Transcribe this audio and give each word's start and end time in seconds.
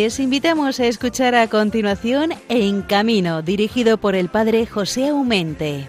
Les 0.00 0.20
invitamos 0.20 0.78
a 0.78 0.86
escuchar 0.86 1.34
a 1.34 1.48
continuación 1.48 2.30
En 2.48 2.82
Camino, 2.82 3.42
dirigido 3.42 3.98
por 3.98 4.14
el 4.14 4.28
padre 4.28 4.64
José 4.64 5.08
Aumente. 5.08 5.88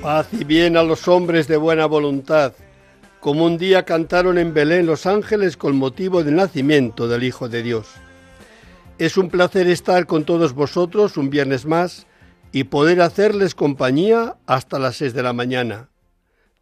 Paz 0.00 0.28
y 0.30 0.44
bien 0.44 0.76
a 0.76 0.84
los 0.84 1.08
hombres 1.08 1.48
de 1.48 1.56
buena 1.56 1.86
voluntad, 1.86 2.52
como 3.18 3.46
un 3.46 3.58
día 3.58 3.84
cantaron 3.84 4.38
en 4.38 4.54
Belén 4.54 4.86
los 4.86 5.04
ángeles 5.06 5.56
con 5.56 5.74
motivo 5.74 6.22
del 6.22 6.36
nacimiento 6.36 7.08
del 7.08 7.24
Hijo 7.24 7.48
de 7.48 7.64
Dios. 7.64 7.88
Es 8.98 9.16
un 9.16 9.30
placer 9.30 9.66
estar 9.66 10.06
con 10.06 10.22
todos 10.22 10.54
vosotros 10.54 11.16
un 11.16 11.28
viernes 11.28 11.66
más 11.66 12.06
y 12.54 12.62
poder 12.62 13.00
hacerles 13.00 13.56
compañía 13.56 14.36
hasta 14.46 14.78
las 14.78 14.98
seis 14.98 15.12
de 15.12 15.24
la 15.24 15.32
mañana. 15.32 15.88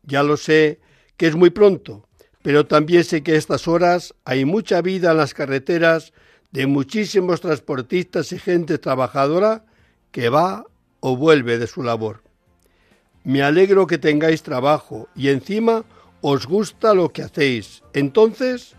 Ya 0.02 0.22
lo 0.22 0.38
sé 0.38 0.80
que 1.18 1.26
es 1.26 1.36
muy 1.36 1.50
pronto, 1.50 2.08
pero 2.40 2.64
también 2.64 3.04
sé 3.04 3.22
que 3.22 3.32
a 3.32 3.36
estas 3.36 3.68
horas 3.68 4.14
hay 4.24 4.46
mucha 4.46 4.80
vida 4.80 5.10
en 5.10 5.18
las 5.18 5.34
carreteras 5.34 6.14
de 6.50 6.66
muchísimos 6.66 7.42
transportistas 7.42 8.32
y 8.32 8.38
gente 8.38 8.78
trabajadora 8.78 9.66
que 10.12 10.30
va 10.30 10.64
o 11.00 11.14
vuelve 11.14 11.58
de 11.58 11.66
su 11.66 11.82
labor. 11.82 12.22
Me 13.22 13.42
alegro 13.42 13.86
que 13.86 13.98
tengáis 13.98 14.42
trabajo 14.42 15.10
y 15.14 15.28
encima 15.28 15.84
os 16.22 16.46
gusta 16.46 16.94
lo 16.94 17.10
que 17.10 17.20
hacéis. 17.20 17.82
Entonces, 17.92 18.76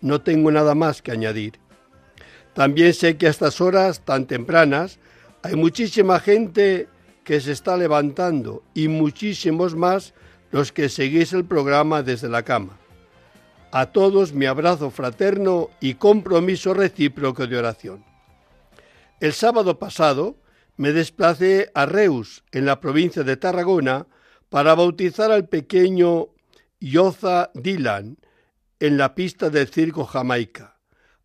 no 0.00 0.20
tengo 0.20 0.50
nada 0.50 0.74
más 0.74 1.00
que 1.00 1.12
añadir. 1.12 1.60
También 2.54 2.92
sé 2.92 3.16
que 3.16 3.28
a 3.28 3.30
estas 3.30 3.60
horas 3.60 4.00
tan 4.00 4.26
tempranas 4.26 4.98
hay 5.46 5.54
muchísima 5.54 6.18
gente 6.18 6.88
que 7.22 7.40
se 7.40 7.52
está 7.52 7.76
levantando 7.76 8.64
y 8.74 8.88
muchísimos 8.88 9.76
más 9.76 10.12
los 10.50 10.72
que 10.72 10.88
seguís 10.88 11.32
el 11.32 11.44
programa 11.44 12.02
desde 12.02 12.28
la 12.28 12.42
cama. 12.42 12.76
A 13.70 13.86
todos 13.86 14.32
mi 14.32 14.46
abrazo 14.46 14.90
fraterno 14.90 15.70
y 15.80 15.94
compromiso 15.94 16.74
recíproco 16.74 17.46
de 17.46 17.58
oración. 17.58 18.04
El 19.20 19.32
sábado 19.34 19.78
pasado 19.78 20.36
me 20.76 20.92
desplacé 20.92 21.70
a 21.74 21.86
Reus, 21.86 22.42
en 22.50 22.66
la 22.66 22.80
provincia 22.80 23.22
de 23.22 23.36
Tarragona, 23.36 24.08
para 24.48 24.74
bautizar 24.74 25.30
al 25.30 25.48
pequeño 25.48 26.30
Yoza 26.80 27.50
Dylan 27.54 28.18
en 28.80 28.98
la 28.98 29.14
pista 29.14 29.48
del 29.50 29.68
circo 29.68 30.06
Jamaica. 30.06 30.76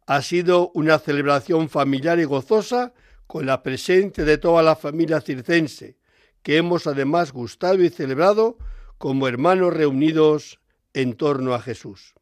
Ha 0.06 0.22
sido 0.22 0.70
una 0.76 1.00
celebración 1.00 1.70
familiar 1.70 2.20
y 2.20 2.26
gozosa 2.26 2.94
con 3.32 3.46
la 3.46 3.64
presencia 3.64 4.26
de 4.26 4.38
toda 4.38 4.62
la 4.62 4.76
familia 4.76 5.22
circense, 5.22 5.96
que 6.44 6.58
hemos 6.58 6.86
además 6.86 7.32
gustado 7.32 7.82
y 7.82 7.90
celebrado 7.90 8.58
como 8.98 9.26
hermanos 9.26 9.74
reunidos 9.74 10.60
en 10.94 11.14
torno 11.14 11.54
a 11.54 11.62
Jesús. 11.62 12.14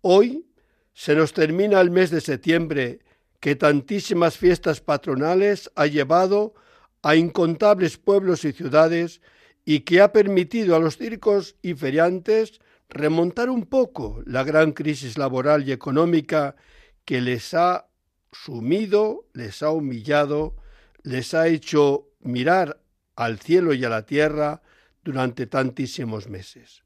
Hoy 0.00 0.48
se 0.94 1.14
nos 1.14 1.32
termina 1.32 1.80
el 1.80 1.92
mes 1.92 2.10
de 2.10 2.20
septiembre 2.20 2.98
que 3.38 3.54
tantísimas 3.54 4.36
fiestas 4.36 4.80
patronales 4.80 5.70
ha 5.76 5.86
llevado 5.86 6.54
a 7.02 7.14
incontables 7.14 7.96
pueblos 7.96 8.44
y 8.44 8.52
ciudades 8.52 9.20
y 9.64 9.82
que 9.82 10.00
ha 10.00 10.12
permitido 10.12 10.74
a 10.74 10.80
los 10.80 10.96
circos 10.96 11.54
y 11.62 11.74
feriantes 11.74 12.58
remontar 12.88 13.48
un 13.48 13.64
poco 13.64 14.24
la 14.26 14.42
gran 14.42 14.72
crisis 14.72 15.16
laboral 15.16 15.68
y 15.68 15.70
económica 15.70 16.56
que 17.04 17.20
les 17.20 17.54
ha 17.54 17.89
sumido, 18.32 19.28
les 19.32 19.62
ha 19.62 19.70
humillado, 19.70 20.56
les 21.02 21.34
ha 21.34 21.48
hecho 21.48 22.08
mirar 22.20 22.80
al 23.16 23.38
cielo 23.38 23.74
y 23.74 23.84
a 23.84 23.88
la 23.88 24.06
tierra 24.06 24.62
durante 25.02 25.46
tantísimos 25.46 26.28
meses. 26.28 26.84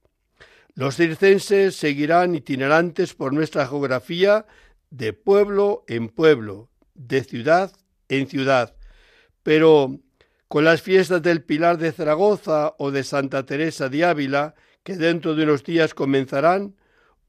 Los 0.75 0.97
circenses 0.97 1.77
seguirán 1.77 2.35
itinerantes 2.35 3.15
por 3.15 3.33
nuestra 3.33 3.67
geografía 3.67 4.47
de 4.91 5.13
pueblo 5.13 5.85
en 5.87 6.09
pueblo, 6.09 6.71
de 6.95 7.23
ciudad 7.23 7.73
en 8.09 8.29
ciudad. 8.29 8.75
Pero 9.43 10.01
con 10.49 10.65
las 10.65 10.83
fiestas 10.83 11.23
del 11.23 11.43
Pilar 11.43 11.79
de 11.79 11.93
Zaragoza 11.93 12.75
o 12.79 12.91
de 12.91 13.05
Santa 13.05 13.45
Teresa 13.47 13.89
de 13.89 14.05
Ávila, 14.05 14.55
que 14.83 14.97
dentro 14.97 15.35
de 15.35 15.45
unos 15.45 15.65
días 15.65 15.95
comenzarán, 15.95 16.77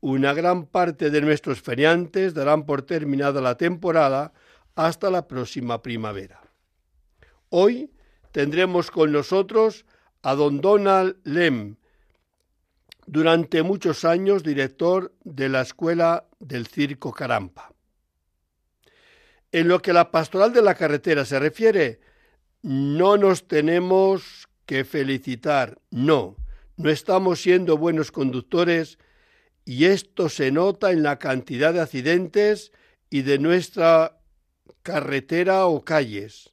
una 0.05 0.35
gran 0.35 0.67
parte 0.67 1.09
de 1.09 1.19
nuestros 1.19 1.63
feriantes 1.63 2.35
darán 2.35 2.67
por 2.67 2.83
terminada 2.83 3.41
la 3.41 3.57
temporada 3.57 4.33
hasta 4.75 5.09
la 5.09 5.27
próxima 5.27 5.81
primavera. 5.81 6.43
Hoy 7.49 7.91
tendremos 8.31 8.91
con 8.91 9.11
nosotros 9.11 9.83
a 10.21 10.35
don 10.35 10.61
Donald 10.61 11.17
Lem, 11.23 11.77
durante 13.07 13.63
muchos 13.63 14.05
años 14.05 14.43
director 14.43 15.11
de 15.23 15.49
la 15.49 15.61
Escuela 15.61 16.27
del 16.39 16.67
Circo 16.67 17.11
Carampa. 17.11 17.73
En 19.51 19.67
lo 19.67 19.81
que 19.81 19.91
la 19.91 20.11
pastoral 20.11 20.53
de 20.53 20.61
la 20.61 20.75
carretera 20.75 21.25
se 21.25 21.39
refiere, 21.39 21.99
no 22.61 23.17
nos 23.17 23.47
tenemos 23.47 24.47
que 24.67 24.85
felicitar, 24.85 25.79
no, 25.89 26.35
no 26.77 26.91
estamos 26.91 27.41
siendo 27.41 27.75
buenos 27.75 28.11
conductores 28.11 28.99
y 29.65 29.85
esto 29.85 30.29
se 30.29 30.51
nota 30.51 30.91
en 30.91 31.01
la 31.01 31.17
cantidad 31.17 31.73
de 31.73 31.81
accidentes 31.81 32.71
y 33.09 33.23
de 33.23 33.39
nuestra 33.39 34.19
carretera 34.83 35.65
o 35.65 35.83
calles. 35.83 36.51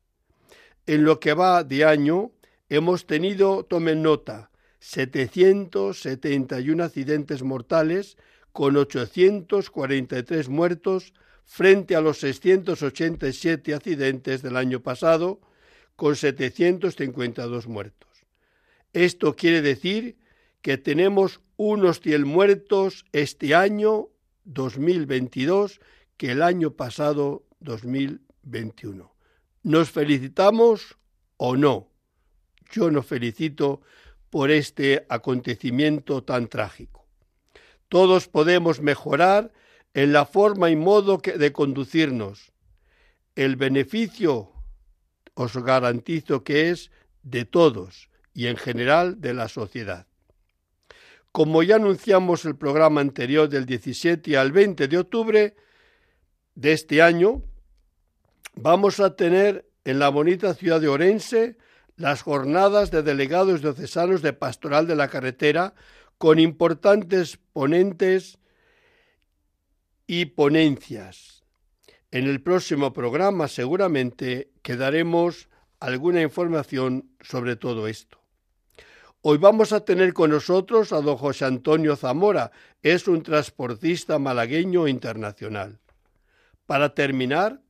En 0.87 1.05
lo 1.05 1.21
que 1.21 1.35
va 1.35 1.63
de 1.63 1.85
año 1.85 2.33
hemos 2.71 3.07
tenido, 3.07 3.65
tomen 3.65 4.03
nota, 4.03 4.51
771 4.81 6.83
accidentes 6.83 7.43
mortales 7.43 8.17
con 8.53 8.77
843 8.77 10.49
muertos 10.49 11.13
frente 11.45 11.95
a 11.95 12.01
los 12.01 12.19
687 12.21 13.75
accidentes 13.75 14.41
del 14.43 14.57
año 14.57 14.81
pasado 14.81 15.41
con 15.97 16.17
752 16.17 17.69
muertos. 17.69 18.09
Esto 18.93 19.37
quiere 19.37 19.63
decir 19.63 20.17
que 20.63 20.79
tenemos 20.79 21.41
unos 21.57 22.01
100 22.01 22.27
muertos 22.27 23.05
este 23.13 23.55
año 23.55 24.09
2022 24.45 25.81
que 26.17 26.33
el 26.33 26.43
año 26.43 26.77
pasado 26.77 27.45
2021. 27.61 29.13
¿Nos 29.65 29.91
felicitamos 29.91 30.97
o 31.37 31.57
no? 31.57 31.89
Yo 32.71 32.91
nos 32.91 33.07
felicito 33.07 33.83
por 34.31 34.51
este 34.51 35.05
acontecimiento 35.09 36.25
tan 36.25 36.49
trágico. 36.49 37.07
Todos 37.89 38.29
podemos 38.29 38.81
mejorar 38.81 39.53
en 39.95 40.13
la 40.13 40.25
forma 40.25 40.71
y 40.71 40.77
modo 40.77 41.19
de 41.19 41.53
conducirnos. 41.53 42.53
El 43.35 43.57
beneficio 43.57 44.53
os 45.35 45.57
garantizo 45.57 46.45
que 46.45 46.71
es 46.71 46.91
de 47.23 47.45
todos 47.45 48.09
y 48.33 48.47
en 48.47 48.57
general 48.57 49.21
de 49.21 49.35
la 49.35 49.49
sociedad. 49.49 50.07
Como 51.33 51.63
ya 51.63 51.77
anunciamos 51.77 52.45
el 52.45 52.57
programa 52.57 53.01
anterior 53.01 53.49
del 53.49 53.65
17 53.65 54.37
al 54.37 54.53
20 54.53 54.87
de 54.87 54.99
octubre 54.99 55.57
de 56.55 56.73
este 56.73 57.01
año, 57.01 57.43
vamos 58.55 59.01
a 59.01 59.17
tener 59.17 59.67
en 59.85 59.99
la 59.99 60.11
bonita 60.11 60.53
ciudad 60.53 60.79
de 60.79 60.89
Orense 60.89 61.57
las 61.97 62.21
jornadas 62.21 62.91
de 62.91 63.03
delegados 63.03 63.63
diocesanos 63.63 64.21
de 64.21 64.35
Pastoral 64.35 64.87
de 64.87 64.95
la 64.95 65.09
Carretera 65.09 65.75
con 66.19 66.39
importantes 66.39 67.39
ponentes 67.55 68.39
y 70.07 70.27
ponencias. 70.27 71.45
En 72.11 72.27
el 72.27 72.43
próximo 72.43 72.93
programa 72.93 73.49
seguramente 73.49 74.51
quedaremos 74.61 75.49
alguna 75.81 76.21
información 76.21 77.11
sobre 77.21 77.57
todo 77.57 77.89
esto. 77.89 78.22
Hoy 79.25 79.39
vamos 79.39 79.73
a 79.73 79.85
tener 79.85 80.15
con 80.15 80.31
nosotros 80.31 80.93
a 80.93 81.01
don 81.01 81.17
José 81.17 81.45
Antonio 81.45 81.95
Zamora, 81.95 82.51
es 82.83 83.07
un 83.07 83.23
transportista 83.23 84.19
malagueño 84.19 84.89
internacional. 84.89 85.79
Para 86.67 86.93
terminar, 86.93 87.61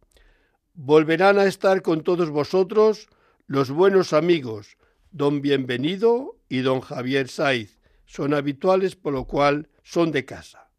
volverán 0.72 1.38
a 1.38 1.44
estar 1.44 1.82
con 1.82 2.04
todos 2.04 2.30
vosotros 2.30 3.06
los 3.46 3.70
buenos 3.70 4.14
amigos, 4.14 4.78
don 5.10 5.42
Bienvenido 5.42 6.38
y 6.48 6.60
don 6.60 6.80
Javier 6.80 7.28
Saiz, 7.28 7.78
son 8.06 8.32
habituales 8.32 8.96
por 8.96 9.12
lo 9.12 9.26
cual 9.26 9.68
son 9.82 10.10
de 10.10 10.24
casa. 10.24 10.70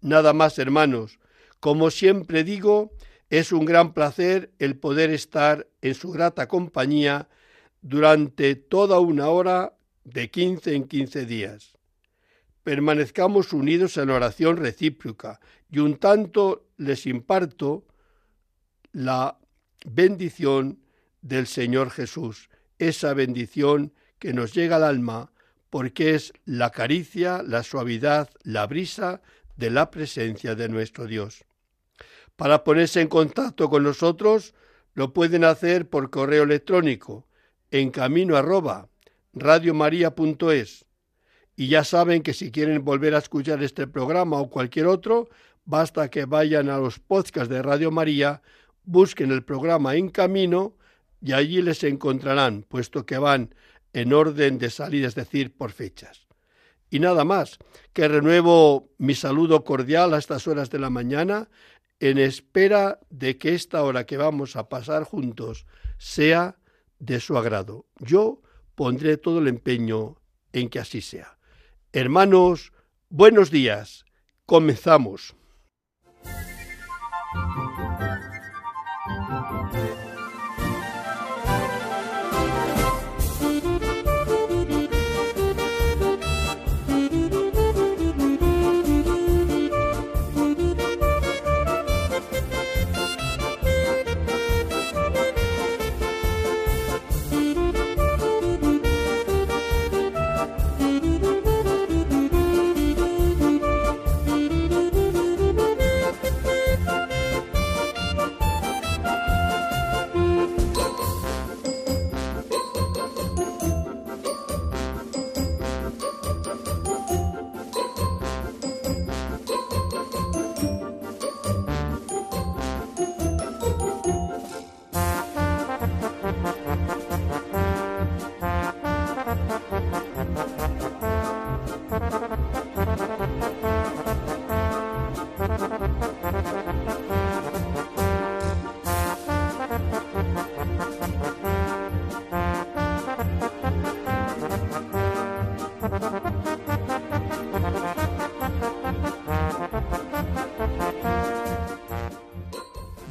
Nada 0.00 0.32
más, 0.32 0.58
hermanos. 0.58 1.20
Como 1.60 1.92
siempre 1.92 2.42
digo, 2.42 2.90
es 3.30 3.52
un 3.52 3.64
gran 3.64 3.92
placer 3.92 4.50
el 4.58 4.76
poder 4.76 5.10
estar 5.10 5.68
en 5.80 5.94
su 5.94 6.10
grata 6.10 6.48
compañía 6.48 7.28
durante 7.82 8.56
toda 8.56 8.98
una 8.98 9.28
hora 9.28 9.77
de 10.12 10.30
quince 10.30 10.74
en 10.74 10.84
quince 10.84 11.26
días. 11.26 11.76
Permanezcamos 12.62 13.52
unidos 13.52 13.96
en 13.96 14.10
oración 14.10 14.56
recíproca 14.56 15.40
y 15.70 15.78
un 15.78 15.96
tanto 15.96 16.66
les 16.76 17.06
imparto 17.06 17.86
la 18.92 19.38
bendición 19.84 20.80
del 21.22 21.46
Señor 21.46 21.90
Jesús, 21.90 22.48
esa 22.78 23.14
bendición 23.14 23.92
que 24.18 24.32
nos 24.32 24.54
llega 24.54 24.76
al 24.76 24.84
alma 24.84 25.32
porque 25.70 26.14
es 26.14 26.32
la 26.44 26.70
caricia, 26.70 27.42
la 27.42 27.62
suavidad, 27.62 28.30
la 28.42 28.66
brisa 28.66 29.20
de 29.56 29.70
la 29.70 29.90
presencia 29.90 30.54
de 30.54 30.68
nuestro 30.68 31.06
Dios. 31.06 31.44
Para 32.36 32.64
ponerse 32.64 33.00
en 33.00 33.08
contacto 33.08 33.68
con 33.68 33.82
nosotros, 33.82 34.54
lo 34.94 35.12
pueden 35.12 35.44
hacer 35.44 35.88
por 35.88 36.10
correo 36.10 36.44
electrónico 36.44 37.26
en 37.70 37.90
camino 37.90 38.36
radiomaria.es. 39.40 40.84
Y 41.56 41.68
ya 41.68 41.84
saben 41.84 42.22
que 42.22 42.34
si 42.34 42.50
quieren 42.50 42.84
volver 42.84 43.14
a 43.14 43.18
escuchar 43.18 43.62
este 43.62 43.86
programa 43.86 44.38
o 44.38 44.48
cualquier 44.48 44.86
otro, 44.86 45.28
basta 45.64 46.08
que 46.08 46.24
vayan 46.24 46.68
a 46.68 46.78
los 46.78 46.98
podcasts 46.98 47.48
de 47.48 47.62
Radio 47.62 47.90
María, 47.90 48.42
busquen 48.84 49.32
el 49.32 49.44
programa 49.44 49.96
En 49.96 50.08
Camino 50.08 50.76
y 51.20 51.32
allí 51.32 51.60
les 51.62 51.82
encontrarán, 51.84 52.62
puesto 52.62 53.04
que 53.04 53.18
van 53.18 53.54
en 53.92 54.12
orden 54.12 54.58
de 54.58 54.70
salir, 54.70 55.04
es 55.04 55.14
decir, 55.14 55.56
por 55.56 55.72
fechas. 55.72 56.28
Y 56.90 57.00
nada 57.00 57.24
más, 57.24 57.58
que 57.92 58.08
renuevo 58.08 58.90
mi 58.98 59.14
saludo 59.14 59.64
cordial 59.64 60.14
a 60.14 60.18
estas 60.18 60.46
horas 60.46 60.70
de 60.70 60.78
la 60.78 60.90
mañana, 60.90 61.48
en 62.00 62.18
espera 62.18 63.00
de 63.10 63.36
que 63.36 63.54
esta 63.54 63.82
hora 63.82 64.06
que 64.06 64.16
vamos 64.16 64.56
a 64.56 64.68
pasar 64.68 65.02
juntos 65.04 65.66
sea 65.98 66.56
de 66.98 67.20
su 67.20 67.36
agrado. 67.36 67.86
Yo 67.98 68.40
pondré 68.78 69.16
todo 69.16 69.40
el 69.40 69.48
empeño 69.48 70.20
en 70.52 70.68
que 70.68 70.78
así 70.78 71.00
sea. 71.00 71.36
Hermanos, 71.92 72.72
buenos 73.08 73.50
días. 73.50 74.04
Comenzamos. 74.46 75.34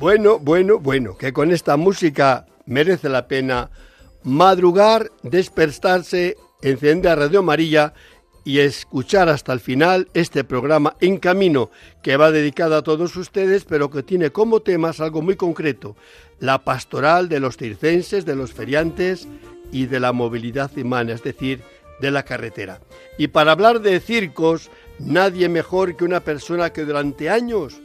Bueno, 0.07 0.39
bueno, 0.39 0.79
bueno, 0.79 1.17
que 1.17 1.33
con 1.33 1.51
esta 1.51 1.75
música 1.75 2.45
merece 2.65 3.09
la 3.09 3.27
pena 3.27 3.71
madrugar, 4.23 5.11
despertarse, 5.21 6.37
encender 6.61 7.19
Radio 7.19 7.39
Amarilla 7.39 7.93
y 8.45 8.59
escuchar 8.59 9.27
hasta 9.27 9.51
el 9.51 9.59
final 9.59 10.07
este 10.13 10.45
programa 10.45 10.95
En 11.01 11.17
Camino, 11.17 11.71
que 12.01 12.15
va 12.15 12.31
dedicado 12.31 12.77
a 12.77 12.83
todos 12.83 13.17
ustedes, 13.17 13.65
pero 13.65 13.89
que 13.89 14.01
tiene 14.01 14.29
como 14.29 14.61
temas 14.61 15.01
algo 15.01 15.21
muy 15.21 15.35
concreto, 15.35 15.97
la 16.39 16.63
pastoral 16.63 17.27
de 17.27 17.41
los 17.41 17.57
circenses, 17.57 18.23
de 18.23 18.37
los 18.37 18.53
feriantes 18.53 19.27
y 19.73 19.87
de 19.87 19.99
la 19.99 20.13
movilidad 20.13 20.71
humana, 20.77 21.11
es 21.11 21.23
decir, 21.23 21.63
de 21.99 22.11
la 22.11 22.23
carretera. 22.23 22.79
Y 23.17 23.27
para 23.27 23.51
hablar 23.51 23.81
de 23.81 23.99
circos, 23.99 24.71
nadie 24.99 25.49
mejor 25.49 25.97
que 25.97 26.05
una 26.05 26.21
persona 26.21 26.71
que 26.71 26.85
durante 26.85 27.29
años 27.29 27.81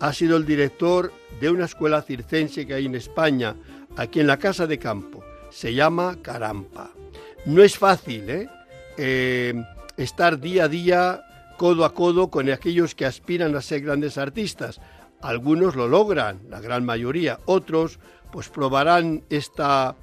ha 0.00 0.12
sido 0.12 0.36
el 0.36 0.46
director 0.46 1.12
de 1.40 1.50
una 1.50 1.64
escuela 1.64 2.02
circense 2.02 2.66
que 2.66 2.74
hay 2.74 2.86
en 2.86 2.94
España, 2.94 3.56
aquí 3.96 4.20
en 4.20 4.26
la 4.26 4.38
Casa 4.38 4.66
de 4.66 4.78
Campo. 4.78 5.24
Se 5.50 5.74
llama 5.74 6.18
Carampa. 6.22 6.90
No 7.46 7.62
es 7.62 7.78
fácil, 7.78 8.28
¿eh? 8.30 8.48
eh 8.96 9.54
estar 9.96 10.38
día 10.38 10.64
a 10.64 10.68
día, 10.68 11.24
codo 11.56 11.84
a 11.84 11.92
codo, 11.92 12.30
con 12.30 12.48
aquellos 12.50 12.94
que 12.94 13.04
aspiran 13.04 13.54
a 13.56 13.62
ser 13.62 13.82
grandes 13.82 14.16
artistas. 14.16 14.80
Algunos 15.20 15.74
lo 15.74 15.88
logran, 15.88 16.40
la 16.48 16.60
gran 16.60 16.84
mayoría. 16.84 17.40
Otros, 17.46 17.98
pues 18.30 18.48
probarán 18.48 19.24
esta, 19.28 19.96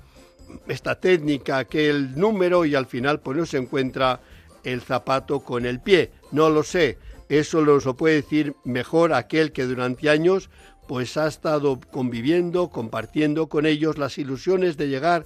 esta 0.67 0.99
técnica, 0.99 1.59
aquel 1.59 2.19
número, 2.19 2.65
y 2.65 2.75
al 2.75 2.85
final, 2.85 3.21
pues 3.21 3.37
no 3.37 3.45
se 3.45 3.57
encuentra 3.57 4.19
el 4.63 4.81
zapato 4.81 5.39
con 5.39 5.65
el 5.65 5.79
pie. 5.79 6.11
No 6.31 6.49
lo 6.49 6.63
sé. 6.63 6.97
Eso 7.29 7.61
lo 7.61 7.79
puede 7.97 8.15
decir 8.15 8.55
mejor 8.63 9.13
aquel 9.13 9.51
que 9.51 9.65
durante 9.65 10.09
años 10.09 10.49
pues 10.87 11.17
ha 11.17 11.27
estado 11.27 11.79
conviviendo, 11.91 12.69
compartiendo 12.69 13.49
con 13.49 13.65
ellos 13.65 13.97
las 13.97 14.17
ilusiones 14.19 14.77
de 14.77 14.87
llegar 14.87 15.25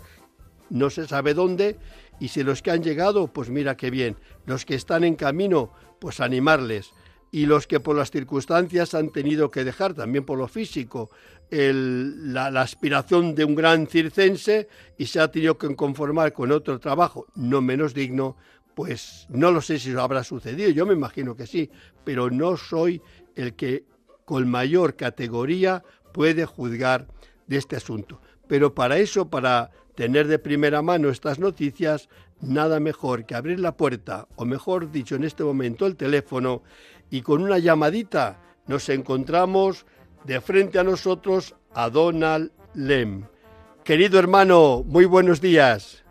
no 0.69 0.89
se 0.89 1.07
sabe 1.07 1.33
dónde 1.33 1.77
y 2.19 2.29
si 2.29 2.43
los 2.43 2.61
que 2.61 2.71
han 2.71 2.83
llegado, 2.83 3.27
pues 3.27 3.49
mira 3.49 3.77
qué 3.77 3.89
bien, 3.89 4.17
los 4.45 4.65
que 4.65 4.75
están 4.75 5.03
en 5.03 5.15
camino, 5.15 5.71
pues 5.99 6.19
animarles. 6.19 6.91
Y 7.31 7.45
los 7.45 7.67
que 7.67 7.79
por 7.79 7.95
las 7.95 8.11
circunstancias 8.11 8.93
han 8.95 9.11
tenido 9.11 9.51
que 9.51 9.63
dejar, 9.63 9.93
también 9.93 10.25
por 10.25 10.37
lo 10.37 10.47
físico, 10.47 11.11
la, 11.51 12.47
aspiración 12.61 13.35
de 13.35 13.45
un 13.45 13.55
gran 13.55 13.87
circense 13.87 14.67
y 14.97 15.05
se 15.05 15.19
ha 15.19 15.31
tenido 15.31 15.57
que 15.57 15.75
conformar 15.75 16.33
con 16.33 16.51
otro 16.51 16.79
trabajo 16.79 17.27
no 17.35 17.61
menos 17.61 17.93
digno, 17.93 18.35
pues 18.79 19.27
no 19.27 19.51
lo 19.51 19.59
sé 19.59 19.77
si 19.77 19.89
eso 19.89 20.01
habrá 20.01 20.23
sucedido, 20.23 20.69
yo 20.69 20.85
me 20.85 20.93
imagino 20.93 21.35
que 21.35 21.45
sí, 21.45 21.69
pero 22.05 22.29
no 22.31 22.55
soy 22.55 23.01
el 23.35 23.53
que 23.53 23.83
con 24.23 24.49
mayor 24.49 24.95
categoría 24.95 25.83
puede 26.13 26.45
juzgar 26.45 27.05
de 27.45 27.57
este 27.57 27.75
asunto. 27.75 28.21
Pero 28.47 28.73
para 28.73 28.97
eso, 28.97 29.29
para 29.29 29.69
tener 29.95 30.29
de 30.29 30.39
primera 30.39 30.81
mano 30.81 31.09
estas 31.09 31.39
noticias, 31.39 32.07
nada 32.39 32.79
mejor 32.79 33.25
que 33.25 33.35
abrir 33.35 33.59
la 33.59 33.75
puerta, 33.75 34.29
o 34.37 34.45
mejor 34.45 34.93
dicho 34.93 35.15
en 35.15 35.25
este 35.25 35.43
momento 35.43 35.85
el 35.85 35.97
teléfono, 35.97 36.63
y 37.09 37.21
con 37.21 37.43
una 37.43 37.59
llamadita 37.59 38.39
nos 38.65 38.87
encontramos 38.87 39.85
de 40.23 40.39
frente 40.39 40.79
a 40.79 40.85
nosotros 40.85 41.53
a 41.73 41.89
Donald 41.89 42.53
Lem. 42.75 43.25
Querido 43.83 44.19
hermano, 44.19 44.85
muy 44.85 45.03
buenos 45.03 45.41
días. 45.41 46.05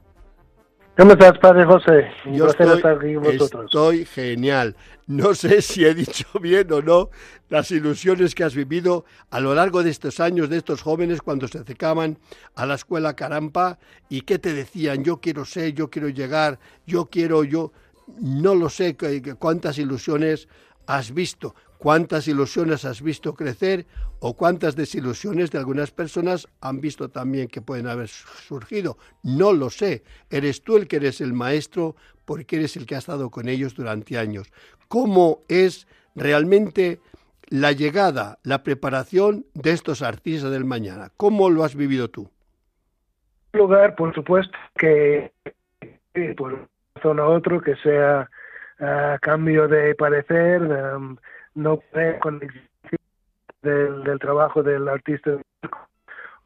¿Cómo 0.99 1.13
estás, 1.13 1.39
Padre 1.39 1.65
José? 1.65 2.11
Yo 2.33 2.49
estoy, 2.49 4.05
genial. 4.05 4.75
No 5.07 5.33
sé 5.33 5.63
si 5.63 5.85
he 5.85 5.95
dicho 5.95 6.27
bien 6.41 6.73
o 6.73 6.83
no 6.83 7.11
las 7.49 7.71
ilusiones 7.71 8.35
que 8.35 8.43
has 8.43 8.57
vivido 8.57 9.05
a 9.31 9.39
lo 9.39 9.55
largo 9.55 9.85
de 9.85 9.91
estos 9.91 10.19
años 10.19 10.51
de 10.51 10.57
estos 10.57 10.83
jóvenes 10.83 11.23
cuando 11.23 11.47
se 11.47 11.59
acercaban 11.59 12.19
a 12.57 12.67
la 12.67 12.75
escuela 12.75 13.15
Carampa 13.15 13.79
y 14.09 14.23
qué 14.23 14.41
te 14.41 14.53
decían, 14.53 15.05
yo 15.05 15.21
quiero 15.21 15.45
ser, 15.45 15.73
yo 15.73 15.89
quiero 15.89 16.09
llegar, 16.09 16.59
yo 16.85 17.07
quiero, 17.07 17.45
yo... 17.45 17.71
No 18.21 18.55
lo 18.57 18.69
sé 18.69 18.97
cuántas 19.39 19.79
ilusiones 19.79 20.49
has 20.87 21.13
visto, 21.13 21.55
cuántas 21.79 22.29
ilusiones 22.29 22.85
has 22.85 23.01
visto 23.03 23.35
crecer 23.35 23.87
o 24.21 24.35
cuántas 24.37 24.77
desilusiones 24.77 25.51
de 25.51 25.59
algunas 25.59 25.91
personas 25.91 26.49
han 26.61 26.81
visto 26.81 27.09
también 27.09 27.49
que 27.49 27.63
pueden 27.63 27.87
haber 27.87 28.09
surgido. 28.09 28.99
No 29.23 29.53
lo 29.53 29.71
sé. 29.71 30.03
Eres 30.31 30.63
tú 30.63 30.77
el 30.77 30.89
que 30.89 30.97
eres 30.97 31.21
el 31.21 31.33
maestro 31.33 31.97
porque 32.25 32.57
eres 32.57 32.77
el 32.77 32.85
que 32.85 32.97
ha 32.97 32.99
estado 32.99 33.31
con 33.31 33.49
ellos 33.49 33.75
durante 33.75 34.19
años. 34.19 34.53
¿Cómo 34.89 35.43
es 35.49 35.87
realmente 36.15 37.01
la 37.49 37.73
llegada, 37.73 38.39
la 38.43 38.63
preparación 38.63 39.47
de 39.55 39.71
estos 39.73 40.03
artistas 40.03 40.51
del 40.51 40.65
mañana? 40.65 41.11
¿Cómo 41.17 41.49
lo 41.49 41.65
has 41.65 41.75
vivido 41.75 42.11
tú? 42.11 42.31
En 43.53 43.61
lugar, 43.61 43.95
por 43.95 44.15
supuesto, 44.15 44.57
que 44.77 45.33
por 46.37 46.53
una 46.53 46.69
zona 47.03 47.23
a 47.23 47.29
otro, 47.29 47.61
que 47.61 47.77
sea 47.77 48.29
a 48.81 49.19
cambio 49.21 49.69
de 49.69 49.95
parecer, 49.95 50.61
no 51.59 51.81
con 52.21 52.41
del, 53.63 54.05
del 54.05 54.19
trabajo 54.19 54.63
del 54.63 54.89
artista 54.89 55.33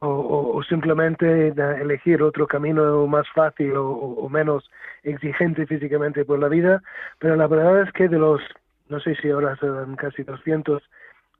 o, 0.04 0.60
simplemente 0.68 1.48
elegir 1.80 2.22
otro 2.22 2.48
camino 2.48 3.06
más 3.06 3.28
fácil 3.34 3.72
o, 3.76 4.28
menos 4.28 4.68
exigente 5.04 5.64
físicamente 5.66 6.24
por 6.24 6.40
la 6.40 6.48
vida, 6.48 6.82
pero 7.20 7.36
la 7.36 7.46
verdad 7.46 7.82
es 7.82 7.92
que 7.92 8.08
de 8.08 8.18
los, 8.18 8.40
no 8.88 8.98
sé 8.98 9.14
si 9.16 9.30
ahora 9.30 9.54
son 9.56 9.94
casi 9.94 10.24
200 10.24 10.82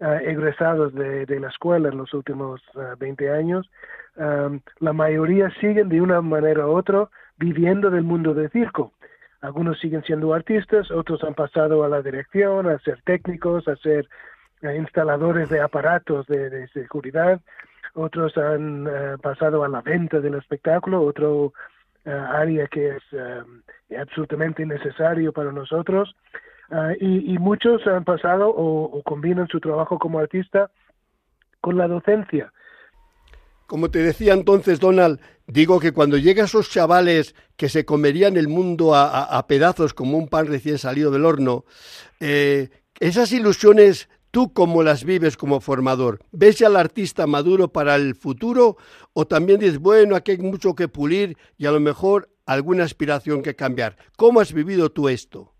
ah, 0.01 0.19
egresados 0.23 0.95
de, 0.95 1.27
la 1.41 1.49
escuela 1.49 1.89
en 1.89 1.97
los 1.97 2.15
últimos 2.15 2.61
20 2.99 3.31
ah, 3.31 3.35
años, 3.35 3.69
la 4.15 4.93
mayoría 4.93 5.51
siguen 5.61 5.89
de 5.89 6.01
una 6.01 6.21
manera 6.21 6.67
u 6.67 6.77
otra 6.77 7.09
viviendo 7.39 7.91
del 7.91 8.05
mundo 8.05 8.35
del 8.35 8.51
circo. 8.51 8.93
Algunos 9.43 9.79
siguen 9.81 10.03
siendo 10.05 10.33
artistas, 10.33 10.91
otros 10.91 11.23
han 11.25 11.35
pasado 11.35 11.85
a 11.85 11.89
la 11.89 12.01
dirección, 12.01 12.69
a 12.69 12.79
ser 12.79 13.03
técnicos, 13.03 13.69
a 13.69 13.77
ser 13.77 14.09
eh, 14.63 14.77
instaladores 14.77 15.51
de 15.51 15.61
aparatos 15.61 16.27
de 16.29 16.69
seguridad, 16.69 17.41
otros 17.95 18.37
han 18.39 18.87
eh, 18.87 19.17
pasado 19.21 19.65
a 19.65 19.69
la 19.69 19.83
venta 19.83 20.21
del 20.21 20.35
espectáculo, 20.35 21.03
otro 21.03 21.53
eh, 22.05 22.11
área 22.11 22.67
que 22.69 22.97
es 22.97 23.03
absolutamente 23.99 24.65
necesario 24.65 25.33
para 25.33 25.53
nosotros. 25.53 26.15
Y, 27.01 27.37
muchos 27.37 27.87
han 27.87 28.03
pasado 28.03 28.49
o, 28.49 29.03
combinan 29.03 29.47
su 29.49 29.61
trabajo 29.61 29.99
como 29.99 30.21
artista 30.21 30.71
con 31.61 31.77
la 31.77 31.87
docencia. 31.87 32.51
Como 33.73 33.91
te 33.91 34.01
decía 34.01 34.35
entonces, 34.35 34.81
Donald, 34.81 35.19
digo 35.47 35.81
que 35.81 35.93
cuando 35.93 36.19
llegan 36.19 36.45
esos 36.45 36.69
chavales 36.69 37.35
que 37.57 37.71
se 37.71 37.87
comerían 37.87 38.37
el 38.37 38.47
mundo 38.47 38.95
a, 38.95 39.47
pedazos 39.47 39.95
como 39.95 40.19
un 40.19 40.29
pan 40.29 40.47
recién 40.47 40.77
salido 40.77 41.11
del 41.11 41.25
horno, 41.25 41.65
esas 42.21 43.33
ilusiones 43.33 44.11
¿Tú 44.31 44.53
cómo 44.53 44.83
las 44.83 45.05
vives 45.05 45.39
como 45.39 45.61
formador? 45.61 46.21
¿Ves 46.33 46.61
al 46.61 46.77
artista 46.77 47.27
maduro 47.27 47.73
para 47.73 47.97
el 47.97 48.15
futuro 48.15 48.77
o 49.15 49.27
también 49.27 49.61
dices, 49.61 49.79
bueno, 49.79 50.17
aquí 50.17 50.33
hay 50.33 50.39
mucho 50.39 50.75
que 50.75 50.89
pulir 50.89 51.37
y 51.59 51.65
a 51.65 51.71
lo 51.71 51.81
mejor 51.81 52.31
alguna 52.45 52.85
aspiración 52.85 53.43
que 53.43 53.57
cambiar? 53.57 53.97
¿Cómo 54.17 54.41
has 54.41 54.53
vivido 54.55 54.91
tú 54.91 55.11
esto? 55.11 55.52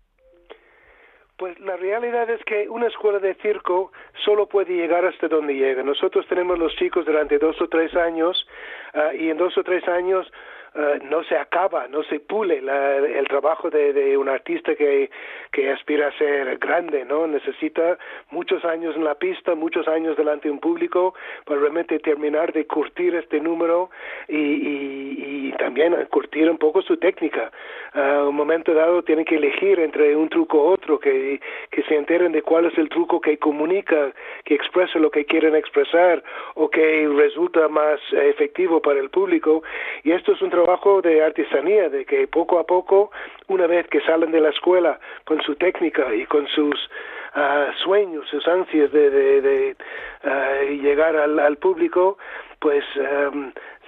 Pues 1.43 1.59
la 1.59 1.75
realidad 1.75 2.29
es 2.29 2.41
que 2.45 2.69
una 2.69 2.87
escuela 2.87 3.19
de 3.19 3.33
circo 3.33 3.91
solo 4.23 4.47
puede 4.47 4.77
llegar 4.77 5.03
hasta 5.03 5.27
donde 5.27 5.53
llega. 5.53 5.83
Nosotros 5.83 6.25
tenemos 6.29 6.57
los 6.57 6.73
chicos 6.77 7.05
durante 7.05 7.37
dos 7.37 7.59
o 7.61 7.67
tres 7.67 7.93
años 7.97 8.47
ah, 8.93 9.13
y 9.13 9.29
en 9.29 9.35
dos 9.35 9.57
o 9.57 9.61
tres 9.61 9.85
años 9.89 10.25
eh, 10.75 10.99
no 11.03 11.23
se 11.23 11.37
acaba, 11.37 11.87
no 11.87 12.01
se 12.03 12.19
pule 12.19 12.57
el 12.57 13.27
trabajo 13.27 13.69
de, 13.69 14.17
un 14.17 14.27
artista 14.27 14.73
que, 14.73 15.11
que 15.51 15.69
aspira 15.69 16.07
a 16.07 16.17
ser 16.17 16.57
grande, 16.57 17.05
¿no? 17.05 17.27
Necesita 17.27 17.97
muchos 18.31 18.65
años 18.65 18.95
en 18.95 19.03
la 19.03 19.13
pista, 19.13 19.53
muchos 19.53 19.87
años 19.87 20.17
delante 20.17 20.47
de 20.47 20.51
un 20.51 20.59
público 20.59 21.13
para 21.45 21.59
realmente 21.59 21.99
terminar 21.99 22.53
de 22.53 22.65
curtir 22.65 23.13
este 23.13 23.39
número 23.39 23.91
y, 24.27 24.37
y, 24.37 25.53
también 25.59 25.93
curtir 26.09 26.49
un 26.49 26.57
poco 26.57 26.81
su 26.81 26.97
técnica. 26.97 27.51
A 27.93 28.23
un 28.23 28.35
momento 28.35 28.73
dado 28.73 29.03
tienen 29.03 29.25
que 29.25 29.35
elegir 29.35 29.79
entre 29.79 30.15
un 30.15 30.27
truco 30.27 30.57
u 30.57 30.71
otro, 30.71 30.99
que, 30.99 31.39
que 31.69 31.83
se 31.83 31.95
enteren 31.95 32.31
de 32.31 32.41
cuál 32.41 32.65
es 32.65 32.77
el 32.79 32.89
truco 32.89 33.21
que 33.21 33.37
comunica, 33.37 34.11
que 34.43 34.55
expresa 34.55 34.97
lo 34.97 35.11
que 35.11 35.25
quieren 35.25 35.55
expresar 35.55 36.23
o 36.55 36.69
que 36.69 37.07
resulta 37.15 37.67
más 37.67 37.99
efectivo 38.11 38.81
para 38.81 38.99
el 38.99 39.11
público. 39.11 39.61
Y 40.03 40.11
esto 40.11 40.31
es 40.31 40.41
un 40.41 40.49
trabajo 40.63 41.01
de 41.01 41.21
artesanía, 41.21 41.89
de 41.89 42.05
que 42.05 42.27
poco 42.27 42.57
a 42.57 42.63
poco, 42.63 43.11
una 43.47 43.67
vez 43.67 43.87
que 43.87 43.99
salen 44.01 44.31
de 44.31 44.39
la 44.39 44.49
escuela 44.49 44.99
con 45.25 45.41
su 45.41 45.55
técnica 45.55 46.13
y 46.15 46.25
con 46.25 46.47
sus 46.47 46.89
ah, 47.33 47.71
sueños, 47.83 48.25
sus 48.29 48.47
ansias 48.47 48.91
de, 48.91 49.09
de, 49.09 49.75
ah, 50.23 50.61
llegar 50.69 51.15
al, 51.17 51.57
público, 51.57 52.17
pues 52.59 52.83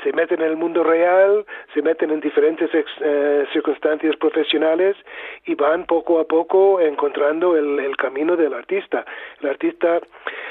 se 0.04 0.12
meten 0.12 0.42
en 0.42 0.48
el 0.48 0.58
mundo 0.58 0.84
real, 0.84 1.46
se 1.74 1.82
meten 1.82 2.12
en 2.12 2.20
diferentes 2.20 2.70
eh, 2.74 3.46
circunstancias 3.54 4.16
profesionales 4.18 4.98
y 5.46 5.56
van 5.56 5.86
poco 5.86 6.20
a 6.20 6.26
poco 6.26 6.82
encontrando 6.82 7.56
el, 7.56 7.96
camino 7.96 8.36
del 8.36 8.54
artista. 8.54 9.06
El 9.42 9.50
artista, 9.50 10.02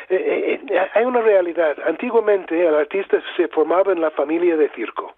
eh, 0.09 0.59
eh, 0.71 0.89
hay 0.95 1.05
una 1.05 1.21
realidad. 1.21 1.77
Antiguamente 1.87 2.67
el 2.67 2.75
artista 2.75 3.23
se 3.37 3.49
formaba 3.49 3.93
en 3.93 4.01
la 4.01 4.11
familia 4.11 4.57
de 4.57 4.71
circo. 4.71 5.15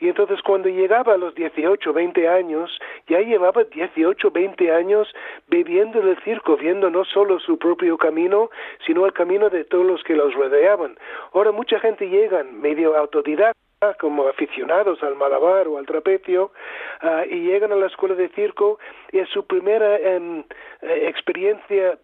Y 0.00 0.08
entonces 0.08 0.40
cuando 0.42 0.68
llegaba 0.68 1.14
a 1.14 1.18
los 1.18 1.34
18, 1.34 1.92
20 1.92 2.28
años, 2.28 2.70
ya 3.06 3.20
llevaba 3.20 3.64
18, 3.64 4.30
20 4.30 4.72
años 4.72 5.08
viviendo 5.48 6.00
en 6.00 6.08
el 6.08 6.22
circo, 6.22 6.56
viendo 6.56 6.90
no 6.90 7.04
solo 7.04 7.38
su 7.38 7.58
propio 7.58 7.98
camino, 7.98 8.50
sino 8.86 9.04
el 9.06 9.12
camino 9.12 9.50
de 9.50 9.64
todos 9.64 9.84
los 9.84 10.02
que 10.02 10.16
los 10.16 10.34
rodeaban. 10.34 10.96
Ahora 11.32 11.52
mucha 11.52 11.78
gente 11.80 12.08
llega 12.08 12.42
medio 12.44 12.96
autodidacta 12.96 13.60
como 13.98 14.28
aficionados 14.28 15.02
al 15.02 15.16
malabar 15.16 15.66
o 15.68 15.78
al 15.78 15.86
trapecio 15.86 16.52
ah, 17.00 17.24
y 17.26 17.40
llegan 17.40 17.72
a 17.72 17.76
la 17.76 17.86
escuela 17.86 18.14
de 18.14 18.28
circo 18.30 18.78
y 19.10 19.18
es 19.18 19.28
su 19.30 19.46
primera 19.46 19.96
em, 19.96 20.44
eh, 20.82 21.08
experiencia 21.08 21.98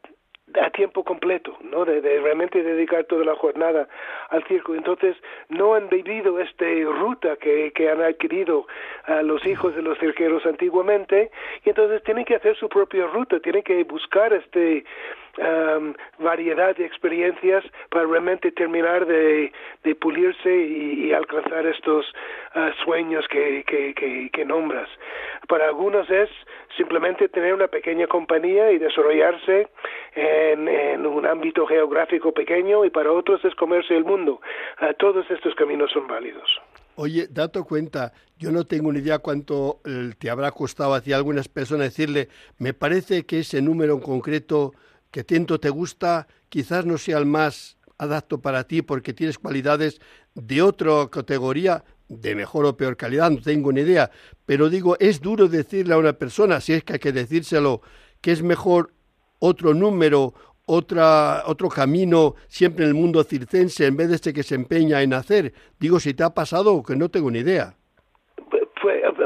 a 0.54 0.70
tiempo 0.70 1.04
completo, 1.04 1.56
¿no? 1.60 1.84
De, 1.84 2.00
realmente 2.00 2.62
dedicar 2.62 3.04
toda 3.04 3.24
la 3.24 3.34
jornada 3.34 3.88
al 4.30 4.44
circo. 4.44 4.74
Entonces, 4.74 5.16
no 5.48 5.74
han 5.74 5.88
vivido 5.88 6.38
esta 6.40 6.64
ruta 6.84 7.36
que, 7.36 7.72
que 7.72 7.90
han 7.90 8.00
adquirido 8.00 8.66
a 9.04 9.22
los 9.22 9.44
hijos 9.44 9.74
de 9.74 9.82
los 9.82 9.98
cirqueros 9.98 10.46
antiguamente, 10.46 11.30
y 11.64 11.70
entonces 11.70 12.02
tienen 12.04 12.24
que 12.24 12.36
hacer 12.36 12.56
su 12.56 12.68
propia 12.68 13.06
ruta, 13.06 13.40
tienen 13.40 13.62
que 13.62 13.82
buscar 13.84 14.32
este 14.32 14.84
variedad 16.19 16.75
de 16.76 16.87
experiencias 16.87 17.64
para 17.90 18.07
realmente 18.07 18.50
terminar 18.52 19.07
de, 19.07 19.52
de 19.85 19.95
pulirse 19.95 20.55
y, 20.55 21.12
alcanzar 21.12 21.66
estos 21.66 22.05
ah, 22.55 22.73
sueños 22.85 23.25
que, 23.28 23.64
que, 23.66 24.31
que 24.33 24.45
nombras. 24.45 24.88
Para 25.49 25.66
algunos 25.66 26.11
es 26.11 26.28
simplemente 26.76 27.28
tener 27.28 27.55
una 27.55 27.69
pequeña 27.69 28.07
compañía 28.07 28.73
y 28.73 28.78
desarrollarse 28.78 29.69
en, 30.14 31.07
un 31.07 31.26
ámbito 31.26 31.66
geográfico 31.66 32.33
pequeño 32.33 32.85
y 32.85 32.90
para 32.90 33.12
otros 33.12 33.45
es 33.45 33.55
comerse 33.55 33.97
el 33.97 34.05
mundo. 34.05 34.40
Ah, 34.78 34.93
todos 34.99 35.31
estos 35.31 35.55
caminos 35.55 35.90
son 35.93 36.07
válidos. 36.07 36.61
Oye, 36.97 37.26
date 37.31 37.61
cuenta, 37.62 38.12
yo 38.38 38.50
no 38.50 38.64
tengo 38.64 38.90
ni 38.93 39.00
idea 39.00 39.19
cuánto 39.19 39.81
eh, 39.85 40.12
te 40.19 40.31
habrá 40.31 40.50
costado 40.50 40.95
a 40.95 41.00
algunas 41.14 41.49
personas 41.49 41.88
decirle, 41.88 42.28
me 42.59 42.73
parece 42.73 43.26
que 43.26 43.40
ese 43.40 43.61
número 43.61 43.95
en 43.95 44.00
concreto 44.00 44.73
que 45.16 45.25
tanto 45.25 45.58
te 45.58 45.70
gusta 45.70 46.28
quizás 46.50 46.85
no 46.85 46.99
sea 46.99 47.16
el 47.16 47.25
más 47.25 47.78
adapto 47.96 48.42
para 48.42 48.64
ti 48.64 48.82
porque 48.82 49.14
tienes 49.14 49.38
cualidades 49.38 49.99
de 50.35 50.61
otra 50.61 51.08
categoría, 51.08 51.85
de 52.06 52.35
mejor 52.35 52.66
o 52.66 52.76
peor 52.76 52.99
calidad, 52.99 53.30
no 53.30 53.40
tengo 53.40 53.73
ni 53.73 53.80
idea, 53.80 54.11
pero 54.44 54.68
digo, 54.68 54.94
es 55.00 55.23
duro 55.23 55.49
decirle 55.49 55.94
a 55.94 55.96
una 55.96 56.12
persona, 56.12 56.61
si 56.61 56.75
es 56.75 56.85
que 56.85 56.92
hay 56.92 56.99
que 56.99 57.12
decírselo, 57.12 57.80
que 58.20 58.30
es 58.30 58.42
mejor 58.42 58.92
otro 59.38 59.73
número, 59.73 60.35
otra, 60.66 61.44
otro 61.46 61.70
camino 61.70 62.35
siempre 62.46 62.85
en 62.85 62.90
el 62.90 62.94
mundo 62.94 63.25
circense 63.25 63.87
en 63.87 63.96
vez 63.96 64.11
de 64.11 64.16
este 64.16 64.35
que 64.35 64.42
se 64.42 64.54
empeña 64.54 65.00
en 65.00 65.14
hacer. 65.14 65.54
Digo, 65.80 65.99
si 65.99 66.12
te 66.12 66.25
ha 66.25 66.35
pasado 66.35 66.82
que 66.82 66.94
no 66.94 67.08
tengo 67.08 67.30
ni 67.30 67.38
idea. 67.38 67.75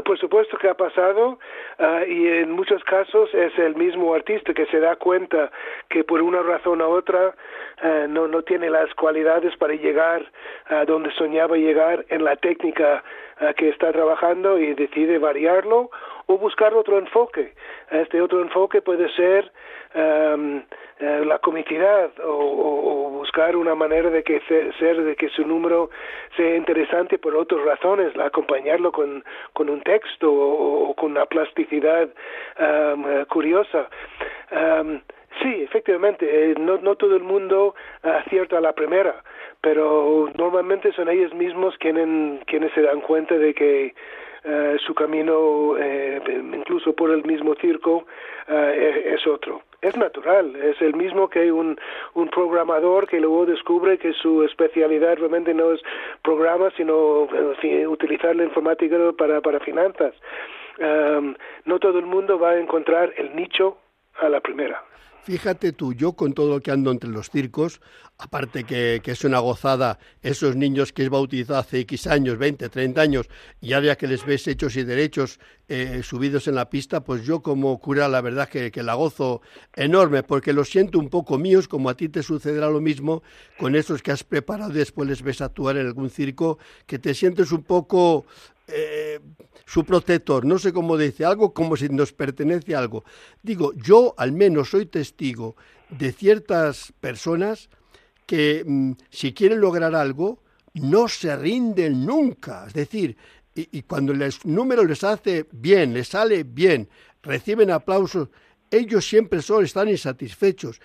Por 0.04 0.18
supuesto 0.18 0.56
que 0.56 0.68
ha 0.68 0.74
pasado 0.74 1.38
ah, 1.78 2.02
y 2.06 2.26
en 2.28 2.52
muchos 2.52 2.82
casos 2.84 3.32
es 3.34 3.58
el 3.58 3.74
mismo 3.74 4.14
artista 4.14 4.54
que 4.54 4.66
se 4.66 4.78
da 4.78 4.96
cuenta 4.96 5.50
que 5.88 6.04
por 6.04 6.22
una 6.22 6.42
razón 6.42 6.80
u 6.80 6.84
otra 6.84 7.34
ah, 7.82 8.06
no, 8.08 8.28
no 8.28 8.42
tiene 8.42 8.70
las 8.70 8.92
cualidades 8.94 9.56
para 9.56 9.74
llegar 9.74 10.24
a 10.66 10.84
donde 10.84 11.10
soñaba 11.12 11.56
llegar 11.56 12.04
en 12.08 12.24
la 12.24 12.36
técnica 12.36 13.02
ah, 13.40 13.52
que 13.54 13.70
está 13.70 13.92
trabajando 13.92 14.58
y 14.58 14.74
decide 14.74 15.18
variarlo 15.18 15.90
o 16.30 16.38
buscar 16.38 16.72
otro 16.74 16.96
enfoque. 16.98 17.54
Este 17.90 18.20
otro 18.22 18.40
enfoque 18.40 18.80
puede 18.82 19.08
ser 19.16 19.50
eh, 19.94 20.62
la 21.24 21.38
comicidad 21.40 22.10
o, 22.24 23.10
buscar 23.20 23.56
una 23.56 23.74
manera 23.74 24.08
de 24.10 24.22
que 24.22 24.40
ser 24.78 25.02
de 25.02 25.14
que 25.16 25.28
su 25.30 25.44
número 25.46 25.90
sea 26.36 26.56
interesante 26.56 27.18
por 27.18 27.34
otras 27.34 27.62
razones, 27.64 28.16
acompañarlo 28.16 28.92
con, 28.92 29.24
con 29.52 29.68
un 29.68 29.82
texto 29.82 30.32
o, 30.32 30.94
con 30.94 31.10
una 31.12 31.26
plasticidad 31.26 32.08
curiosa. 33.28 33.88
sí, 35.42 35.62
efectivamente, 35.62 36.24
eh, 36.28 36.54
no, 36.58 36.78
no 36.78 36.94
todo 36.94 37.16
el 37.16 37.24
mundo 37.24 37.74
acierta 38.02 38.58
a 38.58 38.60
la 38.60 38.72
primera, 38.72 39.22
pero 39.60 40.30
normalmente 40.36 40.92
son 40.92 41.08
ellos 41.08 41.34
mismos 41.34 41.76
quienes, 41.78 42.44
quienes 42.46 42.72
se 42.72 42.82
dan 42.82 43.00
cuenta 43.00 43.34
de 43.36 43.52
que 43.52 43.94
eh, 44.42 44.78
su 44.86 44.94
camino, 44.94 45.76
eh, 45.78 46.20
incluso 46.54 46.94
por 46.94 47.10
el 47.10 47.24
mismo 47.24 47.54
circo, 47.56 48.06
eh, 48.48 49.14
es 49.14 49.26
otro. 49.26 49.62
Es 49.82 49.96
natural, 49.96 50.56
es 50.56 50.80
el 50.80 50.94
mismo 50.94 51.28
que 51.28 51.52
un, 51.52 51.78
un 52.14 52.28
programador 52.28 53.06
que 53.06 53.20
luego 53.20 53.46
descubre 53.46 53.98
que 53.98 54.12
su 54.14 54.42
especialidad 54.44 55.16
realmente 55.16 55.54
no 55.54 55.72
es 55.72 55.80
programa, 56.22 56.70
sino 56.76 57.28
utilizar 57.88 58.36
la 58.36 58.44
informática 58.44 58.96
para, 59.16 59.40
para 59.40 59.60
finanzas. 59.60 60.14
no 60.78 61.78
todo 61.78 61.98
el 61.98 62.06
mundo 62.06 62.38
va 62.38 62.50
a 62.50 62.58
encontrar 62.58 63.12
el 63.16 63.34
nicho 63.34 63.78
a 64.18 64.28
la 64.28 64.40
primera. 64.40 64.82
Fíjate 65.22 65.72
tú, 65.72 65.92
yo 65.92 66.14
con 66.14 66.32
todo 66.32 66.48
lo 66.48 66.60
que 66.60 66.70
ando 66.70 66.90
entre 66.90 67.10
los 67.10 67.28
circos, 67.28 67.80
aparte 68.16 68.64
que, 68.64 69.02
es 69.04 69.24
una 69.24 69.38
gozada 69.38 69.98
esos 70.22 70.56
niños 70.56 70.92
que 70.92 71.02
es 71.02 71.10
bautizado 71.10 71.58
hace 71.58 71.80
X 71.80 72.06
años, 72.06 72.38
20, 72.38 72.70
30 72.70 73.00
años, 73.00 73.28
y 73.60 73.74
ahora 73.74 73.96
que 73.96 74.06
les 74.06 74.24
ves 74.24 74.48
hechos 74.48 74.76
y 74.76 74.82
derechos 74.82 75.38
eh, 75.68 76.00
subidos 76.02 76.48
en 76.48 76.54
la 76.54 76.70
pista, 76.70 77.04
pues 77.04 77.24
yo 77.24 77.42
como 77.42 77.78
cura 77.78 78.08
la 78.08 78.22
verdad 78.22 78.48
que, 78.48 78.70
que, 78.70 78.82
la 78.82 78.94
gozo 78.94 79.42
enorme, 79.76 80.22
porque 80.22 80.54
los 80.54 80.70
siento 80.70 80.98
un 80.98 81.10
poco 81.10 81.36
míos, 81.36 81.68
como 81.68 81.90
a 81.90 81.94
ti 81.94 82.08
te 82.08 82.22
sucederá 82.22 82.70
lo 82.70 82.80
mismo 82.80 83.22
con 83.58 83.76
esos 83.76 84.02
que 84.02 84.12
has 84.12 84.24
preparado 84.24 84.72
y 84.72 84.78
después 84.78 85.06
les 85.06 85.22
ves 85.22 85.42
actuar 85.42 85.76
en 85.76 85.86
algún 85.86 86.08
circo, 86.08 86.58
que 86.86 86.98
te 86.98 87.12
sientes 87.12 87.52
un 87.52 87.62
poco 87.62 88.24
eh, 88.68 89.20
su 89.70 89.84
protector, 89.84 90.44
no 90.44 90.58
sé 90.58 90.72
cómo 90.72 90.96
dice, 90.96 91.24
algo 91.24 91.54
como 91.54 91.76
si 91.76 91.88
nos 91.88 92.12
pertenece 92.12 92.74
algo. 92.74 93.04
Digo, 93.40 93.72
yo 93.74 94.14
al 94.16 94.32
menos 94.32 94.70
soy 94.70 94.86
testigo 94.86 95.54
de 95.90 96.10
ciertas 96.10 96.92
personas 96.98 97.68
que 98.26 98.64
mm, 98.66 98.92
si 99.10 99.32
quieren 99.32 99.60
lograr 99.60 99.94
algo, 99.94 100.42
no 100.74 101.06
se 101.06 101.36
rinden 101.36 102.04
nunca. 102.04 102.64
Es 102.66 102.72
decir, 102.72 103.16
y, 103.54 103.82
cuando 103.82 104.12
el 104.12 104.34
número 104.42 104.84
les 104.84 105.04
hace 105.04 105.46
bien, 105.52 105.94
les 105.94 106.08
sale 106.08 106.42
bien, 106.42 106.88
reciben 107.22 107.70
aplausos, 107.70 108.28
ellos 108.72 109.06
siempre 109.06 109.40
son, 109.40 109.64
están 109.64 109.88
insatisfechos. 109.88 110.80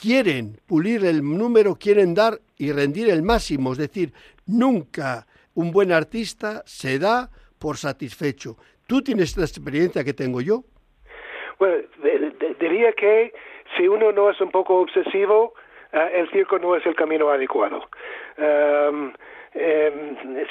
Quieren 0.00 0.60
pulir 0.66 1.04
el 1.04 1.24
número, 1.24 1.74
quieren 1.74 2.14
dar 2.14 2.40
y 2.56 2.70
rendir 2.70 3.10
el 3.10 3.22
máximo. 3.24 3.72
Es 3.72 3.78
decir, 3.78 4.12
nunca 4.46 5.26
un 5.54 5.72
buen 5.72 5.90
artista 5.90 6.62
se 6.66 7.00
da 7.00 7.28
por 7.62 7.76
satisfecho. 7.76 8.56
¿Tú 8.88 9.02
tienes 9.02 9.36
la 9.36 9.44
experiencia 9.44 10.02
que 10.02 10.12
tengo 10.12 10.40
yo? 10.40 10.64
Bueno, 11.60 11.76
diría 12.58 12.92
que 12.92 13.32
si 13.76 13.86
uno 13.86 14.10
no 14.10 14.30
es 14.30 14.40
un 14.40 14.50
poco 14.50 14.80
obsesivo, 14.80 15.54
eh, 15.92 16.10
el 16.14 16.30
circo 16.30 16.58
no 16.58 16.74
es 16.74 16.84
el 16.84 16.96
camino 16.96 17.30
adecuado. 17.30 17.88
Em, 18.36 19.12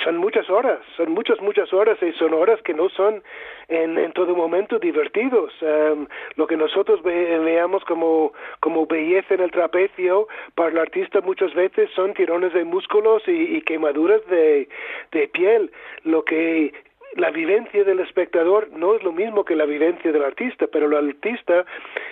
son 0.03 0.17
muchas 0.17 0.47
horas, 0.49 0.79
son 0.95 1.11
muchas, 1.11 1.41
muchas 1.41 1.73
horas 1.73 1.97
y 2.03 2.11
son 2.13 2.35
horas 2.35 2.61
que 2.61 2.73
no 2.73 2.87
son 2.89 3.23
en, 3.67 3.97
en 3.97 4.11
todo 4.13 4.35
momento 4.35 4.77
divertidos. 4.79 5.51
Em, 5.61 6.07
lo 6.35 6.45
que 6.45 6.55
nosotros 6.55 7.01
veamos 7.03 7.83
como, 7.85 8.31
como 8.59 8.85
belleza 8.85 9.33
en 9.33 9.41
el 9.41 9.51
trapecio, 9.51 10.27
para 10.55 10.69
el 10.69 10.77
artista 10.77 11.19
muchas 11.21 11.53
veces 11.55 11.89
son 11.95 12.13
tirones 12.13 12.53
de 12.53 12.63
músculos 12.63 13.23
y, 13.27 13.57
y 13.57 13.61
quemaduras 13.63 14.25
de, 14.27 14.69
de 15.11 15.27
piel. 15.27 15.71
Lo 16.03 16.23
que 16.23 16.71
la 17.15 17.31
vivencia 17.31 17.83
del 17.83 17.99
espectador 17.99 18.69
no 18.71 18.95
es 18.95 19.03
lo 19.03 19.11
mismo 19.11 19.43
que 19.43 19.55
la 19.55 19.65
vivencia 19.65 20.11
del 20.11 20.23
artista, 20.23 20.67
pero 20.67 20.87
el 20.87 21.09
artista 21.09 21.65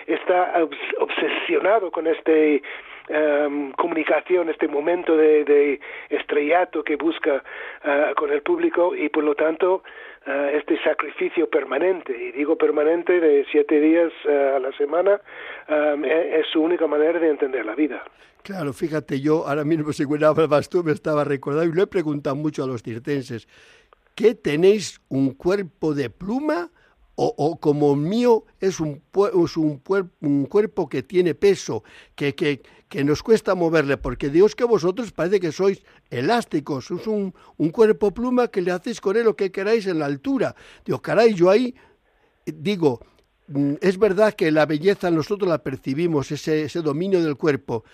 está 0.06 0.54
obsesionado 0.98 1.90
con 1.90 2.06
este 2.06 2.62
Em, 3.12 3.72
comunicación, 3.72 4.50
este 4.50 4.68
momento 4.68 5.16
de, 5.16 5.80
estrellato 6.10 6.84
que 6.84 6.94
busca 6.94 7.42
eh, 7.82 8.12
con 8.16 8.30
el 8.30 8.40
público 8.40 8.94
y 8.94 9.08
por 9.08 9.24
lo 9.24 9.34
tanto 9.34 9.82
eh, 10.24 10.60
este 10.60 10.80
sacrificio 10.84 11.50
permanente, 11.50 12.16
y 12.16 12.30
digo 12.30 12.56
permanente 12.56 13.18
de 13.18 13.44
siete 13.50 13.80
días 13.80 14.12
eh, 14.28 14.52
a 14.54 14.60
la 14.60 14.70
semana, 14.76 15.20
em, 15.66 16.04
e, 16.04 16.38
es, 16.38 16.46
su 16.52 16.62
única 16.62 16.86
manera 16.86 17.18
de 17.18 17.30
entender 17.30 17.66
la 17.66 17.74
vida. 17.74 18.00
Claro, 18.44 18.72
fíjate, 18.72 19.20
yo 19.20 19.44
ahora 19.44 19.64
mismo 19.64 19.92
según 20.00 20.22
hablabas 20.22 20.68
tú 20.68 20.84
me 20.84 20.92
estaba 20.92 21.24
recordando 21.24 21.72
y 21.72 21.76
lo 21.76 21.82
he 21.82 21.88
preguntado 21.88 22.36
mucho 22.36 22.62
a 22.62 22.68
los 22.68 22.80
circenses, 22.80 23.48
¿qué 24.20 24.34
tenéis 24.34 25.00
un 25.08 25.30
cuerpo 25.32 25.94
de 25.94 26.10
pluma? 26.10 26.70
o, 27.22 27.60
como 27.60 27.96
mío 27.96 28.46
es 28.60 28.80
un, 28.80 29.02
es 29.44 29.56
un, 29.58 29.82
un, 30.22 30.46
cuerpo 30.46 30.88
que 30.88 31.02
tiene 31.02 31.34
peso, 31.34 31.84
que, 32.14 32.34
que, 32.34 32.62
que, 32.88 33.04
nos 33.04 33.22
cuesta 33.22 33.54
moverle, 33.54 33.98
porque 33.98 34.30
Dios 34.30 34.56
que 34.56 34.64
vosotros 34.64 35.12
parece 35.12 35.38
que 35.38 35.52
sois 35.52 35.82
elásticos, 36.08 36.90
es 36.90 37.06
un, 37.06 37.34
un, 37.58 37.70
cuerpo 37.72 38.14
pluma 38.14 38.48
que 38.48 38.62
le 38.62 38.70
hacéis 38.70 39.02
con 39.02 39.18
él 39.18 39.24
lo 39.24 39.36
que 39.36 39.52
queráis 39.52 39.86
en 39.86 39.98
la 39.98 40.06
altura. 40.06 40.56
Digo, 40.86 41.02
caray, 41.02 41.34
yo 41.34 41.50
ahí 41.50 41.74
digo, 42.46 43.04
mm, 43.48 43.74
es 43.82 43.98
verdad 43.98 44.32
que 44.32 44.50
la 44.50 44.64
belleza 44.64 45.10
nosotros 45.10 45.50
la 45.50 45.62
percibimos, 45.62 46.32
ese, 46.32 46.62
ese 46.62 46.80
dominio 46.80 47.22
del 47.22 47.36
cuerpo, 47.36 47.84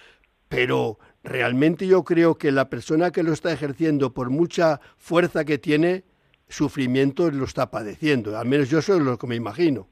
pero 0.49 1.01
realmente 1.25 1.89
yo 1.89 2.05
creo 2.05 2.37
que 2.39 2.53
la 2.53 2.71
persona 2.71 3.11
que 3.11 3.25
lo 3.25 3.33
está 3.33 3.53
ejerciendo, 3.53 4.15
por 4.15 4.31
mucha 4.31 4.81
fuerza 4.99 5.45
que 5.45 5.59
tiene, 5.59 6.05
sufrimiento 6.48 7.30
lo 7.30 7.44
está 7.44 7.70
padeciendo. 7.70 8.38
Al 8.38 8.46
menos 8.46 8.70
yo 8.70 8.78
es 8.78 8.88
lo 8.88 9.16
que 9.18 9.26
me 9.26 9.35
imagino. 9.35 9.87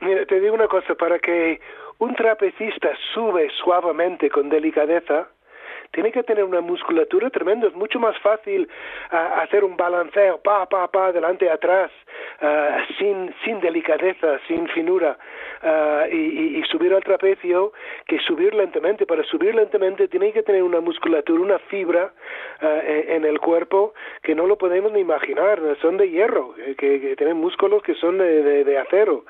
Mira, 0.00 0.24
te 0.26 0.40
digo 0.40 0.54
una 0.54 0.68
cosa, 0.68 0.94
para 0.94 1.18
que 1.18 1.60
un 1.98 2.14
trapecista 2.14 2.90
sube 3.12 3.48
suavemente 3.62 4.30
con 4.30 4.48
delicadeza, 4.48 5.28
tiene 5.92 6.12
que 6.12 6.22
tener 6.22 6.44
una 6.44 6.60
musculatura 6.60 7.30
tremenda. 7.30 7.68
Es 7.68 7.74
mucho 7.74 7.98
más 7.98 8.16
fácil 8.18 8.68
ah, 9.10 9.40
hacer 9.42 9.64
un 9.64 9.76
balanceo, 9.76 10.38
pa, 10.38 10.66
pa, 10.66 10.88
pa, 10.88 11.06
adelante, 11.06 11.50
atrás, 11.50 11.90
ah, 12.40 12.78
sin, 12.98 13.34
sin 13.44 13.60
delicadeza, 13.60 14.38
sin 14.46 14.68
finura, 14.68 15.18
ah, 15.62 16.06
y, 16.10 16.62
subir 16.70 16.92
al 16.92 17.02
trapecio 17.02 17.72
que 18.06 18.18
subir 18.20 18.54
lentamente. 18.54 19.06
Para 19.06 19.22
subir 19.24 19.54
lentamente 19.54 20.08
tiene 20.08 20.32
que 20.32 20.42
tener 20.42 20.62
una 20.62 20.80
musculatura, 20.80 21.40
una 21.40 21.58
fibra 21.58 22.12
en, 22.60 23.24
el 23.24 23.40
cuerpo 23.40 23.94
que 24.22 24.34
no 24.34 24.46
lo 24.46 24.58
podemos 24.58 24.92
ni 24.92 25.00
imaginar. 25.00 25.60
Son 25.80 25.96
de 25.96 26.10
hierro, 26.10 26.54
eh, 26.58 26.74
que, 26.76 27.14
tienen 27.16 27.38
músculos 27.38 27.82
que 27.82 27.94
son 27.94 28.18
de, 28.18 28.64
de, 28.64 28.78
acero. 28.78 29.24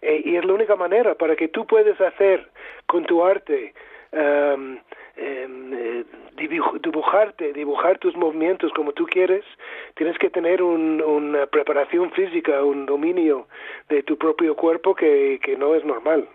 Eh, 0.00 0.22
y 0.24 0.36
es 0.36 0.44
la 0.44 0.52
única 0.52 0.76
manera 0.76 1.14
para 1.14 1.34
que 1.36 1.48
tú 1.48 1.66
puedas 1.66 2.00
hacer 2.00 2.48
con 2.86 3.04
tu 3.04 3.24
arte 3.24 3.74
em, 4.12 4.78
eh, 5.20 6.04
dibujarte, 6.82 7.52
dibujar 7.52 7.98
tus 7.98 8.16
movimientos 8.16 8.72
como 8.74 8.92
tú 8.92 9.06
quieres, 9.06 9.44
tienes 9.96 10.16
que 10.18 10.30
tener 10.30 10.62
una 10.62 11.46
preparación 11.46 12.12
física, 12.12 12.62
un 12.62 12.86
dominio 12.86 13.48
de 13.88 14.02
tu 14.04 14.16
propio 14.16 14.54
cuerpo 14.54 14.94
que, 14.94 15.40
no 15.58 15.74
es 15.74 15.84
normal. 15.84 16.28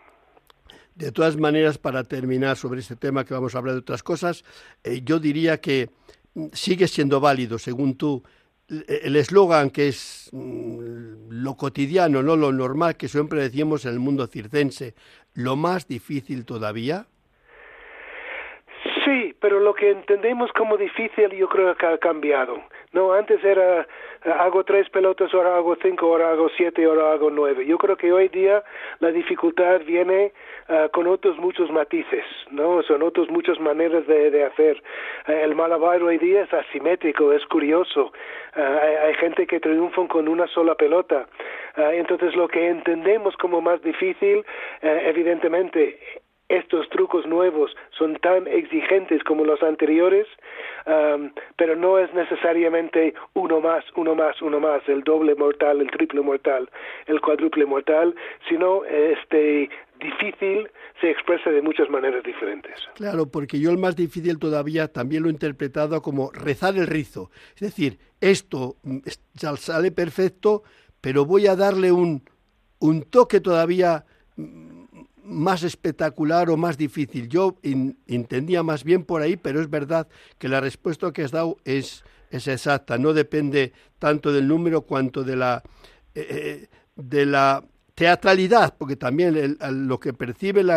De 0.96 1.12
todas 1.12 1.38
maneras, 1.38 1.78
para 1.78 2.04
terminar 2.04 2.58
sobre 2.58 2.82
este 2.82 2.96
tema 2.96 3.26
que 3.26 3.34
vamos 3.34 3.56
a 3.56 3.60
hablar 3.60 3.76
de 3.76 3.80
otras 3.80 4.04
cosas, 4.04 4.43
eh, 4.84 5.02
yo 5.04 5.19
diría 5.19 5.60
que 5.60 5.89
mm, 6.36 6.48
sigue 6.52 6.88
siendo 6.88 7.19
válido, 7.19 7.58
según 7.58 7.98
tú, 7.98 8.24
el 8.67 9.15
eslogan 9.15 9.69
que 9.69 9.88
es 9.88 10.30
mm, 10.34 11.30
lo 11.30 11.56
cotidiano, 11.56 12.22
no 12.22 12.36
lo 12.36 12.52
normal 12.52 12.96
que 12.98 13.08
siempre 13.08 13.41
decíamos 13.41 13.86
en 13.86 13.93
el 13.93 14.00
mundo 14.00 14.28
circense, 14.28 14.93
lo 15.34 15.56
más 15.56 15.88
difícil 15.88 16.46
todavía. 16.46 17.08
Sí, 19.04 19.36
pero 19.39 19.60
lo 19.60 19.74
que 19.74 19.89
entendemos 19.89 20.52
como 20.54 20.78
difícil 20.78 21.30
yo 21.32 21.50
creo 21.50 21.76
que 21.76 21.86
ha 21.86 21.98
cambiado. 21.98 22.62
No, 22.94 23.12
antes 23.12 23.44
era 23.44 23.82
eh, 23.82 24.32
hago 24.32 24.63
tres 24.63 24.89
pelotas, 24.89 25.34
ahora 25.34 25.58
hago 25.58 25.76
cinco, 25.82 26.06
ahora 26.06 26.32
hago 26.32 26.48
siete, 26.56 26.86
ahora 26.86 27.12
hago 27.12 27.30
nueve. 27.30 27.66
Yo 27.66 27.78
creo 27.78 27.98
que 27.98 28.13
hoy 28.13 28.30
día 28.30 28.63
la 29.00 29.12
dificultad 29.12 29.82
viene 29.82 30.32
uh, 30.70 30.89
con 30.92 31.08
otros 31.08 31.38
muchos 31.38 31.70
matices, 31.72 32.24
¿no? 32.52 32.82
Son 32.84 33.02
otras 33.02 33.30
muchas 33.30 33.60
maneras 33.60 34.06
de, 34.08 34.44
hacer. 34.46 34.82
Uh, 35.28 35.32
el 35.32 35.56
malabar 35.56 36.02
hoy 36.02 36.18
día 36.18 36.44
es 36.44 36.54
asimétrico, 36.54 37.34
es 37.34 37.46
curioso. 37.48 38.13
Uh, 38.56 38.62
hay, 38.62 38.96
hay, 38.96 39.13
gente 39.16 39.48
que 39.48 39.60
triunfan 39.60 40.08
con 40.08 40.28
una 40.28 40.48
sola 40.48 40.76
pelota. 40.76 41.28
entonces 41.76 42.36
lo 42.36 42.48
que 42.48 42.70
entendemos 42.70 43.36
como 43.38 43.60
más 43.60 43.82
difícil, 43.82 44.46
evidentemente, 44.82 46.00
estos 46.58 46.88
trucos 46.89 47.26
nuevos 47.26 47.76
son 47.98 48.16
tan 48.18 48.48
exigentes 48.48 49.24
como 49.24 49.44
los 49.44 49.62
anteriores, 49.63 50.28
um, 50.86 51.32
pero 51.56 51.76
no 51.76 51.98
es 51.98 52.13
necesariamente 52.13 53.13
uno 53.34 53.60
más, 53.60 53.84
uno 53.96 54.13
más, 54.16 54.42
uno 54.42 54.60
más, 54.60 54.82
el 54.88 55.04
doble 55.04 55.36
mortal, 55.36 55.82
el 55.82 55.89
triple 55.89 56.22
mortal, 56.22 56.70
el 57.08 57.22
cuádruple 57.22 57.66
mortal, 57.66 58.16
sino 58.48 58.86
este 58.86 59.70
difícil 60.00 60.70
se 61.02 61.10
expresa 61.10 61.50
de 61.50 61.62
muchas 61.62 61.89
maneras 61.89 62.24
diferentes. 62.24 62.74
Claro, 62.96 63.26
porque 63.26 63.60
yo 63.60 63.72
el 63.72 63.78
más 63.78 63.96
difícil 63.96 64.38
todavía 64.38 64.88
también 64.88 65.24
lo 65.24 65.30
he 65.30 65.32
interpretado 65.32 66.02
como 66.02 66.32
rezar 66.32 66.76
el 66.76 66.88
rizo. 66.88 67.32
Es 67.56 67.62
decir, 67.62 67.98
esto 68.22 68.76
mm, 68.84 69.00
sale 69.58 69.92
perfecto, 69.92 70.63
pero 71.02 71.26
voy 71.26 71.48
a 71.48 71.56
darle 71.56 71.92
un, 71.92 72.22
un 72.80 73.04
toque 73.04 73.39
todavía 73.39 74.06
mm, 74.36 74.83
más 75.24 75.64
espectacular 75.64 76.50
o 76.50 76.58
más 76.58 76.78
difícil. 76.78 77.28
Yo 77.30 77.58
entendía 78.08 78.64
más 78.64 78.84
bien 78.84 79.04
por 79.04 79.22
ahí, 79.22 79.38
pero 79.38 79.62
es 79.62 79.70
verdad 79.70 80.08
que 80.38 80.50
la 80.50 80.62
respuesta 80.62 81.12
que 81.12 81.24
has 81.24 81.32
dado 81.32 81.58
es, 81.66 82.04
es 82.30 82.48
exacta. 82.48 82.98
No 82.98 83.14
depende 83.14 83.74
tanto 84.00 84.32
del 84.34 84.48
número 84.48 84.82
cuanto 84.82 85.24
de 85.24 85.36
la, 85.36 85.64
eh, 86.14 86.28
eh, 86.30 86.70
de 86.96 87.26
la 87.26 87.64
teatralidad, 87.96 88.76
porque 88.78 88.96
también 88.96 89.58
lo 89.60 90.00
que 90.00 90.14
percibe 90.14 90.62
el, 90.62 90.70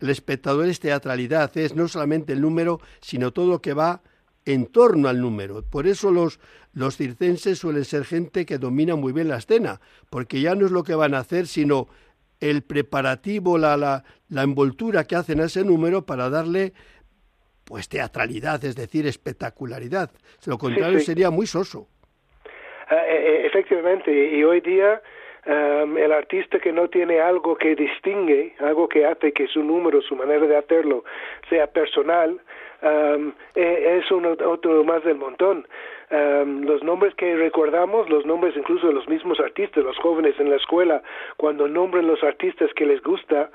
el, 0.00 0.10
espectador 0.10 0.66
es 0.66 0.80
teatralidad, 0.80 1.56
es 1.56 1.74
no 1.74 1.86
solamente 1.86 2.32
el 2.32 2.40
número, 2.40 2.80
sino 3.00 3.32
todo 3.32 3.46
lo 3.46 3.62
que 3.62 3.74
va 3.74 4.02
en 4.44 4.66
torno 4.66 5.08
al 5.08 5.20
número. 5.20 5.62
Por 5.62 5.86
eso 5.86 6.10
los, 6.10 6.40
los 6.72 6.96
circenses 6.96 7.58
suelen 7.58 7.84
ser 7.84 8.04
gente 8.04 8.44
que 8.44 8.58
domina 8.58 8.96
muy 8.96 9.12
bien 9.12 9.28
la 9.28 9.36
escena, 9.36 9.80
porque 10.10 10.40
ya 10.40 10.54
no 10.54 10.66
es 10.66 10.72
lo 10.72 10.82
que 10.82 10.94
van 10.94 11.14
a 11.14 11.18
hacer, 11.18 11.46
sino 11.46 11.88
el 12.40 12.62
preparativo, 12.62 13.58
la, 13.58 13.76
la, 13.76 14.04
la 14.28 14.42
envoltura 14.42 15.04
que 15.04 15.16
hacen 15.16 15.40
a 15.40 15.44
ese 15.44 15.64
número 15.64 16.06
para 16.06 16.30
darle 16.30 16.72
pues 17.64 17.88
teatralidad, 17.88 18.64
es 18.64 18.76
decir, 18.76 19.06
espectacularidad. 19.06 20.10
Lo 20.46 20.56
contrario 20.56 21.00
sería 21.00 21.30
muy 21.30 21.46
soso. 21.46 21.86
Ah, 22.88 23.04
e, 23.06 23.42
e, 23.42 23.46
efectivamente, 23.46 24.10
y 24.10 24.42
hoy 24.42 24.62
día 24.62 25.02
um, 25.46 25.98
el 25.98 26.12
artista 26.12 26.58
que 26.58 26.72
no 26.72 26.88
tiene 26.88 27.20
algo 27.20 27.56
que 27.56 27.74
distingue, 27.74 28.54
algo 28.60 28.88
que 28.88 29.04
hace 29.04 29.32
que 29.32 29.46
su 29.48 29.62
número, 29.62 30.00
su 30.00 30.16
manera 30.16 30.46
de 30.46 30.56
hacerlo 30.56 31.04
sea 31.50 31.66
personal, 31.66 32.40
um, 32.82 33.32
es 33.54 34.10
uno, 34.10 34.36
otro 34.44 34.84
más 34.84 35.02
del 35.04 35.16
montón. 35.16 35.66
Um, 36.10 36.62
los 36.62 36.82
nombres 36.82 37.14
que 37.16 37.36
recordamos, 37.36 38.08
los 38.08 38.24
nombres 38.24 38.56
incluso 38.56 38.86
de 38.86 38.94
los 38.94 39.06
mismos 39.08 39.38
artistas, 39.40 39.84
los 39.84 39.98
jóvenes 39.98 40.40
en 40.40 40.48
la 40.48 40.56
escuela, 40.56 41.02
cuando 41.36 41.68
nombran 41.68 42.06
los 42.06 42.24
artistas 42.24 42.72
que 42.74 42.86
les 42.86 43.02
gusta, 43.02 43.50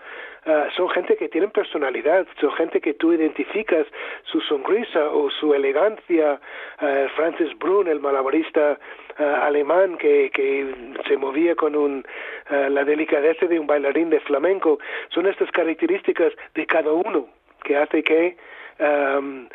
uh, 0.45 0.69
son 0.75 0.87
gente 0.89 1.15
que 1.15 1.29
tienen 1.29 1.49
personalidad, 1.49 2.27
son 2.39 2.51
gente 2.53 2.79
que 2.79 2.93
tú 2.93 3.11
identificas 3.11 3.87
su 4.25 4.39
sonrisa 4.41 5.09
o 5.09 5.31
su 5.31 5.55
elegancia. 5.55 6.39
Uh, 6.79 7.07
Francis 7.15 7.57
Brun, 7.57 7.87
el 7.87 7.99
malabarista 7.99 8.77
uh, 9.19 9.23
alemán 9.41 9.97
que, 9.97 10.29
que 10.31 10.75
se 11.07 11.17
movía 11.17 11.55
con 11.55 11.75
un, 11.75 12.05
la 12.49 12.83
delicadeza 12.83 13.47
de 13.47 13.57
un 13.57 13.65
bailarín 13.65 14.09
de 14.09 14.19
flamenco, 14.19 14.77
son 15.09 15.25
estas 15.25 15.49
características 15.51 16.33
de 16.53 16.65
cada 16.65 16.91
uno 16.91 17.27
que 17.63 17.77
hace 17.77 18.03
que 18.03 18.35
um, 18.79 19.47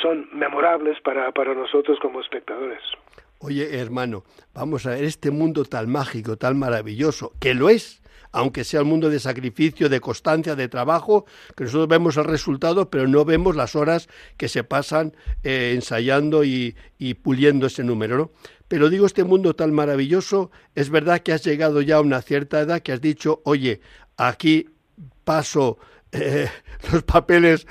son 0.00 0.28
memorables 0.32 1.00
para, 1.00 1.32
para 1.32 1.54
nosotros 1.54 1.98
como 2.00 2.20
espectadores. 2.20 2.80
Oye, 3.38 3.78
hermano, 3.78 4.24
vamos 4.54 4.86
a 4.86 4.90
ver 4.90 5.04
este 5.04 5.30
mundo 5.30 5.64
tan 5.64 5.90
mágico, 5.90 6.36
tan 6.36 6.58
maravilloso, 6.58 7.32
que 7.40 7.54
lo 7.54 7.70
es, 7.70 8.00
aunque 8.30 8.62
sea 8.62 8.82
un 8.82 8.88
mundo 8.88 9.10
de 9.10 9.18
sacrificio, 9.18 9.88
de 9.88 10.00
constancia, 10.00 10.54
de 10.54 10.68
trabajo, 10.68 11.26
que 11.56 11.64
nosotros 11.64 11.88
vemos 11.88 12.16
el 12.16 12.24
resultado, 12.24 12.88
pero 12.88 13.08
no 13.08 13.24
vemos 13.24 13.56
las 13.56 13.74
horas 13.74 14.08
que 14.36 14.48
se 14.48 14.62
pasan 14.64 15.14
eh, 15.42 15.72
ensayando 15.74 16.44
y, 16.44 16.76
y, 16.98 17.14
puliendo 17.14 17.66
ese 17.66 17.82
número. 17.82 18.32
Pero 18.68 18.88
digo, 18.88 19.06
este 19.06 19.24
mundo 19.24 19.54
tan 19.54 19.74
maravilloso, 19.74 20.50
es 20.74 20.88
verdad 20.88 21.20
que 21.20 21.32
has 21.32 21.44
llegado 21.44 21.82
ya 21.82 21.96
a 21.96 22.00
una 22.00 22.22
cierta 22.22 22.60
edad 22.60 22.80
que 22.80 22.92
has 22.92 23.00
dicho, 23.00 23.42
oye, 23.44 23.80
aquí 24.16 24.68
paso 25.24 25.78
eh, 26.12 26.48
los 26.92 27.02
papeles 27.02 27.66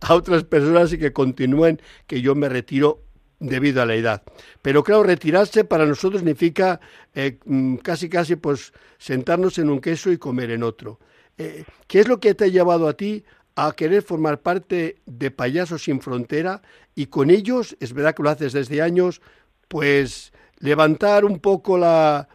a 0.00 0.14
otras 0.14 0.44
personas 0.44 0.92
y 0.92 0.98
que 0.98 1.12
continúen, 1.12 1.80
que 2.06 2.20
yo 2.20 2.34
me 2.34 2.48
retiro 2.48 3.02
debido 3.40 3.82
a 3.82 3.86
la 3.86 3.94
edad. 3.94 4.22
Pero 4.62 4.84
claro, 4.84 5.02
retirarse 5.02 5.64
para 5.64 5.86
nosotros 5.86 6.20
significa 6.20 6.80
eh, 7.14 7.38
mm, 7.44 7.76
casi 7.76 8.08
casi 8.08 8.36
pues 8.36 8.72
sentarnos 8.98 9.58
en 9.58 9.70
un 9.70 9.80
queso 9.80 10.12
y 10.12 10.18
comer 10.18 10.50
en 10.50 10.62
otro. 10.62 11.00
Eh, 11.38 11.64
¿Qué 11.86 12.00
es 12.00 12.08
lo 12.08 12.20
que 12.20 12.34
te 12.34 12.44
ha 12.44 12.48
llevado 12.48 12.86
a 12.86 12.96
ti 12.96 13.24
a 13.56 13.72
querer 13.72 14.02
formar 14.02 14.40
parte 14.40 14.96
de 15.06 15.30
Payasos 15.30 15.84
sin 15.84 16.00
Frontera 16.00 16.62
y 16.94 17.06
con 17.06 17.30
ellos, 17.30 17.76
es 17.80 17.92
verdad 17.92 18.14
que 18.14 18.22
lo 18.22 18.30
haces 18.30 18.52
desde 18.52 18.82
años, 18.82 19.20
pues 19.68 20.32
levantar 20.58 21.24
un 21.24 21.38
poco 21.38 21.78
la, 21.78 22.28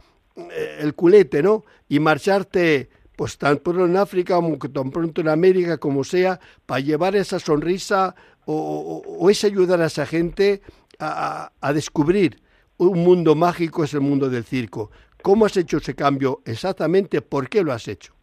el 0.79 0.95
culete, 0.95 1.43
¿no? 1.43 1.65
Y 1.87 1.99
marcharte 1.99 2.89
pues 3.19 3.37
tan 3.37 3.57
pronto 3.57 3.83
en 3.83 3.97
África 3.97 4.35
como 4.35 4.57
tan 4.57 4.91
pronto 4.91 5.19
en 5.19 5.27
América, 5.27 5.77
como 5.77 6.05
sea, 6.05 6.39
para 6.65 6.79
llevar 6.79 7.17
esa 7.17 7.37
sonrisa 7.37 8.15
o, 8.45 9.03
o, 9.05 9.29
ese 9.29 9.47
ayudar 9.47 9.81
a 9.81 9.87
esa 9.87 10.05
gente 10.05 10.61
a, 11.01 11.49
descubrir 11.73 12.37
un 12.77 13.03
mundo 13.03 13.35
mágico, 13.35 13.83
es 13.83 13.93
el 13.93 13.99
mundo 13.99 14.29
del 14.29 14.45
circo. 14.45 14.89
¿Cómo 15.21 15.45
has 15.45 15.57
hecho 15.57 15.79
ese 15.79 15.97
cambio 15.97 16.39
exactamente? 16.45 17.21
¿Por 17.21 17.49
qué 17.49 17.61
lo 17.61 17.73
has 17.73 17.89
hecho? 17.89 18.13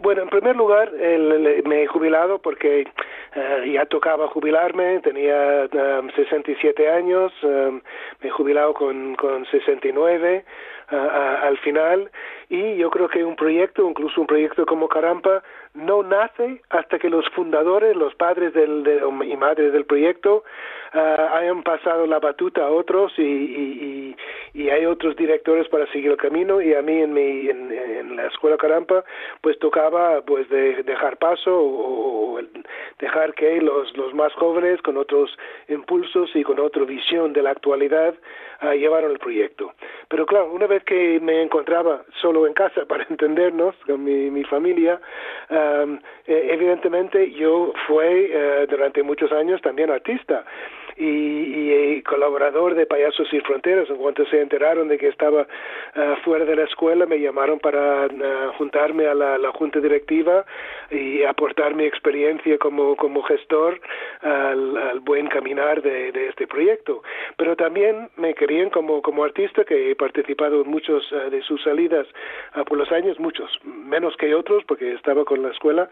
Bueno, 0.00 0.22
en 0.22 0.30
primer 0.30 0.56
lugar, 0.56 0.90
el, 0.94 1.62
me 1.66 1.82
he 1.82 1.86
jubilado 1.86 2.38
porque 2.38 2.86
uh, 3.36 3.70
ya 3.70 3.84
tocaba 3.84 4.26
jubilarme, 4.28 5.00
tenía 5.00 5.68
um, 6.00 6.08
67 6.16 6.88
años, 6.88 7.30
um, 7.42 7.82
me 8.22 8.28
he 8.28 8.30
jubilado 8.30 8.72
con, 8.72 9.16
con 9.16 9.44
69 9.50 10.46
uh, 10.92 10.96
al 10.96 11.58
final 11.58 12.10
y 12.50 12.76
yo 12.76 12.90
creo 12.90 13.08
que 13.08 13.24
un 13.24 13.36
proyecto, 13.36 13.88
incluso 13.88 14.20
un 14.20 14.26
proyecto 14.26 14.66
como 14.66 14.88
Carampa, 14.88 15.40
no 15.72 16.02
nace 16.02 16.60
hasta 16.68 16.98
que 16.98 17.08
los 17.08 17.24
fundadores, 17.30 17.94
los 17.94 18.12
padres 18.16 18.52
del, 18.54 18.82
de, 18.82 19.00
y 19.24 19.36
madres 19.36 19.72
del 19.72 19.84
proyecto 19.84 20.42
uh, 20.92 20.98
hayan 21.36 21.62
pasado 21.62 22.08
la 22.08 22.18
batuta 22.18 22.64
a 22.66 22.70
otros 22.70 23.12
y, 23.16 23.22
y, 23.22 24.16
y, 24.54 24.68
hay 24.68 24.84
otros 24.84 25.14
directores 25.14 25.68
para 25.68 25.86
seguir 25.92 26.10
el 26.10 26.16
camino 26.16 26.60
y 26.60 26.74
a 26.74 26.82
mí 26.82 27.00
en, 27.00 27.12
mi, 27.12 27.48
en, 27.48 28.16
la 28.16 28.26
escuela 28.26 28.56
Carampa 28.56 29.04
pues 29.40 29.56
tocaba 29.60 30.20
pues 30.22 30.48
de 30.48 30.82
dejar 30.82 31.18
paso 31.18 31.56
o, 31.56 32.34
o 32.34 32.40
dejar 32.98 33.32
que 33.34 33.60
los, 33.60 33.96
los 33.96 34.12
más 34.12 34.32
jóvenes 34.32 34.82
con 34.82 34.96
otros 34.96 35.30
impulsos 35.68 36.34
y 36.34 36.42
con 36.42 36.58
otra 36.58 36.82
visión 36.82 37.32
de 37.32 37.42
la 37.42 37.50
actualidad 37.50 38.16
uh, 38.62 38.72
llevaron 38.72 39.12
el 39.12 39.20
proyecto. 39.20 39.72
Pero 40.08 40.26
claro, 40.26 40.52
una 40.52 40.66
vez 40.66 40.82
que 40.82 41.20
me 41.20 41.42
encontraba 41.42 42.02
solo 42.20 42.39
en 42.46 42.54
casa 42.54 42.84
para 42.88 43.04
entendernos 43.08 43.74
con 43.86 44.04
mi, 44.04 44.30
mi 44.30 44.44
familia, 44.44 45.00
um, 45.50 45.98
evidentemente 46.26 47.30
yo 47.32 47.72
fui 47.86 48.30
uh, 48.30 48.66
durante 48.68 49.02
muchos 49.02 49.32
años 49.32 49.60
también 49.62 49.90
artista 49.90 50.44
y, 50.96 51.04
y, 51.06 52.02
colaborador 52.02 52.74
de 52.74 52.86
Payasos 52.86 53.28
Sin 53.28 53.42
Fronteras. 53.42 53.88
En 53.90 53.96
cuanto 53.96 54.24
se 54.26 54.40
enteraron 54.40 54.88
de 54.88 54.98
que 54.98 55.08
estaba 55.08 55.42
uh, 55.42 56.16
fuera 56.24 56.44
de 56.44 56.56
la 56.56 56.64
escuela, 56.64 57.06
me 57.06 57.20
llamaron 57.20 57.58
para 57.58 58.06
uh, 58.06 58.52
juntarme 58.58 59.06
a 59.06 59.14
la, 59.14 59.50
junta 59.52 59.80
directiva 59.80 60.44
y 60.90 61.22
aportar 61.24 61.74
mi 61.74 61.84
experiencia 61.84 62.56
como, 62.58 62.96
como 62.96 63.22
gestor 63.22 63.80
al, 64.22 65.00
buen 65.00 65.26
caminar 65.28 65.82
de, 65.82 66.28
este 66.28 66.46
proyecto. 66.46 67.02
Pero 67.36 67.56
también 67.56 68.08
me 68.16 68.34
querían 68.34 68.70
como, 68.70 69.02
como 69.02 69.24
artista, 69.24 69.64
que 69.64 69.90
he 69.90 69.96
participado 69.96 70.62
en 70.62 70.70
muchos 70.70 71.10
uh, 71.12 71.30
de 71.30 71.42
sus 71.42 71.62
salidas 71.62 72.06
por 72.66 72.78
los 72.78 72.90
años, 72.92 73.18
muchos, 73.18 73.50
menos 73.64 74.16
que 74.16 74.34
otros, 74.34 74.64
porque 74.64 74.92
estaba 74.92 75.24
con 75.24 75.42
la 75.42 75.50
escuela, 75.50 75.88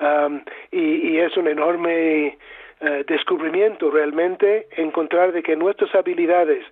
um, 0.00 0.40
y 0.70 1.18
es 1.18 1.36
un 1.36 1.48
enorme 1.48 2.38
eh, 2.80 3.04
descubrimiento 3.06 3.90
realmente 3.90 4.68
encontrar 4.76 5.32
de 5.32 5.42
que 5.42 5.56
nuestras 5.56 5.94
habilidades 5.94 6.64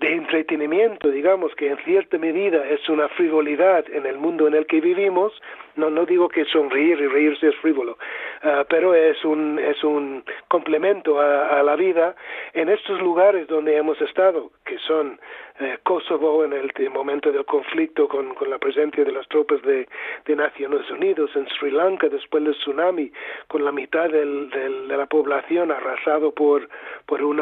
de 0.00 0.12
entretenimiento, 0.12 1.08
digamos 1.08 1.54
que 1.54 1.70
en 1.70 1.78
cierta 1.78 2.18
medida 2.18 2.66
es 2.68 2.86
una 2.88 3.08
frivolidad 3.08 3.84
en 3.90 4.04
el 4.04 4.18
mundo 4.18 4.46
en 4.46 4.54
el 4.54 4.66
que 4.66 4.80
vivimos, 4.80 5.32
no, 5.76 5.90
no 5.90 6.04
digo 6.04 6.28
que 6.28 6.44
sonreír 6.46 7.00
y 7.00 7.06
reírse 7.06 7.48
es 7.48 7.56
frívolo, 7.56 7.98
uh, 8.44 8.64
pero 8.68 8.94
es 8.94 9.22
un, 9.24 9.58
es 9.58 9.82
un 9.84 10.24
complemento 10.48 11.20
a, 11.20 11.58
a, 11.58 11.62
la 11.62 11.76
vida. 11.76 12.14
En 12.54 12.68
estos 12.68 13.00
lugares 13.00 13.46
donde 13.46 13.76
hemos 13.76 14.00
estado, 14.00 14.50
que 14.64 14.78
son 14.78 15.18
eh, 15.58 15.78
Kosovo 15.82 16.44
en 16.44 16.52
el 16.52 16.70
momento 16.90 17.32
del 17.32 17.44
conflicto 17.46 18.08
con, 18.08 18.34
con 18.34 18.50
la 18.50 18.58
presencia 18.58 19.04
de 19.04 19.12
las 19.12 19.26
tropas 19.28 19.62
de, 19.62 19.88
de, 20.26 20.36
Naciones 20.36 20.90
Unidas, 20.90 21.30
en 21.34 21.48
Sri 21.48 21.70
Lanka 21.70 22.08
después 22.08 22.44
del 22.44 22.54
tsunami, 22.54 23.10
con 23.48 23.64
la 23.64 23.72
mitad 23.72 24.10
del, 24.10 24.50
del, 24.50 24.88
de 24.88 24.96
la 24.96 25.06
población 25.06 25.72
arrasado 25.72 26.32
por, 26.32 26.68
por 27.06 27.22
un 27.22 27.38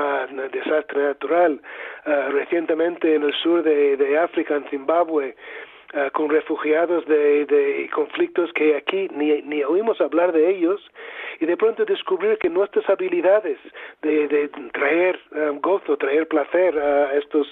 desastre 0.53 1.03
natural, 1.03 1.61
uh, 2.07 2.33
recientemente 2.45 3.15
en 3.15 3.23
el 3.23 3.33
sur 3.35 3.63
de, 3.63 4.19
África, 4.19 4.57
en 4.57 4.65
Zimbabue, 4.69 5.35
Uh, 5.95 6.11
con 6.11 6.29
refugiados 6.29 7.07
de, 7.07 7.47
de, 7.47 7.89
conflictos 7.95 8.53
que 8.55 8.75
aquí 8.75 9.07
ni, 9.15 9.43
ni 9.43 9.63
oímos 9.63 10.01
hablar 10.01 10.33
de 10.33 10.51
ellos 10.51 10.81
y 11.39 11.47
de 11.47 11.57
pronto 11.57 11.85
descubrir 11.85 12.37
que 12.39 12.49
nuestras 12.49 12.89
habilidades 12.91 13.59
de, 14.03 14.27
de 14.27 14.49
traer 14.73 15.21
um, 15.31 15.61
gozo, 15.61 15.97
traer 15.97 16.27
placer 16.27 16.77
a 16.77 17.15
estos 17.15 17.47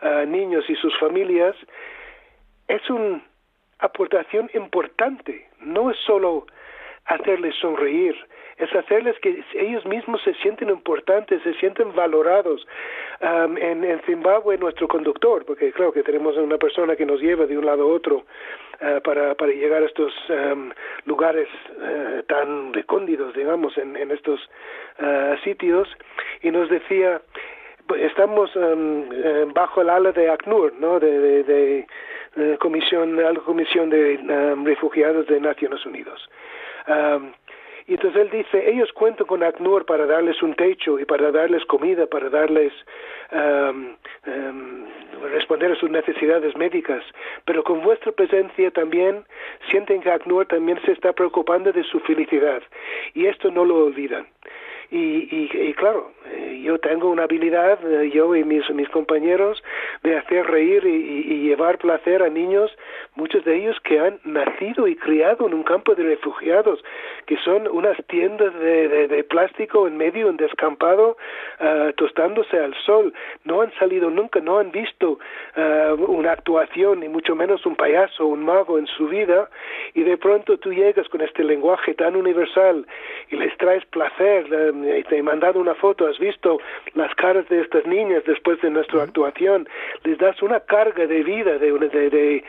uh, 0.00 0.24
niños 0.26 0.64
y 0.70 0.76
sus 0.76 0.98
familias 0.98 1.54
es 2.68 2.88
una 2.88 3.20
aportación 3.80 4.48
importante, 4.54 5.46
no 5.60 5.90
es 5.90 5.98
solo 6.06 6.46
hacerles 7.04 7.54
sonreír, 7.56 8.16
es 8.62 8.72
hacerles 8.74 9.18
que 9.18 9.42
ellos 9.54 9.84
mismos 9.86 10.22
se 10.22 10.34
sienten 10.34 10.68
importantes, 10.68 11.42
se 11.42 11.54
sienten 11.54 11.92
valorados. 11.94 12.64
Um, 13.20 13.56
en, 13.56 13.84
en, 13.84 14.00
Zimbabue, 14.02 14.56
nuestro 14.58 14.86
conductor, 14.88 15.44
porque 15.44 15.72
creo 15.72 15.92
que 15.92 16.02
tenemos 16.02 16.36
una 16.36 16.58
persona 16.58 16.96
que 16.96 17.06
nos 17.06 17.20
lleva 17.20 17.46
de 17.46 17.58
un 17.58 17.66
lado 17.66 17.82
a 17.82 17.86
otro 17.86 18.16
uh, 18.16 19.00
para, 19.02 19.34
para 19.34 19.52
llegar 19.52 19.82
a 19.82 19.86
estos 19.86 20.12
um, 20.28 20.70
lugares 21.06 21.48
uh, 21.76 22.22
tan 22.24 22.72
recóndidos, 22.72 23.34
digamos, 23.34 23.76
en, 23.78 24.10
estos 24.10 24.40
uh, 25.00 25.36
sitios, 25.42 25.88
y 26.42 26.50
nos 26.50 26.68
decía, 26.68 27.20
estamos 27.96 28.54
um, 28.56 29.52
bajo 29.52 29.82
el 29.82 29.90
ala 29.90 30.12
de 30.12 30.28
ACNUR, 30.30 30.72
¿no? 30.78 31.00
de, 31.00 31.44
de, 31.44 31.86
comisión, 32.58 33.16
la 33.16 33.34
comisión 33.34 33.90
de 33.90 34.18
refugiados 34.64 35.26
de 35.26 35.40
Naciones 35.40 35.84
Unidas. 35.84 36.18
Um, 36.88 37.32
y 37.86 37.94
entonces 37.94 38.22
él 38.22 38.30
dice, 38.30 38.70
ellos 38.70 38.92
cuentan 38.92 39.26
con 39.26 39.42
ACNUR 39.42 39.84
para 39.84 40.06
darles 40.06 40.42
un 40.42 40.54
techo 40.54 40.98
y 40.98 41.04
para 41.04 41.30
darles 41.30 41.64
comida, 41.66 42.06
para 42.06 42.28
darles 42.28 42.72
um, 43.32 43.96
responder 45.32 45.72
a 45.72 45.76
sus 45.76 45.90
necesidades 45.90 46.56
médicas, 46.56 47.02
pero 47.44 47.64
con 47.64 47.82
vuestra 47.82 48.12
presencia 48.12 48.70
también 48.70 49.24
sienten 49.70 50.00
que 50.00 50.10
ACNUR 50.10 50.46
también 50.46 50.80
se 50.84 50.92
está 50.92 51.12
preocupando 51.12 51.72
de 51.72 51.82
su 51.84 52.00
felicidad 52.00 52.62
y 53.14 53.26
esto 53.26 53.50
no 53.50 53.64
lo 53.64 53.84
olvidan. 53.86 54.26
Y, 54.94 55.48
y, 55.50 55.72
claro, 55.72 56.12
eh, 56.26 56.60
yo 56.62 56.78
tengo 56.78 57.08
una 57.08 57.22
habilidad, 57.22 57.78
eh, 57.82 58.10
yo 58.10 58.36
y 58.36 58.44
mis, 58.44 58.68
mis 58.74 58.90
compañeros, 58.90 59.64
de 60.02 60.18
hacer 60.18 60.46
reír 60.46 60.84
y, 60.84 61.22
llevar 61.48 61.78
placer 61.78 62.22
a 62.22 62.28
niños, 62.28 62.70
muchos 63.14 63.42
de 63.46 63.56
ellos 63.56 63.78
que 63.84 63.98
han 63.98 64.18
nacido 64.24 64.86
y 64.86 64.96
criado 64.96 65.46
en 65.46 65.54
un 65.54 65.62
campo 65.62 65.94
de 65.94 66.02
refugiados, 66.02 66.84
que 67.24 67.38
son 67.38 67.68
unas 67.68 67.96
tiendas 68.06 68.52
de, 68.60 69.08
de, 69.08 69.24
plástico 69.24 69.86
en 69.86 69.96
medio, 69.96 70.28
en 70.28 70.36
descampado, 70.36 71.16
uh, 71.60 71.92
tostándose 71.94 72.58
al 72.58 72.74
sol. 72.84 73.14
No 73.44 73.62
han 73.62 73.72
salido 73.78 74.10
nunca, 74.10 74.40
no 74.40 74.58
han 74.58 74.72
visto 74.72 75.18
uh, 75.56 75.94
una 76.04 76.32
actuación, 76.32 77.00
ni 77.00 77.08
mucho 77.08 77.34
menos 77.34 77.64
un 77.64 77.76
payaso, 77.76 78.26
un 78.26 78.44
mago 78.44 78.78
en 78.78 78.86
su 78.86 79.08
vida, 79.08 79.48
y 79.94 80.02
de 80.02 80.16
pronto 80.16 80.58
tú 80.58 80.72
llegas 80.72 81.08
con 81.08 81.22
este 81.22 81.44
lenguaje 81.44 81.94
tan 81.94 82.14
universal 82.14 82.86
y 83.30 83.36
les 83.36 83.56
traes 83.56 83.84
placer, 83.86 84.72
te 85.08 85.18
he 85.18 85.22
mandado 85.22 85.60
una 85.60 85.74
foto, 85.74 86.06
has 86.06 86.18
visto 86.18 86.58
las 86.94 87.14
caras 87.14 87.48
de 87.48 87.60
estas 87.60 87.86
niñas 87.86 88.22
después 88.26 88.60
de 88.60 88.70
nuestra 88.70 89.02
actuación, 89.02 89.68
les 90.04 90.18
das 90.18 90.40
una 90.42 90.60
carga 90.60 91.06
de 91.06 91.22
vida, 91.22 91.58
de, 91.58 91.72
de, 91.72 92.10
de, 92.10 92.44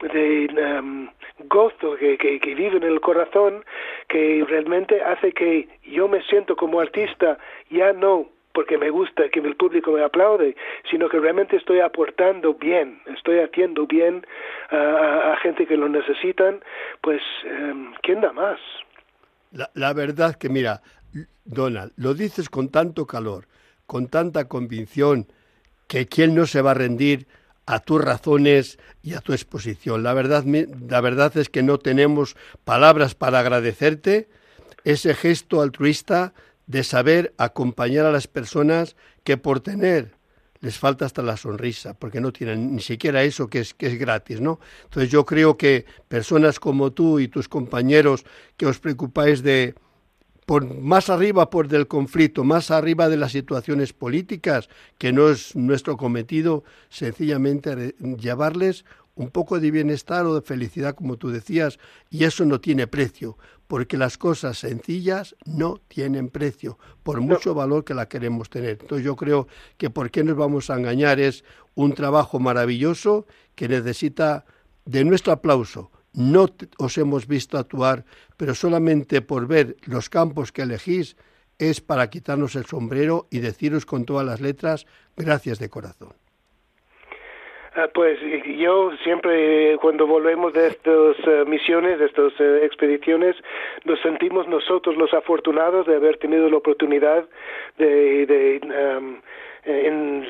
de 0.00 0.78
um, 0.78 1.08
gozo 1.44 1.96
que, 1.96 2.18
que, 2.18 2.40
que, 2.40 2.54
vive 2.54 2.76
en 2.76 2.84
el 2.84 3.00
corazón, 3.00 3.64
que 4.08 4.44
realmente 4.48 5.02
hace 5.02 5.32
que 5.32 5.68
yo 5.84 6.08
me 6.08 6.22
siento 6.22 6.56
como 6.56 6.80
artista, 6.80 7.38
ya 7.70 7.92
no 7.92 8.28
porque 8.52 8.78
me 8.78 8.88
gusta 8.88 9.28
que 9.28 9.40
el 9.40 9.54
público 9.54 9.92
me 9.92 10.02
aplaude, 10.02 10.56
sino 10.90 11.10
que 11.10 11.20
realmente 11.20 11.56
estoy 11.56 11.80
aportando 11.80 12.54
bien, 12.54 13.02
estoy 13.14 13.40
haciendo 13.40 13.86
bien 13.86 14.26
a, 14.70 15.32
a 15.32 15.36
gente 15.42 15.66
que 15.66 15.76
lo 15.76 15.90
necesitan, 15.90 16.64
pues, 17.02 17.20
um, 17.44 17.92
¿quién 18.02 18.22
da 18.22 18.32
más? 18.32 18.58
La, 19.52 19.68
la 19.74 19.92
verdad 19.92 20.36
que, 20.36 20.48
mira, 20.48 20.80
Donald, 21.44 21.92
lo 21.96 22.14
dices 22.14 22.48
con 22.48 22.68
tanto 22.68 23.06
calor, 23.06 23.48
con 23.86 24.08
tanta 24.08 24.48
convicción, 24.48 25.26
que 25.86 26.06
quién 26.06 26.34
no 26.34 26.46
se 26.46 26.62
va 26.62 26.72
a 26.72 26.74
rendir 26.74 27.26
a 27.66 27.80
tus 27.80 28.00
razones 28.00 28.78
y 29.02 29.14
a 29.14 29.20
tu 29.20 29.32
exposición. 29.32 30.02
La 30.02 30.14
verdad, 30.14 30.44
la 30.44 31.00
verdad 31.00 31.36
es 31.36 31.48
que 31.48 31.62
no 31.62 31.78
tenemos 31.78 32.36
palabras 32.64 33.14
para 33.14 33.40
agradecerte 33.40 34.28
ese 34.84 35.14
gesto 35.14 35.60
altruista 35.60 36.32
de 36.66 36.84
saber 36.84 37.34
acompañar 37.38 38.06
a 38.06 38.12
las 38.12 38.28
personas 38.28 38.96
que 39.24 39.36
por 39.36 39.60
tener 39.60 40.14
les 40.60 40.78
falta 40.78 41.04
hasta 41.04 41.22
la 41.22 41.36
sonrisa, 41.36 41.94
porque 41.94 42.20
no 42.20 42.32
tienen 42.32 42.74
ni 42.74 42.82
siquiera 42.82 43.22
eso 43.22 43.48
que 43.48 43.60
es, 43.60 43.74
que 43.74 43.86
es 43.86 43.98
gratis, 43.98 44.40
¿no? 44.40 44.58
Entonces 44.84 45.10
yo 45.10 45.24
creo 45.26 45.56
que 45.56 45.84
personas 46.08 46.58
como 46.58 46.92
tú 46.92 47.20
y 47.20 47.28
tus 47.28 47.48
compañeros 47.48 48.24
que 48.56 48.66
os 48.66 48.78
preocupáis 48.78 49.42
de, 49.42 49.74
por 50.46 50.78
más 50.78 51.10
arriba 51.10 51.50
por 51.50 51.66
del 51.66 51.88
conflicto, 51.88 52.44
más 52.44 52.70
arriba 52.70 53.08
de 53.08 53.16
las 53.16 53.32
situaciones 53.32 53.92
políticas, 53.92 54.68
que 54.96 55.12
no 55.12 55.28
es 55.28 55.56
nuestro 55.56 55.96
cometido, 55.96 56.62
sencillamente 56.88 57.96
llevarles 57.98 58.84
un 59.16 59.30
poco 59.30 59.58
de 59.58 59.70
bienestar 59.70 60.24
o 60.24 60.34
de 60.34 60.42
felicidad, 60.42 60.94
como 60.94 61.16
tú 61.16 61.30
decías, 61.30 61.78
y 62.10 62.24
eso 62.24 62.44
no 62.44 62.60
tiene 62.60 62.86
precio, 62.86 63.36
porque 63.66 63.96
las 63.96 64.18
cosas 64.18 64.58
sencillas 64.58 65.34
no 65.44 65.80
tienen 65.88 66.28
precio, 66.28 66.78
por 67.02 67.20
mucho 67.20 67.52
valor 67.52 67.84
que 67.84 67.94
la 67.94 68.08
queremos 68.08 68.48
tener. 68.48 68.78
Entonces 68.80 69.04
yo 69.04 69.16
creo 69.16 69.48
que 69.78 69.90
por 69.90 70.10
qué 70.10 70.22
nos 70.22 70.36
vamos 70.36 70.70
a 70.70 70.76
engañar 70.76 71.18
es 71.18 71.44
un 71.74 71.92
trabajo 71.94 72.38
maravilloso 72.38 73.26
que 73.56 73.68
necesita 73.68 74.44
de 74.84 75.04
nuestro 75.04 75.32
aplauso, 75.32 75.90
no 76.16 76.46
os 76.78 76.98
hemos 76.98 77.28
visto 77.28 77.58
actuar, 77.58 78.04
pero 78.36 78.54
solamente 78.54 79.20
por 79.20 79.46
ver 79.46 79.76
los 79.86 80.08
campos 80.08 80.50
que 80.50 80.62
elegís 80.62 81.16
es 81.58 81.80
para 81.80 82.10
quitarnos 82.10 82.56
el 82.56 82.64
sombrero 82.64 83.26
y 83.30 83.38
deciros 83.38 83.86
con 83.86 84.04
todas 84.04 84.26
las 84.26 84.40
letras 84.40 84.86
gracias 85.16 85.58
de 85.58 85.70
corazón. 85.70 86.14
Ah, 87.78 87.88
pues 87.92 88.18
yo 88.58 88.90
siempre 89.04 89.76
cuando 89.82 90.06
volvemos 90.06 90.54
de 90.54 90.68
estas 90.68 91.16
eh, 91.26 91.44
misiones, 91.46 91.98
de 91.98 92.06
estas 92.06 92.32
eh, 92.40 92.60
expediciones, 92.64 93.36
nos 93.84 94.00
sentimos 94.00 94.48
nosotros 94.48 94.96
los 94.96 95.12
afortunados 95.12 95.86
de 95.86 95.96
haber 95.96 96.16
tenido 96.16 96.48
la 96.48 96.56
oportunidad 96.56 97.26
de, 97.76 98.60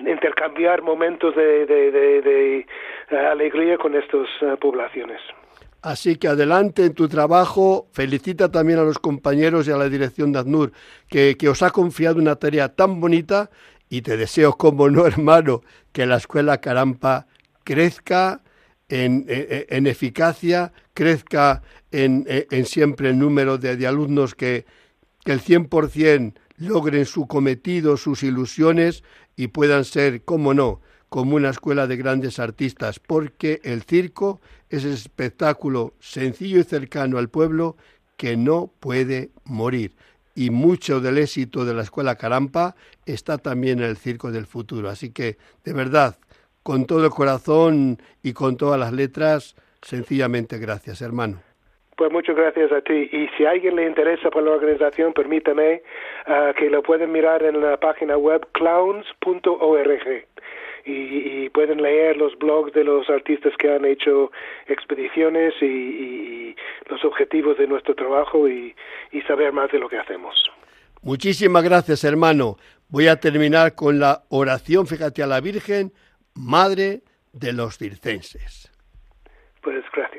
intercambiar 0.06 0.82
momentos 0.82 1.36
de, 1.36 2.66
alegría 3.30 3.78
con 3.78 3.94
estas 3.94 4.26
eh, 4.40 4.56
poblaciones. 4.60 5.20
Así 5.86 6.16
que 6.16 6.26
adelante 6.26 6.84
en 6.84 6.94
tu 6.94 7.06
trabajo. 7.06 7.86
Felicita 7.92 8.50
también 8.50 8.80
a 8.80 8.82
los 8.82 8.98
compañeros 8.98 9.68
y 9.68 9.70
a 9.70 9.76
la 9.76 9.88
dirección 9.88 10.32
de 10.32 10.40
ADNUR 10.40 10.72
que, 11.08 11.36
os 11.48 11.62
ha 11.62 11.70
confiado 11.70 12.18
una 12.18 12.34
tarea 12.34 12.74
tan 12.74 13.00
bonita 13.00 13.50
y 13.88 14.02
te 14.02 14.16
deseo, 14.16 14.54
como 14.54 14.90
no, 14.90 15.06
hermano, 15.06 15.62
que 15.92 16.04
la 16.04 16.16
escuela 16.16 16.60
Carampa 16.60 17.28
crezca 17.62 18.42
en, 18.88 19.26
eficacia, 19.86 20.72
crezca 20.92 21.62
en, 21.92 22.26
siempre 22.64 23.10
el 23.10 23.18
número 23.20 23.56
de, 23.56 23.86
alumnos 23.86 24.34
que, 24.34 24.66
que 25.24 25.30
el 25.30 25.40
100% 25.40 26.34
logren 26.56 27.06
su 27.06 27.28
cometido, 27.28 27.96
sus 27.96 28.24
ilusiones 28.24 29.04
y 29.36 29.46
puedan 29.46 29.84
ser, 29.84 30.24
como 30.24 30.52
no, 30.52 30.80
como 31.08 31.36
una 31.36 31.50
escuela 31.50 31.86
de 31.86 31.96
grandes 31.96 32.40
artistas, 32.40 32.98
porque 32.98 33.60
el 33.62 33.84
circo 33.84 34.40
es 34.70 34.84
el 34.84 34.92
espectáculo 34.92 35.92
sencillo 36.00 36.60
y 36.60 36.64
cercano 36.64 37.18
al 37.18 37.28
pueblo 37.28 37.76
que 38.16 38.36
no 38.36 38.70
puede 38.80 39.30
morir. 39.44 39.92
Y 40.34 40.50
mucho 40.50 41.00
del 41.00 41.18
éxito 41.18 41.64
de 41.64 41.74
la 41.74 41.82
escuela 41.82 42.16
Carampa 42.16 42.74
está 43.06 43.38
también 43.38 43.78
en 43.78 43.86
el 43.86 43.96
circo 43.96 44.30
del 44.30 44.46
futuro. 44.46 44.88
Así 44.88 45.12
que, 45.12 45.36
de 45.64 45.72
verdad, 45.72 46.16
con 46.62 46.86
todo 46.86 47.04
el 47.04 47.10
corazón 47.10 47.98
y 48.22 48.32
con 48.32 48.56
todas 48.56 48.78
las 48.78 48.92
letras, 48.92 49.56
sencillamente 49.82 50.58
gracias, 50.58 51.00
hermano. 51.00 51.40
Pues 51.96 52.12
muchas 52.12 52.36
gracias 52.36 52.70
a 52.72 52.82
ti. 52.82 53.08
Y 53.10 53.28
si 53.36 53.46
a 53.46 53.50
alguien 53.50 53.76
le 53.76 53.86
interesa 53.86 54.28
por 54.30 54.42
la 54.42 54.50
organización, 54.50 55.14
permítame 55.14 55.82
ah, 56.26 56.52
que 56.58 56.68
lo 56.68 56.82
pueden 56.82 57.10
mirar 57.10 57.42
en 57.42 57.62
la 57.62 57.78
página 57.78 58.18
web 58.18 58.46
clowns.org 58.52 60.26
y, 60.86 61.48
pueden 61.50 61.80
leer 61.82 62.16
los 62.16 62.36
blogs 62.38 62.72
de 62.72 62.84
los 62.84 63.08
artistas 63.08 63.52
que 63.58 63.72
han 63.72 63.84
hecho 63.84 64.30
expediciones 64.66 65.54
y, 65.60 66.54
los 66.88 67.04
objetivos 67.04 67.58
de 67.58 67.66
nuestro 67.66 67.94
trabajo 67.94 68.48
y, 68.48 68.74
saber 69.26 69.52
más 69.52 69.72
de 69.72 69.78
lo 69.78 69.88
que 69.88 69.98
hacemos. 69.98 70.34
Muchísimas 71.02 71.64
gracias, 71.64 72.04
hermano. 72.04 72.56
Voy 72.88 73.08
a 73.08 73.16
terminar 73.16 73.74
con 73.74 73.98
la 73.98 74.22
oración, 74.28 74.86
fíjate, 74.86 75.22
a 75.22 75.26
la 75.26 75.40
Virgen, 75.40 75.92
Madre 76.34 77.00
de 77.32 77.52
los 77.52 77.78
Circenses. 77.78 78.70
Pues 79.62 79.84
gracias. 79.92 80.15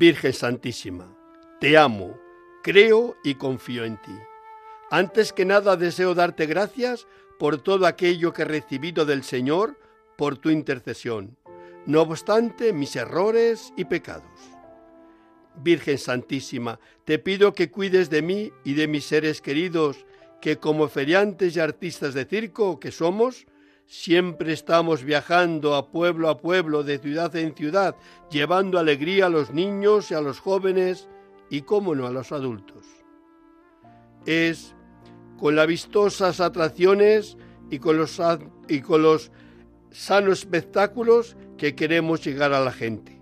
Virgen 0.00 0.32
Santísima, 0.32 1.14
te 1.60 1.76
amo, 1.76 2.18
creo 2.62 3.18
y 3.22 3.34
confío 3.34 3.84
en 3.84 4.00
ti. 4.00 4.16
Antes 4.90 5.34
que 5.34 5.44
nada 5.44 5.76
deseo 5.76 6.14
darte 6.14 6.46
gracias 6.46 7.06
por 7.38 7.58
todo 7.58 7.84
aquello 7.84 8.32
que 8.32 8.40
he 8.40 8.46
recibido 8.46 9.04
del 9.04 9.24
Señor 9.24 9.78
por 10.16 10.38
tu 10.38 10.48
intercesión, 10.48 11.36
no 11.84 12.00
obstante 12.00 12.72
mis 12.72 12.96
errores 12.96 13.74
y 13.76 13.84
pecados. 13.84 14.40
Virgen 15.56 15.98
Santísima, 15.98 16.80
te 17.04 17.18
pido 17.18 17.52
que 17.52 17.70
cuides 17.70 18.08
de 18.08 18.22
mí 18.22 18.52
y 18.64 18.72
de 18.72 18.88
mis 18.88 19.04
seres 19.04 19.42
queridos, 19.42 20.06
que 20.40 20.56
como 20.56 20.88
feriantes 20.88 21.56
y 21.56 21.60
artistas 21.60 22.14
de 22.14 22.24
circo 22.24 22.80
que 22.80 22.90
somos, 22.90 23.44
Siempre 23.92 24.52
estamos 24.52 25.02
viajando 25.02 25.74
a 25.74 25.90
pueblo 25.90 26.28
a 26.28 26.38
pueblo, 26.38 26.84
de 26.84 27.00
ciudad 27.00 27.34
en 27.34 27.56
ciudad, 27.56 27.96
llevando 28.30 28.78
alegría 28.78 29.26
a 29.26 29.28
los 29.28 29.52
niños 29.52 30.12
y 30.12 30.14
a 30.14 30.20
los 30.20 30.38
jóvenes 30.38 31.08
y, 31.50 31.62
cómo 31.62 31.96
no, 31.96 32.06
a 32.06 32.12
los 32.12 32.30
adultos. 32.30 32.86
Es 34.26 34.76
con 35.40 35.56
las 35.56 35.66
vistosas 35.66 36.38
atracciones 36.38 37.36
y 37.68 37.80
con 37.80 37.96
los, 37.96 38.22
y 38.68 38.80
con 38.80 39.02
los 39.02 39.32
sanos 39.90 40.38
espectáculos 40.38 41.36
que 41.58 41.74
queremos 41.74 42.24
llegar 42.24 42.52
a 42.52 42.60
la 42.60 42.70
gente. 42.70 43.20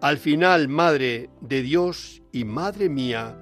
Al 0.00 0.18
final, 0.18 0.66
Madre 0.66 1.30
de 1.40 1.62
Dios 1.62 2.20
y 2.32 2.44
Madre 2.44 2.88
mía, 2.88 3.38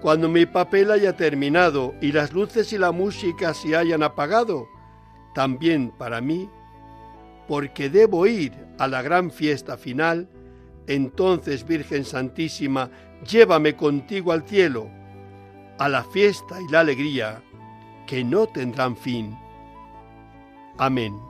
cuando 0.00 0.30
mi 0.30 0.46
papel 0.46 0.90
haya 0.90 1.16
terminado 1.16 1.94
y 2.00 2.12
las 2.12 2.32
luces 2.32 2.72
y 2.72 2.78
la 2.78 2.92
música 2.92 3.52
se 3.52 3.76
hayan 3.76 4.02
apagado, 4.02 4.66
también 5.34 5.90
para 5.90 6.20
mí, 6.20 6.48
porque 7.48 7.88
debo 7.90 8.26
ir 8.26 8.52
a 8.78 8.86
la 8.88 9.02
gran 9.02 9.30
fiesta 9.30 9.76
final, 9.76 10.28
entonces 10.86 11.66
Virgen 11.66 12.04
Santísima, 12.04 12.90
llévame 13.28 13.76
contigo 13.76 14.32
al 14.32 14.46
cielo, 14.46 14.90
a 15.78 15.88
la 15.88 16.04
fiesta 16.04 16.60
y 16.60 16.70
la 16.70 16.80
alegría 16.80 17.42
que 18.06 18.24
no 18.24 18.46
tendrán 18.46 18.96
fin. 18.96 19.36
Amén. 20.78 21.29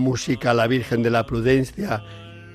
música 0.00 0.54
La 0.54 0.66
Virgen 0.66 1.02
de 1.02 1.10
la 1.10 1.26
Prudencia. 1.26 2.02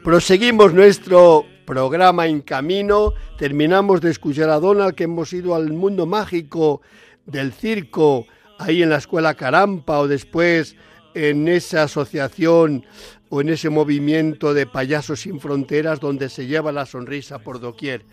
Proseguimos 0.03 0.73
nuestro 0.73 1.45
programa 1.65 2.27
en 2.27 2.41
camino. 2.41 3.13
Terminamos 3.37 4.01
de 4.01 4.11
escuchar 4.11 4.49
a 4.49 4.59
Donald 4.59 4.95
que 4.95 5.05
hemos 5.05 5.31
ido 5.33 5.55
al 5.55 5.71
mundo 5.71 6.05
mágico 6.05 6.81
del 7.25 7.53
circo, 7.53 8.25
ahí 8.57 8.83
en 8.83 8.89
la 8.89 8.97
escuela 8.97 9.35
Carampa 9.35 9.99
o 9.99 10.07
después 10.07 10.75
en 11.13 11.47
esa 11.47 11.83
asociación 11.83 12.85
o 13.29 13.41
en 13.41 13.49
ese 13.49 13.69
movimiento 13.69 14.53
de 14.53 14.65
payasos 14.65 15.21
sin 15.21 15.39
fronteras 15.39 15.99
donde 15.99 16.29
se 16.29 16.47
lleva 16.47 16.71
la 16.71 16.85
sonrisa 16.85 17.39
por 17.39 17.59
doquier. 17.59 18.05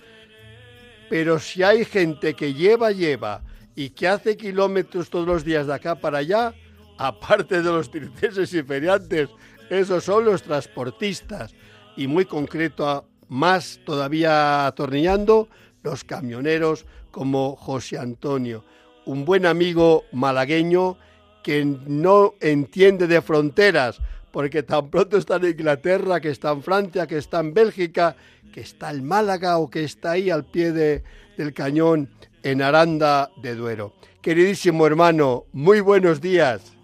Pero 1.08 1.38
si 1.38 1.62
hay 1.62 1.84
gente 1.84 2.34
que 2.34 2.54
lleva, 2.54 2.92
lleva 2.92 3.42
y 3.74 3.90
que 3.90 4.08
hace 4.08 4.36
kilómetros 4.36 5.10
todos 5.10 5.26
los 5.26 5.44
días 5.44 5.66
de 5.66 5.74
acá 5.74 5.94
para 5.96 6.18
allá, 6.18 6.54
aparte 6.98 7.62
de 7.62 7.70
los 7.70 7.90
circenses 7.90 8.52
y 8.52 8.62
feriantes, 8.62 9.30
esos 9.70 10.04
son 10.04 10.24
los 10.24 10.42
transportistas 10.42 11.54
y 11.96 12.06
muy 12.06 12.24
concreto, 12.24 13.06
más 13.28 13.80
todavía 13.84 14.66
atornillando, 14.66 15.48
los 15.82 16.04
camioneros 16.04 16.87
como 17.11 17.56
José 17.56 17.98
Antonio, 17.98 18.64
un 19.06 19.24
buen 19.24 19.46
amigo 19.46 20.04
malagueño 20.12 20.96
que 21.42 21.64
no 21.64 22.34
entiende 22.40 23.06
de 23.06 23.22
fronteras, 23.22 23.98
porque 24.32 24.62
tan 24.62 24.90
pronto 24.90 25.16
está 25.16 25.37
en 25.37 25.46
Inglaterra, 25.46 26.20
que 26.20 26.30
está 26.30 26.50
en 26.52 26.62
Francia, 26.62 27.06
que 27.06 27.18
está 27.18 27.40
en 27.40 27.54
Bélgica, 27.54 28.16
que 28.52 28.61
está 28.61 28.90
en 28.90 29.04
Málaga 29.04 29.58
o 29.58 29.70
que 29.70 29.84
está 29.84 30.12
ahí 30.12 30.30
al 30.30 30.44
pie 30.44 30.72
del 30.72 31.54
cañón 31.54 32.11
en 32.42 32.62
Aranda 32.62 33.30
de 33.42 33.54
Duero. 33.54 33.94
Queridísimo 34.20 34.87
hermano, 34.87 35.46
muy 35.52 35.80
buenos 35.80 36.20
días. 36.20 36.77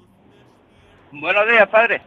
Buenos 1.20 1.46
días, 1.48 1.68
padre. 1.68 2.02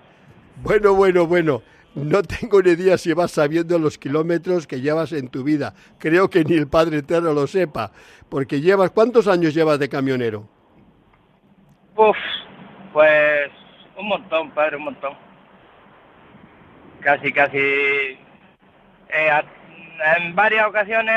Bueno, 0.57 0.93
bueno, 0.93 1.25
bueno. 1.25 1.61
No 1.95 2.21
tengo 2.21 2.61
ni 2.61 2.71
idea 2.71 2.97
si 2.97 3.13
vas 3.13 3.31
sabiendo 3.31 3.79
los 3.79 3.97
kilómetros 3.97 4.67
que 4.67 4.81
llevas 4.81 5.13
en 5.13 5.29
tu 5.29 5.43
vida. 5.43 5.73
Creo 5.97 6.29
que 6.29 6.43
ni 6.43 6.55
el 6.55 6.67
Padre 6.67 6.99
Eterno 6.99 7.33
lo 7.33 7.47
sepa. 7.47 7.91
Porque 8.29 8.61
llevas, 8.61 8.91
¿cuántos 8.91 9.27
años 9.27 9.55
llevas 9.55 9.79
de 9.79 9.89
camionero? 9.89 10.47
Uf, 11.95 12.17
pues 12.93 13.49
un 13.97 14.07
montón, 14.09 14.51
padre, 14.51 14.77
un 14.77 14.83
montón. 14.83 15.13
Casi, 16.99 17.33
casi. 17.33 17.57
Eh, 17.57 18.19
en 20.17 20.35
varias 20.35 20.67
ocasiones 20.67 21.15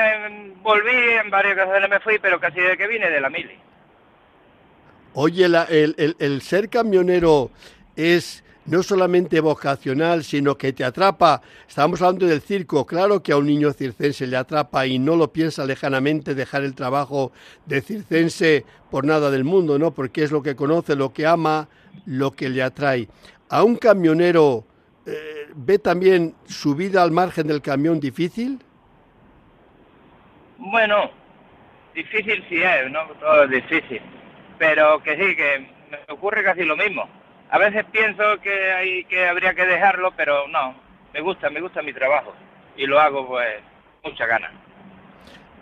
volví, 0.63 0.97
en 1.23 1.31
varias 1.31 1.55
ocasiones 1.59 1.91
me 1.91 2.01
fui, 2.01 2.19
pero 2.19 2.41
casi 2.41 2.61
de 2.61 2.79
que 2.79 2.87
vine 2.87 3.11
de 3.11 3.21
la 3.21 3.29
mili. 3.29 3.59
Oye, 5.13 5.45
el, 5.45 6.17
el 6.19 6.41
ser 6.41 6.71
camionero 6.71 7.51
es 8.01 8.43
no 8.67 8.83
solamente 8.83 9.41
vocacional, 9.41 10.23
sino 10.23 10.57
que 10.57 10.73
te 10.73 10.85
atrapa. 10.85 11.43
Estábamos 11.69 12.01
hablando 12.03 12.27
del 12.27 12.41
circo, 12.41 12.87
claro 12.87 13.23
que 13.23 13.33
a 13.33 13.37
un 13.37 13.47
niño 13.47 13.73
circense 13.73 14.27
le 14.27 14.37
atrapa 14.37 14.87
y 14.87 14.99
no 14.99 15.17
lo 15.17 15.33
piensa 15.33 15.65
lejanamente 15.65 16.35
dejar 16.35 16.63
el 16.63 16.75
trabajo 16.75 17.33
de 17.67 17.81
circense 17.81 18.65
por 18.91 19.05
nada 19.05 19.31
del 19.31 19.45
mundo, 19.45 19.79
¿no? 19.79 19.93
Porque 19.93 20.23
es 20.23 20.31
lo 20.31 20.43
que 20.43 20.57
conoce, 20.57 20.95
lo 20.95 21.13
que 21.13 21.27
ama, 21.27 21.69
lo 22.07 22.31
que 22.33 22.49
le 22.49 22.63
atrae. 22.63 23.09
A 23.49 23.65
un 23.65 23.77
camionero 23.77 24.65
eh, 25.07 25.49
ve 25.55 25.79
también 25.79 26.35
su 26.47 26.75
vida 26.75 27.03
al 27.03 27.11
margen 27.11 27.47
del 27.49 27.63
camión 27.63 27.99
difícil. 27.99 28.61
Bueno, 30.59 31.11
difícil 31.95 32.45
sí 32.49 32.63
es, 32.63 32.91
¿no? 32.91 33.01
Todo 33.19 33.45
es 33.45 33.51
difícil, 33.51 34.01
pero 34.59 35.03
que 35.03 35.17
sí, 35.17 35.35
que 35.35 35.67
me 35.91 36.15
ocurre 36.15 36.45
casi 36.45 36.63
lo 36.63 36.77
mismo 36.77 37.09
a 37.51 37.59
veces 37.59 37.85
pienso 37.91 38.23
que 38.43 38.73
hay 38.73 39.05
que 39.05 39.27
habría 39.27 39.55
que 39.55 39.67
dejarlo, 39.67 40.13
pero 40.17 40.47
no, 40.49 40.75
me 41.13 41.21
gusta, 41.21 41.51
me 41.51 41.61
gusta 41.61 41.83
mi 41.83 41.93
trabajo 41.93 42.33
y 42.77 42.87
lo 42.87 43.01
hago 43.01 43.27
pues 43.27 43.61
mucha 44.05 44.27
gana. 44.27 44.51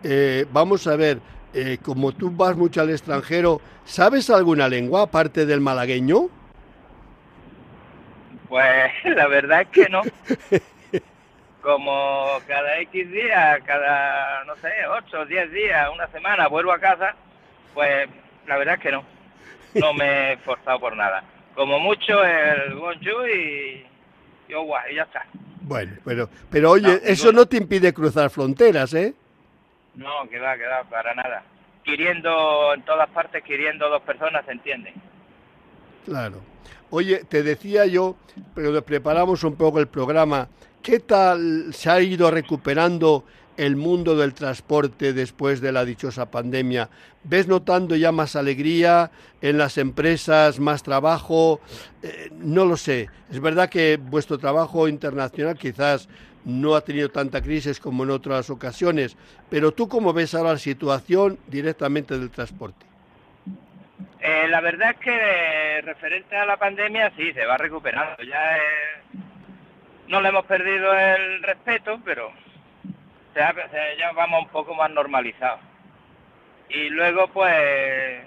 Eh, 0.04 0.44
vamos 0.52 0.86
a 0.86 0.96
ver, 0.96 1.18
eh, 1.54 1.78
como 1.82 2.12
tú 2.12 2.30
vas 2.30 2.56
mucho 2.56 2.82
al 2.82 2.90
extranjero, 2.90 3.60
¿sabes 3.84 4.28
alguna 4.28 4.68
lengua 4.68 5.02
aparte 5.02 5.46
del 5.46 5.60
malagueño? 5.60 6.28
Pues 8.48 8.92
la 9.04 9.26
verdad 9.26 9.62
es 9.62 9.68
que 9.68 9.88
no. 9.88 10.02
Como 11.62 12.38
cada 12.46 12.78
X 12.80 13.10
días, 13.10 13.60
cada, 13.64 14.44
no 14.44 14.54
sé, 14.56 14.70
8 14.88 15.20
o 15.20 15.26
10 15.26 15.52
días, 15.52 15.88
una 15.92 16.06
semana, 16.08 16.48
vuelvo 16.48 16.72
a 16.72 16.78
casa, 16.78 17.14
pues 17.74 18.08
la 18.46 18.56
verdad 18.58 18.74
es 18.74 18.80
que 18.80 18.92
no. 18.92 19.04
No 19.74 19.92
me 19.92 20.04
he 20.04 20.32
esforzado 20.34 20.80
por 20.80 20.96
nada 20.96 21.22
como 21.58 21.80
mucho 21.80 22.24
el 22.24 22.72
Gonju 22.76 23.26
y, 23.26 23.84
yo 24.48 24.64
y 24.88 24.94
ya 24.94 25.02
está. 25.02 25.26
Bueno, 25.62 25.92
pero, 26.04 26.30
pero 26.48 26.70
oye, 26.70 27.00
eso 27.02 27.32
no 27.32 27.46
te 27.46 27.56
impide 27.56 27.92
cruzar 27.92 28.30
fronteras, 28.30 28.94
¿eh? 28.94 29.12
No, 29.96 30.28
que 30.30 30.38
va, 30.38 30.56
que 30.56 30.64
va, 30.64 30.84
para 30.84 31.16
nada. 31.16 31.42
Queriendo 31.82 32.72
en 32.74 32.82
todas 32.82 33.10
partes, 33.10 33.42
queriendo 33.42 33.90
dos 33.90 34.02
personas, 34.02 34.44
se 34.46 34.52
entiende. 34.52 34.94
Claro. 36.04 36.36
Oye, 36.90 37.24
te 37.24 37.42
decía 37.42 37.86
yo, 37.86 38.14
pero 38.54 38.80
preparamos 38.82 39.42
un 39.42 39.56
poco 39.56 39.80
el 39.80 39.88
programa, 39.88 40.46
¿qué 40.80 41.00
tal 41.00 41.74
se 41.74 41.90
ha 41.90 42.00
ido 42.00 42.30
recuperando 42.30 43.24
el 43.58 43.76
mundo 43.76 44.16
del 44.16 44.32
transporte 44.32 45.12
después 45.12 45.60
de 45.60 45.72
la 45.72 45.84
dichosa 45.84 46.30
pandemia? 46.30 46.88
¿Ves 47.24 47.46
notando 47.46 47.94
ya 47.96 48.12
más 48.12 48.36
alegría 48.36 49.10
en 49.42 49.58
las 49.58 49.76
empresas, 49.76 50.58
más 50.58 50.82
trabajo? 50.82 51.60
Eh, 52.02 52.30
no 52.32 52.64
lo 52.64 52.78
sé. 52.78 53.10
Es 53.30 53.40
verdad 53.40 53.68
que 53.68 53.98
vuestro 54.00 54.38
trabajo 54.38 54.88
internacional 54.88 55.58
quizás 55.58 56.08
no 56.44 56.74
ha 56.74 56.80
tenido 56.80 57.10
tanta 57.10 57.42
crisis 57.42 57.78
como 57.78 58.04
en 58.04 58.10
otras 58.10 58.48
ocasiones, 58.48 59.16
pero 59.50 59.72
tú 59.72 59.88
cómo 59.88 60.12
ves 60.14 60.34
ahora 60.34 60.52
la 60.52 60.58
situación 60.58 61.38
directamente 61.46 62.18
del 62.18 62.30
transporte? 62.30 62.86
Eh, 64.20 64.48
la 64.48 64.60
verdad 64.60 64.90
es 64.92 64.96
que 64.98 65.82
referente 65.82 66.36
a 66.36 66.46
la 66.46 66.56
pandemia 66.56 67.12
sí, 67.16 67.32
se 67.32 67.44
va 67.44 67.56
recuperando. 67.56 68.22
Ya 68.22 68.56
no 70.08 70.20
le 70.20 70.28
hemos 70.28 70.44
perdido 70.46 70.92
el 70.94 71.42
respeto, 71.42 72.00
pero 72.04 72.32
ya, 73.34 74.12
vamos 74.14 74.44
un 74.44 74.48
poco 74.48 74.74
más 74.74 74.90
normalizados. 74.90 75.60
Y 76.68 76.88
luego, 76.90 77.28
pues, 77.28 78.22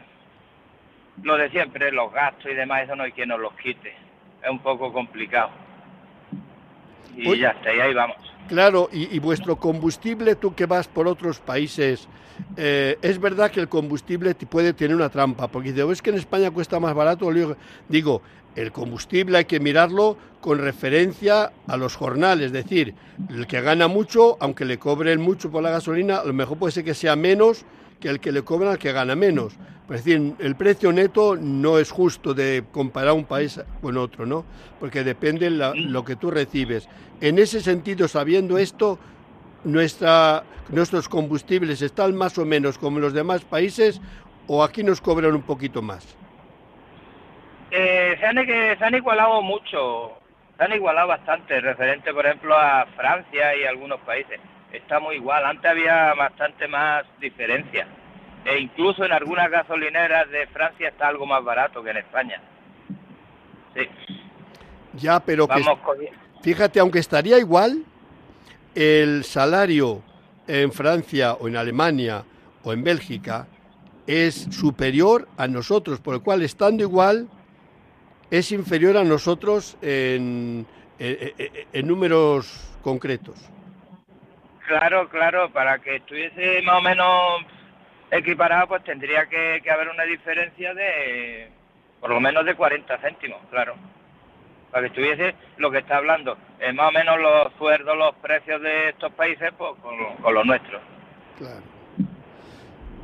lo 1.23 1.37
de 1.37 1.49
siempre, 1.49 1.91
los 1.91 2.11
gastos 2.11 2.51
y 2.51 2.55
demás, 2.55 2.83
eso 2.83 2.95
no 2.95 3.03
hay 3.03 3.11
quien 3.11 3.29
nos 3.29 3.39
los 3.39 3.53
quite. 3.53 3.93
Es 4.43 4.49
un 4.49 4.59
poco 4.59 4.91
complicado. 4.91 5.51
Y 7.15 7.37
ya 7.37 7.49
está, 7.49 7.73
y 7.73 7.79
ahí 7.79 7.93
vamos. 7.93 8.17
Claro, 8.47 8.89
y, 8.91 9.17
vuestro 9.19 9.55
combustible, 9.55 10.35
tú 10.35 10.53
que 10.53 10.65
vas 10.65 10.87
por 10.87 11.07
otros 11.07 11.39
países, 11.39 12.07
eh, 12.57 12.97
es 13.01 13.19
verdad 13.19 13.51
que 13.51 13.59
el 13.59 13.69
combustible 13.69 14.33
puede 14.33 14.73
tener 14.73 14.95
una 14.95 15.09
trampa, 15.09 15.47
porque 15.47 15.71
dice, 15.71 15.89
es 15.89 16.01
que 16.01 16.09
en 16.09 16.17
España 16.17 16.51
cuesta 16.51 16.79
más 16.79 16.93
barato, 16.93 17.29
digo, 17.87 18.21
el 18.55 18.71
combustible 18.71 19.39
hay 19.39 19.45
que 19.45 19.59
mirarlo 19.59 20.17
con 20.41 20.59
referencia 20.59 21.51
a 21.67 21.77
los 21.77 21.95
jornales, 21.95 22.47
es 22.47 22.51
decir, 22.51 22.95
el 23.29 23.47
que 23.47 23.61
gana 23.61 23.87
mucho, 23.87 24.37
aunque 24.39 24.65
le 24.65 24.79
cobren 24.79 25.21
mucho 25.21 25.51
por 25.51 25.63
la 25.63 25.69
gasolina, 25.69 26.17
a 26.17 26.25
lo 26.25 26.33
mejor 26.33 26.57
puede 26.57 26.71
ser 26.71 26.83
que 26.83 26.93
sea 26.93 27.15
menos 27.15 27.65
que 27.99 28.09
el 28.09 28.19
que 28.19 28.31
le 28.31 28.41
cobra 28.41 28.71
al 28.71 28.79
que 28.79 28.91
gana 28.91 29.15
menos. 29.15 29.53
Es 29.83 30.05
decir, 30.05 30.35
el 30.39 30.55
precio 30.55 30.91
neto 30.93 31.35
no 31.35 31.77
es 31.77 31.91
justo 31.91 32.33
de 32.33 32.63
comparar 32.71 33.13
un 33.13 33.25
país 33.25 33.59
con 33.81 33.97
otro, 33.97 34.25
¿no? 34.25 34.45
Porque 34.79 35.03
depende 35.03 35.49
de 35.49 35.75
lo 35.75 36.05
que 36.05 36.15
tú 36.15 36.31
recibes. 36.31 36.87
En 37.19 37.37
ese 37.37 37.61
sentido, 37.61 38.07
sabiendo 38.07 38.57
esto, 38.57 38.97
nuestra, 39.65 40.43
nuestros 40.69 41.09
combustibles 41.09 41.81
están 41.81 42.15
más 42.15 42.37
o 42.37 42.45
menos 42.45 42.77
como 42.77 42.97
en 42.97 43.03
los 43.03 43.13
demás 43.13 43.43
países 43.43 43.99
o 44.47 44.63
aquí 44.63 44.81
nos 44.81 45.01
cobran 45.01 45.35
un 45.35 45.43
poquito 45.43 45.81
más. 45.81 46.05
Eh, 47.71 48.17
se, 48.19 48.25
han, 48.25 48.35
se 48.45 48.83
han 48.85 48.95
igualado 48.95 49.41
mucho, 49.41 50.17
se 50.57 50.63
han 50.63 50.73
igualado 50.73 51.07
bastante, 51.07 51.61
referente 51.61 52.13
por 52.13 52.25
ejemplo 52.25 52.55
a 52.55 52.85
Francia 52.97 53.55
y 53.55 53.63
algunos 53.63 53.99
países 54.01 54.39
está 54.73 54.99
muy 54.99 55.15
igual. 55.15 55.45
Antes 55.45 55.69
había 55.69 56.13
bastante 56.13 56.67
más 56.67 57.03
diferencia. 57.19 57.87
E 58.43 58.59
incluso 58.59 59.05
en 59.05 59.11
algunas 59.11 59.49
gasolineras 59.51 60.29
de 60.31 60.47
Francia 60.47 60.89
está 60.89 61.07
algo 61.07 61.25
más 61.25 61.43
barato 61.43 61.83
que 61.83 61.91
en 61.91 61.97
España. 61.97 62.41
Sí. 63.75 63.87
Ya, 64.93 65.19
pero 65.19 65.47
fíjate, 66.41 66.79
aunque 66.79 66.99
estaría 66.99 67.37
igual, 67.37 67.85
el 68.75 69.23
salario 69.23 70.01
en 70.47 70.71
Francia 70.71 71.33
o 71.33 71.47
en 71.47 71.55
Alemania 71.55 72.23
o 72.63 72.73
en 72.73 72.83
Bélgica 72.83 73.47
es 74.07 74.47
superior 74.51 75.27
a 75.37 75.47
nosotros, 75.47 75.99
por 76.01 76.15
lo 76.15 76.23
cual 76.23 76.41
estando 76.41 76.83
igual 76.83 77.29
es 78.31 78.51
inferior 78.51 78.97
a 78.97 79.03
nosotros 79.03 79.77
en 79.81 80.65
números 81.83 82.71
concretos. 82.81 83.51
Claro, 84.71 85.09
claro, 85.09 85.49
para 85.51 85.79
que 85.79 85.97
estuviese 85.97 86.61
más 86.61 86.77
o 86.77 86.81
menos 86.81 87.43
equiparado, 88.09 88.67
pues 88.67 88.83
tendría 88.83 89.25
que, 89.25 89.61
haber 89.69 89.89
una 89.89 90.03
diferencia 90.03 90.73
de 90.73 91.49
por 91.99 92.09
lo 92.09 92.21
menos 92.21 92.45
de 92.45 92.55
40 92.55 92.97
céntimos, 92.99 93.39
claro. 93.49 93.75
Para 94.71 94.83
que 94.83 94.87
estuviese 94.87 95.35
lo 95.57 95.69
que 95.71 95.79
está 95.79 95.97
hablando, 95.97 96.37
eh, 96.59 96.71
más 96.71 96.87
o 96.87 96.91
menos 96.91 97.19
los 97.19 97.53
sueldos, 97.57 97.97
los 97.97 98.15
precios 98.15 98.61
de 98.61 98.89
estos 98.89 99.11
países, 99.11 99.51
pues 99.57 99.71
con, 99.81 100.15
con 100.21 100.33
los 100.33 100.45
nuestros. 100.45 100.81
Claro. 101.37 101.61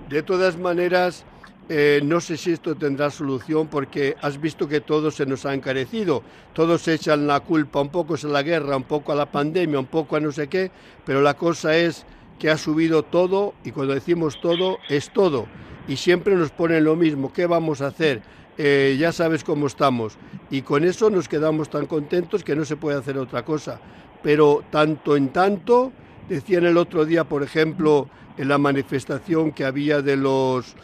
De 0.08 0.24
todas 0.24 0.56
maneras, 0.56 1.26
eh, 1.70 1.99
no 2.03 2.22
sé 2.22 2.38
si 2.38 2.53
esto 2.53 2.76
tendrá 2.76 3.11
solución 3.11 3.68
porque 3.68 4.15
has 4.22 4.39
visto 4.39 4.70
que 4.70 4.80
todo 4.80 5.11
se 5.11 5.26
nos 5.26 5.45
ha 5.45 5.53
encarecido. 5.53 6.24
Todos 6.53 6.88
echan 6.88 7.28
la 7.28 7.41
culpa, 7.41 7.82
un 7.82 7.89
poco 7.89 8.15
a 8.15 8.28
la 8.28 8.41
guerra, 8.41 8.78
un 8.78 8.84
poco 8.84 9.11
a 9.11 9.15
la 9.15 9.30
pandemia, 9.32 9.80
un 9.80 9.86
poco 9.86 10.15
a 10.15 10.20
no 10.22 10.32
sé 10.32 10.47
qué, 10.47 10.72
pero 11.05 11.22
la 11.22 11.34
cosa 11.34 11.76
es 11.76 12.05
que 12.39 12.49
ha 12.49 12.57
subido 12.57 13.03
todo 13.03 13.53
y 13.65 13.72
cuando 13.72 13.93
decimos 13.93 14.39
todo 14.39 14.78
es 14.88 15.11
todo. 15.11 15.47
Y 15.88 15.97
siempre 15.97 16.36
nos 16.36 16.51
ponen 16.51 16.84
lo 16.84 16.95
mismo, 16.95 17.34
¿qué 17.34 17.47
vamos 17.47 17.82
a 17.82 17.88
hacer? 17.88 18.22
Eh, 18.57 18.95
ya 18.99 19.11
sabes 19.11 19.43
cómo 19.43 19.68
estamos. 19.68 20.18
Y 20.49 20.61
con 20.61 20.86
eso 20.86 21.09
nos 21.09 21.28
quedamos 21.28 21.70
tan 21.70 21.86
contentos 21.86 22.43
que 22.43 22.55
no 22.55 22.63
se 22.63 22.78
puede 22.78 22.97
hacer 22.97 23.18
otra 23.18 23.43
cosa. 23.43 23.80
Pero 24.24 24.63
tanto 24.72 25.15
en 25.18 25.30
tanto, 25.30 25.91
decían 26.30 26.65
el 26.65 26.78
otro 26.78 27.05
día, 27.05 27.26
por 27.26 27.43
ejemplo, 27.43 28.09
en 28.38 28.47
la 28.47 28.57
manifestación 28.57 29.51
que 29.51 29.65
había 29.65 30.01
de 30.01 30.15
los 30.15 30.76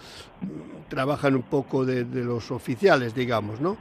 trabajan 0.89 1.35
un 1.35 1.43
poco 1.43 1.85
de, 1.85 2.05
los 2.23 2.51
oficiales, 2.51 3.15
digamos, 3.15 3.59
¿no? 3.59 3.77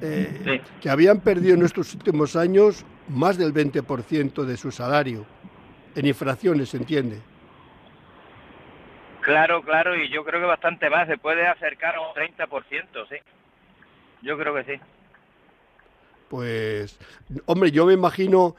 Eh, 0.00 0.62
que 0.80 0.90
habían 0.90 1.20
perdido 1.20 1.54
en 1.54 1.64
estos 1.64 1.92
últimos 1.94 2.36
años 2.36 2.84
más 3.08 3.36
del 3.36 3.52
20% 3.52 4.44
de 4.44 4.56
su 4.56 4.70
salario, 4.70 5.26
en 5.94 6.06
infracciones, 6.06 6.68
¿se 6.70 6.76
entiende? 6.76 7.20
Claro, 9.22 9.62
claro, 9.62 9.96
y 9.96 10.08
yo 10.08 10.24
creo 10.24 10.40
que 10.40 10.46
bastante 10.46 10.90
más, 10.90 11.06
se 11.06 11.16
puede 11.16 11.46
acercar 11.46 11.96
a 11.96 12.00
un 12.00 12.14
30%, 12.14 13.08
sí. 13.08 13.16
Yo 14.22 14.38
creo 14.38 14.54
que 14.54 14.64
sí. 14.64 14.80
Pues, 16.28 16.98
hombre, 17.46 17.70
yo 17.70 17.86
me 17.86 17.92
imagino 17.92 18.56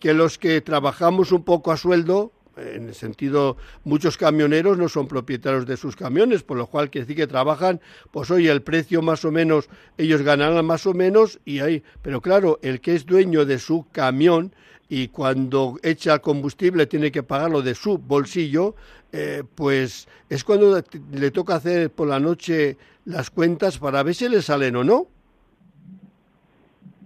que 0.00 0.14
los 0.14 0.38
que 0.38 0.60
trabajamos 0.60 1.30
un 1.30 1.44
poco 1.44 1.70
a 1.70 1.76
sueldo, 1.76 2.32
en 2.56 2.88
el 2.88 2.94
sentido, 2.94 3.56
muchos 3.84 4.16
camioneros 4.16 4.78
no 4.78 4.88
son 4.88 5.08
propietarios 5.08 5.66
de 5.66 5.76
sus 5.76 5.96
camiones, 5.96 6.42
por 6.42 6.56
lo 6.56 6.66
cual 6.66 6.90
quiere 6.90 7.06
decir 7.06 7.16
que 7.16 7.26
trabajan, 7.26 7.80
pues 8.10 8.30
oye, 8.30 8.50
el 8.50 8.62
precio 8.62 9.02
más 9.02 9.24
o 9.24 9.32
menos, 9.32 9.68
ellos 9.98 10.22
ganarán 10.22 10.64
más 10.64 10.86
o 10.86 10.94
menos 10.94 11.40
y 11.44 11.60
ahí, 11.60 11.82
pero 12.02 12.20
claro, 12.20 12.58
el 12.62 12.80
que 12.80 12.94
es 12.94 13.06
dueño 13.06 13.44
de 13.44 13.58
su 13.58 13.86
camión 13.92 14.54
y 14.88 15.08
cuando 15.08 15.78
echa 15.82 16.18
combustible 16.18 16.86
tiene 16.86 17.10
que 17.10 17.22
pagarlo 17.22 17.62
de 17.62 17.74
su 17.74 17.96
bolsillo, 17.96 18.74
eh, 19.12 19.42
pues 19.54 20.06
es 20.28 20.44
cuando 20.44 20.82
le 21.12 21.30
toca 21.30 21.54
hacer 21.54 21.90
por 21.90 22.08
la 22.08 22.20
noche 22.20 22.76
las 23.04 23.30
cuentas 23.30 23.78
para 23.78 24.02
ver 24.02 24.14
si 24.14 24.28
le 24.28 24.42
salen 24.42 24.76
o 24.76 24.84
no. 24.84 25.08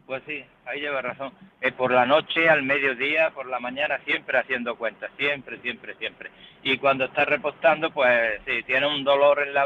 Pues 0.06 0.22
sí, 0.24 0.44
ahí 0.64 0.80
lleva 0.80 1.02
razón. 1.02 1.32
Eh, 1.60 1.72
por 1.72 1.90
la 1.90 2.06
noche, 2.06 2.48
al 2.48 2.62
mediodía, 2.62 3.30
por 3.30 3.46
la 3.46 3.58
mañana, 3.58 3.98
siempre 4.04 4.38
haciendo 4.38 4.76
cuentas, 4.76 5.10
siempre, 5.16 5.58
siempre, 5.58 5.96
siempre. 5.96 6.30
Y 6.62 6.78
cuando 6.78 7.06
está 7.06 7.24
repostando, 7.24 7.90
pues 7.90 8.40
sí, 8.46 8.62
tiene 8.62 8.86
un 8.86 9.02
dolor 9.02 9.42
en, 9.42 9.52
la, 9.52 9.64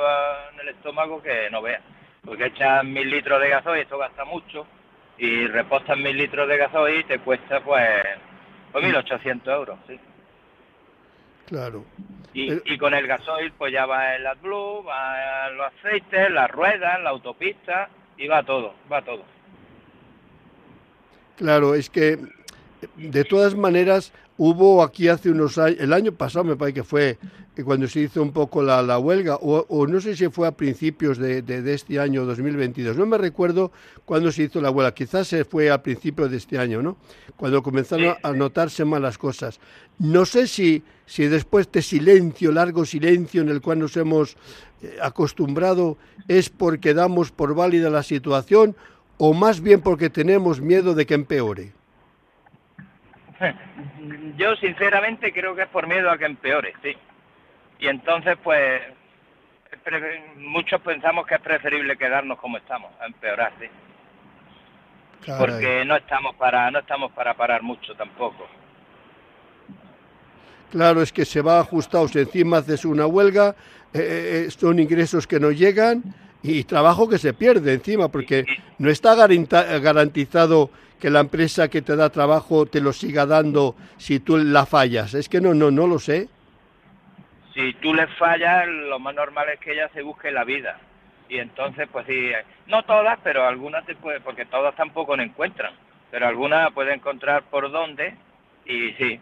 en 0.54 0.60
el 0.60 0.68
estómago 0.70 1.22
que 1.22 1.50
no 1.50 1.60
vea. 1.60 1.82
Porque 2.24 2.46
echan 2.46 2.90
mil 2.90 3.10
litros 3.10 3.38
de 3.40 3.50
gasoil, 3.50 3.82
esto 3.82 3.98
gasta 3.98 4.24
mucho, 4.24 4.66
y 5.18 5.46
repostan 5.46 6.02
mil 6.02 6.16
litros 6.16 6.48
de 6.48 6.56
gasoil 6.56 7.00
y 7.00 7.04
te 7.04 7.18
cuesta 7.18 7.60
pues, 7.60 8.02
pues 8.72 8.84
1.800 8.84 9.54
euros, 9.54 9.78
sí. 9.86 10.00
Claro. 11.48 11.84
Y, 12.32 12.72
y, 12.72 12.78
con 12.78 12.94
el 12.94 13.06
gasoil 13.06 13.52
pues 13.58 13.72
ya 13.72 13.84
va 13.84 14.14
el 14.14 14.26
AdBlue, 14.26 14.84
va 14.84 15.50
los 15.50 15.66
aceites, 15.66 16.30
las 16.30 16.50
ruedas, 16.50 17.00
la 17.02 17.10
autopista, 17.10 17.90
y 18.16 18.28
va 18.28 18.42
todo, 18.42 18.74
va 18.90 19.02
todo. 19.02 19.24
Claro, 21.40 21.74
es 21.74 21.88
que 21.88 22.18
de 22.98 23.24
todas 23.24 23.54
maneras 23.54 24.12
hubo 24.36 24.82
aquí 24.82 25.08
hace 25.08 25.30
unos 25.30 25.56
años, 25.56 25.80
el 25.80 25.94
año 25.94 26.12
pasado 26.12 26.44
me 26.44 26.54
parece 26.54 26.74
que 26.74 26.84
fue 26.84 27.16
cuando 27.64 27.88
se 27.88 28.00
hizo 28.00 28.20
un 28.20 28.30
poco 28.30 28.62
la, 28.62 28.98
huelga, 28.98 29.36
o, 29.36 29.86
no 29.86 30.02
sé 30.02 30.14
si 30.16 30.28
fue 30.28 30.46
a 30.46 30.52
principios 30.52 31.16
de, 31.16 31.42
este 31.72 31.98
año 31.98 32.26
2022, 32.26 32.94
no 32.94 33.06
me 33.06 33.16
recuerdo 33.16 33.72
cuándo 34.04 34.30
se 34.30 34.42
hizo 34.42 34.60
la 34.60 34.70
huelga, 34.70 34.92
quizás 34.92 35.28
se 35.28 35.46
fue 35.46 35.70
a 35.70 35.82
principios 35.82 36.30
de 36.30 36.36
este 36.36 36.58
año, 36.58 36.82
¿no? 36.82 36.98
Cuando 37.36 37.62
comenzaron 37.62 38.16
a 38.22 38.32
notarse 38.32 38.84
malas 38.84 39.16
cosas. 39.16 39.60
No 39.98 40.26
sé 40.26 40.46
si, 40.46 40.82
si 41.06 41.26
después 41.26 41.72
de 41.72 41.80
silencio, 41.80 42.52
largo 42.52 42.84
silencio 42.84 43.40
en 43.40 43.48
el 43.48 43.62
cual 43.62 43.78
nos 43.78 43.96
hemos 43.96 44.36
eh, 44.82 44.98
acostumbrado, 45.00 45.96
es 46.28 46.50
porque 46.50 46.92
damos 46.92 47.30
por 47.30 47.54
válida 47.54 47.88
la 47.88 48.02
situación 48.02 48.76
o 49.22 49.34
más 49.34 49.60
bien 49.60 49.82
porque 49.82 50.08
tenemos 50.08 50.62
miedo 50.62 50.94
de 50.94 51.04
que 51.04 51.12
empeore? 51.12 51.72
Yo 54.38 54.56
sinceramente 54.56 55.30
creo 55.30 55.54
que 55.54 55.62
es 55.62 55.68
por 55.68 55.86
miedo 55.86 56.10
a 56.10 56.16
que 56.16 56.24
empeore, 56.24 56.72
sí. 56.82 56.96
Y 57.78 57.88
entonces 57.88 58.38
pues 58.42 58.80
muchos 60.36 60.80
pensamos 60.80 61.26
que 61.26 61.34
es 61.34 61.40
preferible 61.40 61.98
quedarnos 61.98 62.38
como 62.38 62.56
estamos, 62.56 62.90
a 62.98 63.06
empeorar, 63.06 63.52
sí. 63.60 63.66
Porque 65.38 65.84
no 65.84 65.96
estamos 65.96 66.34
para 66.36 66.70
no 66.70 66.78
estamos 66.78 67.12
para 67.12 67.34
parar 67.34 67.62
mucho 67.62 67.94
tampoco. 67.94 68.48
Claro, 70.70 71.02
es 71.02 71.12
que 71.12 71.26
se 71.26 71.42
va 71.42 71.60
ajustados 71.60 72.16
encima 72.16 72.58
haces 72.58 72.86
una 72.86 73.06
huelga, 73.06 73.54
eh, 73.92 73.98
eh, 73.98 74.44
eh, 74.46 74.50
son 74.50 74.78
ingresos 74.78 75.26
que 75.26 75.38
no 75.38 75.50
llegan 75.50 76.14
y 76.42 76.64
trabajo 76.64 77.08
que 77.08 77.18
se 77.18 77.34
pierde 77.34 77.74
encima, 77.74 78.08
porque 78.08 78.46
no 78.78 78.90
está 78.90 79.14
garantizado 79.14 80.70
que 81.00 81.10
la 81.10 81.20
empresa 81.20 81.68
que 81.68 81.82
te 81.82 81.96
da 81.96 82.10
trabajo 82.10 82.66
te 82.66 82.80
lo 82.80 82.92
siga 82.92 83.26
dando 83.26 83.74
si 83.96 84.20
tú 84.20 84.36
la 84.36 84.66
fallas. 84.66 85.14
Es 85.14 85.28
que 85.28 85.40
no, 85.40 85.54
no, 85.54 85.70
no 85.70 85.86
lo 85.86 85.98
sé. 85.98 86.28
Si 87.54 87.72
tú 87.74 87.94
le 87.94 88.06
fallas, 88.06 88.66
lo 88.68 88.98
más 88.98 89.14
normal 89.14 89.48
es 89.48 89.60
que 89.60 89.72
ella 89.72 89.88
se 89.92 90.02
busque 90.02 90.30
la 90.30 90.44
vida. 90.44 90.78
Y 91.28 91.38
entonces, 91.38 91.88
pues 91.90 92.06
sí, 92.06 92.30
no 92.66 92.82
todas, 92.84 93.18
pero 93.22 93.46
algunas 93.46 93.84
te 93.86 93.94
puede, 93.94 94.20
porque 94.20 94.46
todas 94.46 94.74
tampoco 94.76 95.16
no 95.16 95.22
encuentran, 95.22 95.72
pero 96.10 96.26
algunas 96.26 96.72
puede 96.72 96.92
encontrar 96.92 97.44
por 97.44 97.70
dónde 97.70 98.14
y 98.66 98.92
sí, 98.92 99.20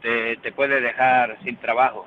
te, 0.00 0.36
te 0.36 0.52
puede 0.52 0.80
dejar 0.80 1.38
sin 1.44 1.56
trabajo. 1.56 2.06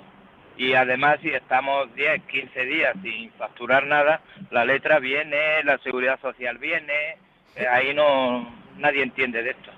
Y 0.58 0.74
además 0.74 1.20
si 1.22 1.30
estamos 1.30 1.94
10, 1.96 2.24
15 2.24 2.66
días 2.66 2.96
sin 3.02 3.32
facturar 3.32 3.86
nada, 3.86 4.22
la 4.52 4.66
letra 4.66 5.00
viene, 5.00 5.64
la 5.64 5.78
seguridad 5.80 6.20
social 6.22 6.58
viene, 6.58 7.18
eh, 7.56 7.68
ahí 7.68 7.94
no 7.94 8.48
nadie 8.78 9.04
entiende 9.04 9.44
de 9.44 9.52
esto. 9.52 9.72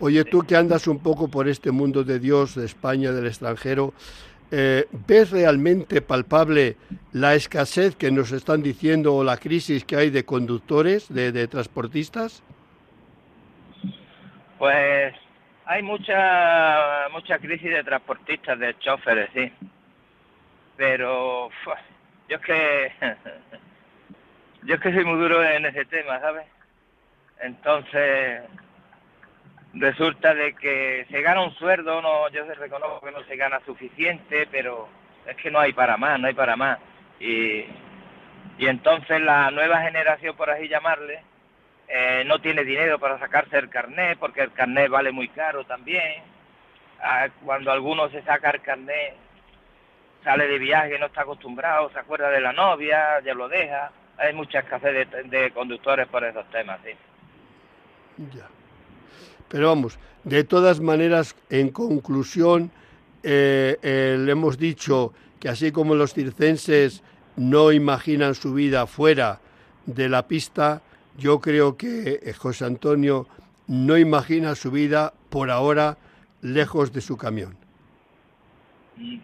Oye, 0.00 0.24
tú 0.24 0.40
que 0.42 0.56
andas 0.56 0.86
un 0.88 0.98
poco 0.98 1.28
por 1.28 1.48
este 1.48 1.70
mundo 1.70 2.02
de 2.02 2.18
Dios, 2.18 2.54
de 2.56 2.66
España, 2.66 3.12
del 3.12 3.26
extranjero, 3.26 3.94
eh, 4.50 4.86
¿ves 5.06 5.30
realmente 5.30 6.02
palpable 6.02 6.76
la 7.12 7.34
escasez 7.34 7.96
que 7.96 8.10
nos 8.10 8.32
están 8.32 8.62
diciendo 8.62 9.14
o 9.14 9.24
la 9.24 9.36
crisis 9.36 9.84
que 9.84 9.96
hay 9.96 10.10
de 10.10 10.24
conductores, 10.24 11.12
de, 11.12 11.32
de 11.32 11.46
transportistas? 11.46 12.42
Pues 14.58 15.14
hay 15.64 15.82
mucha 15.82 17.08
mucha 17.10 17.38
crisis 17.38 17.70
de 17.70 17.84
transportistas, 17.84 18.58
de 18.58 18.78
choferes, 18.78 19.30
sí. 19.34 19.52
Pero 20.76 21.50
yo 22.28 22.36
es 22.36 22.42
que 22.42 22.92
yo 24.62 24.74
es 24.74 24.80
que 24.80 24.92
soy 24.92 25.04
muy 25.04 25.18
duro 25.20 25.42
en 25.42 25.66
ese 25.66 25.84
tema, 25.84 26.20
¿sabes? 26.20 26.46
Entonces 27.40 28.42
resulta 29.74 30.34
de 30.34 30.54
que 30.54 31.06
se 31.10 31.22
gana 31.22 31.42
un 31.42 31.54
sueldo, 31.54 32.02
no, 32.02 32.28
yo 32.30 32.44
se 32.46 32.54
reconozco 32.54 33.06
que 33.06 33.12
no 33.12 33.22
se 33.24 33.36
gana 33.36 33.60
suficiente, 33.64 34.46
pero 34.50 34.88
es 35.26 35.36
que 35.36 35.50
no 35.50 35.58
hay 35.60 35.72
para 35.72 35.96
más, 35.96 36.18
no 36.20 36.28
hay 36.28 36.34
para 36.34 36.56
más. 36.56 36.78
Y, 37.20 37.64
y 38.58 38.66
entonces 38.66 39.20
la 39.20 39.50
nueva 39.50 39.80
generación, 39.82 40.36
por 40.36 40.50
así 40.50 40.68
llamarle, 40.68 41.22
eh, 41.94 42.24
no 42.24 42.40
tiene 42.40 42.64
dinero 42.64 42.98
para 42.98 43.18
sacarse 43.18 43.58
el 43.58 43.68
carnet, 43.68 44.18
porque 44.18 44.40
el 44.40 44.52
carnet 44.52 44.88
vale 44.88 45.12
muy 45.12 45.28
caro 45.28 45.64
también. 45.64 46.22
Ah, 47.02 47.28
cuando 47.44 47.70
alguno 47.70 48.08
se 48.08 48.22
saca 48.22 48.48
el 48.48 48.62
carnet, 48.62 49.14
sale 50.24 50.46
de 50.46 50.58
viaje, 50.58 50.98
no 50.98 51.06
está 51.06 51.20
acostumbrado, 51.20 51.90
se 51.90 51.98
acuerda 51.98 52.30
de 52.30 52.40
la 52.40 52.54
novia, 52.54 53.20
ya 53.22 53.34
lo 53.34 53.46
deja. 53.46 53.92
Hay 54.16 54.32
mucha 54.32 54.60
escasez 54.60 55.06
de, 55.28 55.50
conductores 55.50 56.08
por 56.08 56.24
esos 56.24 56.48
temas, 56.50 56.80
sí. 56.82 56.92
Ya. 58.34 58.46
Pero 59.48 59.68
vamos, 59.68 59.98
de 60.24 60.44
todas 60.44 60.80
maneras, 60.80 61.36
en 61.50 61.68
conclusión, 61.68 62.70
eh, 63.22 64.16
le 64.18 64.32
hemos 64.32 64.56
dicho 64.56 65.12
que 65.38 65.50
así 65.50 65.72
como 65.72 65.94
los 65.94 66.14
circenses 66.14 67.02
no 67.36 67.70
imaginan 67.70 68.34
su 68.34 68.54
vida 68.54 68.86
fuera 68.86 69.40
de 69.84 70.08
la 70.08 70.26
pista, 70.26 70.80
yo 71.22 71.40
creo 71.40 71.76
que 71.76 72.18
eh, 72.20 72.32
José 72.32 72.64
Antonio 72.64 73.28
no 73.68 73.96
imagina 73.96 74.56
su 74.56 74.72
vida 74.72 75.12
por 75.30 75.50
ahora 75.50 75.96
lejos 76.40 76.92
de 76.92 77.00
su 77.00 77.16
camión. 77.16 77.56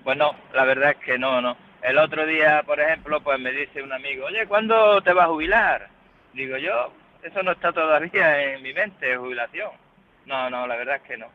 Bueno, 0.04 0.30
la 0.54 0.64
verdad 0.64 0.92
es 0.92 1.04
que 1.04 1.18
no, 1.18 1.42
no. 1.42 1.56
El 1.82 1.98
otro 1.98 2.24
día, 2.24 2.62
por 2.64 2.78
ejemplo, 2.80 3.20
pues 3.20 3.40
me 3.40 3.50
dice 3.50 3.82
un 3.82 3.92
amigo, 3.92 4.26
oye, 4.26 4.46
¿cuándo 4.46 5.02
te 5.02 5.12
vas 5.12 5.24
a 5.24 5.28
jubilar? 5.28 5.88
Digo 6.34 6.56
yo, 6.56 6.92
eso 7.22 7.42
no 7.42 7.52
está 7.52 7.72
todavía 7.72 8.54
en 8.54 8.62
mi 8.62 8.72
mente, 8.72 9.16
jubilación. 9.16 9.70
No, 10.26 10.48
no, 10.48 10.66
la 10.68 10.76
verdad 10.76 10.96
es 10.96 11.02
que 11.02 11.16
no. 11.16 11.26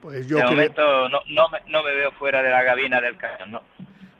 Pues 0.00 0.28
yo 0.28 0.36
de 0.38 0.44
momento 0.44 1.08
no, 1.08 1.20
no, 1.28 1.48
me, 1.48 1.58
no 1.66 1.82
me 1.82 1.92
veo 1.92 2.12
fuera 2.12 2.40
de 2.40 2.50
la 2.50 2.62
gabina 2.62 3.00
del 3.00 3.16
camión, 3.16 3.50
no. 3.50 3.62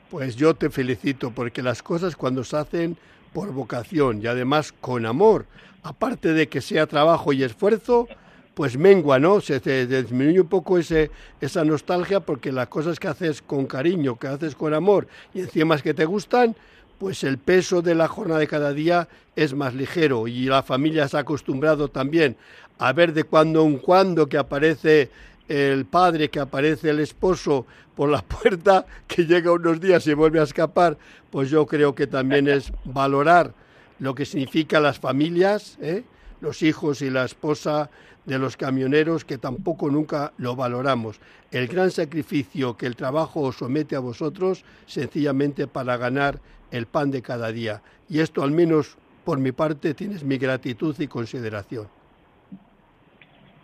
Pues 0.09 0.35
yo 0.35 0.53
te 0.55 0.69
felicito 0.69 1.31
porque 1.31 1.61
las 1.61 1.81
cosas 1.81 2.17
cuando 2.17 2.43
se 2.43 2.57
hacen 2.57 2.97
por 3.37 3.53
vocación 3.53 4.19
y 4.19 4.25
además 4.25 4.73
con 4.81 5.05
amor, 5.05 5.45
aparte 5.83 6.33
de 6.33 6.49
que 6.49 6.59
sea 6.59 6.87
trabajo 6.87 7.33
y 7.33 7.43
esfuerzo, 7.43 8.07
pues 8.55 8.79
mengua, 8.79 9.19
¿no? 9.19 9.41
Se, 9.41 9.59
disminuye 9.85 10.41
un 10.41 10.47
poco 10.47 10.79
ese, 10.79 11.11
esa 11.39 11.63
nostalgia 11.63 12.19
porque 12.19 12.51
las 12.51 12.67
cosas 12.67 12.99
que 12.99 13.07
haces 13.07 13.43
con 13.43 13.67
cariño, 13.67 14.17
que 14.17 14.25
haces 14.25 14.55
con 14.55 14.73
amor 14.73 15.07
y 15.35 15.41
encima 15.41 15.77
que 15.77 15.93
te 15.93 16.05
gustan, 16.05 16.55
pues 16.97 17.23
el 17.23 17.37
peso 17.37 17.83
de 17.83 17.93
la 17.93 18.07
jornada 18.07 18.39
de 18.39 18.47
cada 18.47 18.73
día 18.73 19.07
es 19.35 19.53
más 19.53 19.75
ligero 19.75 20.27
y 20.27 20.45
la 20.45 20.63
familia 20.63 21.07
se 21.07 21.17
ha 21.17 21.19
acostumbrado 21.19 21.89
también 21.89 22.37
a 22.79 22.91
ver 22.91 23.13
de 23.13 23.23
cuando 23.23 23.63
en 23.65 23.77
cuando 23.77 24.25
que 24.25 24.39
aparece 24.39 25.11
el 25.47 25.85
padre, 25.85 26.29
que 26.29 26.39
aparece 26.39 26.89
el 26.89 26.99
esposo 26.99 27.65
por 27.95 28.09
la 28.09 28.21
puerta, 28.23 28.85
que 29.07 29.25
llega 29.25 29.51
unos 29.51 29.79
días 29.79 30.05
y 30.07 30.13
vuelve 30.13 30.39
a 30.39 30.43
escapar, 30.43 30.97
pues 31.31 31.49
yo 31.49 31.65
creo 31.65 31.95
que 31.95 32.07
también 32.07 32.47
es 32.47 32.71
valorar 32.85 33.53
lo 33.99 34.13
que 34.13 34.25
significa 34.25 34.79
las 34.79 34.99
familias, 34.99 35.77
¿eh? 35.81 36.03
los 36.41 36.61
hijos 36.61 37.01
y 37.01 37.09
la 37.09 37.25
esposa 37.25 37.89
de 38.25 38.37
los 38.37 38.57
camioneros, 38.57 39.25
que 39.25 39.37
tampoco 39.37 39.89
nunca 39.89 40.33
lo 40.37 40.55
valoramos. 40.55 41.19
El 41.49 41.67
gran 41.67 41.91
sacrificio 41.91 42.75
que 42.75 42.85
el 42.85 42.95
trabajo 42.95 43.41
os 43.41 43.55
somete 43.55 43.95
a 43.95 43.99
vosotros, 43.99 44.65
sencillamente 44.85 45.65
para 45.65 45.97
ganar 45.97 46.39
el 46.71 46.85
pan 46.85 47.09
de 47.09 47.21
cada 47.21 47.51
día. 47.51 47.81
Y 48.09 48.19
esto, 48.19 48.43
al 48.43 48.51
menos 48.51 48.97
por 49.23 49.39
mi 49.39 49.51
parte, 49.51 49.93
tienes 49.93 50.23
mi 50.23 50.37
gratitud 50.37 50.95
y 50.99 51.07
consideración. 51.07 51.87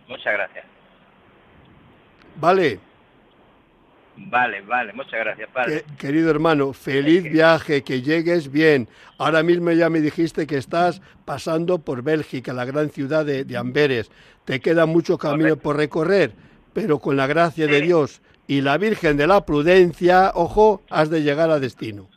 Muchas 0.08 0.34
gracias. 0.34 0.73
Vale. 2.36 2.80
Vale, 4.16 4.62
vale, 4.62 4.94
muchas 4.94 5.20
gracias, 5.20 5.50
padre. 5.50 5.84
querido 5.98 6.30
hermano, 6.30 6.72
feliz 6.74 7.24
viaje, 7.24 7.84
que 7.84 8.04
llegues 8.04 8.52
bien. 8.52 8.88
Ahora 9.18 9.42
mismo 9.42 9.72
ya 9.72 9.90
me 9.90 10.02
dijiste 10.02 10.46
que 10.46 10.58
estás 10.58 11.02
pasando 11.26 11.80
por 11.80 12.04
Bélgica, 12.04 12.54
la 12.54 12.66
gran 12.66 12.92
ciudad 12.92 13.26
de, 13.26 13.58
Amberes. 13.58 14.12
Te 14.46 14.60
queda 14.60 14.86
mucho 14.86 15.18
camino 15.18 15.58
por 15.58 15.78
recorrer, 15.78 16.34
pero 16.74 17.00
con 17.00 17.18
la 17.18 17.26
gracia 17.26 17.66
de 17.66 17.82
Dios 17.82 18.22
y 18.46 18.62
la 18.62 18.78
Virgen 18.78 19.18
de 19.18 19.26
la 19.26 19.46
Prudencia, 19.46 20.32
ojo, 20.36 20.84
has 20.92 21.10
de 21.10 21.24
llegar 21.24 21.50
a 21.50 21.60
destino. 21.60 22.08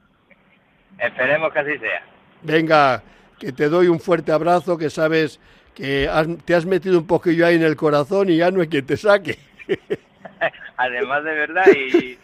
Esperemos 0.98 1.50
que 1.52 1.58
así 1.58 1.78
sea. 1.78 2.02
Venga, 2.42 3.02
que 3.38 3.52
te 3.52 3.70
doy 3.70 3.88
un 3.88 4.00
fuerte 4.00 4.32
abrazo, 4.32 4.76
que 4.76 4.90
sabes 4.90 5.40
que 5.74 6.10
te 6.44 6.54
has 6.54 6.66
metido 6.66 6.98
un 6.98 7.06
poquillo 7.06 7.46
ahí 7.46 7.56
en 7.56 7.62
el 7.62 7.76
corazón 7.76 8.30
y 8.30 8.36
ya 8.38 8.50
no 8.50 8.60
hay 8.60 8.68
quien 8.68 8.84
te 8.84 8.96
saque. 8.96 9.38
Además 10.76 11.24
de 11.24 11.34
verdad 11.34 11.66
y, 11.74 12.18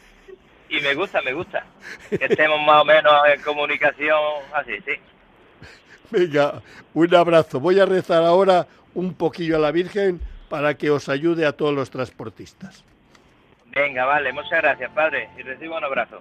y 0.68 0.80
me 0.80 0.94
gusta, 0.94 1.20
me 1.22 1.32
gusta 1.32 1.64
que 2.10 2.24
estemos 2.24 2.60
más 2.60 2.82
o 2.82 2.84
menos 2.84 3.12
en 3.32 3.40
comunicación 3.42 4.20
así, 4.52 4.78
sí. 4.84 4.92
Venga, 6.10 6.62
un 6.92 7.14
abrazo. 7.14 7.58
Voy 7.58 7.80
a 7.80 7.86
rezar 7.86 8.22
ahora 8.22 8.66
un 8.94 9.14
poquillo 9.14 9.56
a 9.56 9.60
la 9.60 9.70
Virgen 9.70 10.20
para 10.48 10.74
que 10.74 10.90
os 10.90 11.08
ayude 11.08 11.46
a 11.46 11.52
todos 11.52 11.74
los 11.74 11.90
transportistas. 11.90 12.84
Venga, 13.66 14.04
vale, 14.04 14.32
muchas 14.32 14.60
gracias, 14.60 14.90
padre, 14.90 15.30
y 15.38 15.42
recibo 15.42 15.78
un 15.78 15.84
abrazo. 15.84 16.20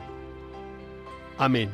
Amén. 1.41 1.71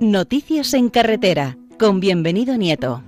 Noticias 0.00 0.74
en 0.74 0.88
carretera, 0.88 1.56
con 1.80 1.98
bienvenido 1.98 2.56
Nieto. 2.56 3.02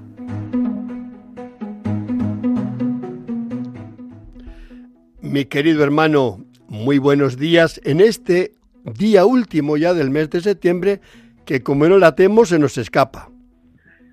Mi 5.34 5.46
querido 5.46 5.82
hermano, 5.82 6.44
muy 6.68 6.98
buenos 6.98 7.36
días. 7.36 7.80
En 7.84 8.00
este 8.00 8.52
día 8.84 9.24
último 9.24 9.76
ya 9.76 9.92
del 9.92 10.10
mes 10.10 10.30
de 10.30 10.40
septiembre 10.40 11.00
que 11.44 11.60
como 11.60 11.88
no 11.88 11.98
latemos 11.98 12.50
se 12.50 12.60
nos 12.60 12.78
escapa. 12.78 13.30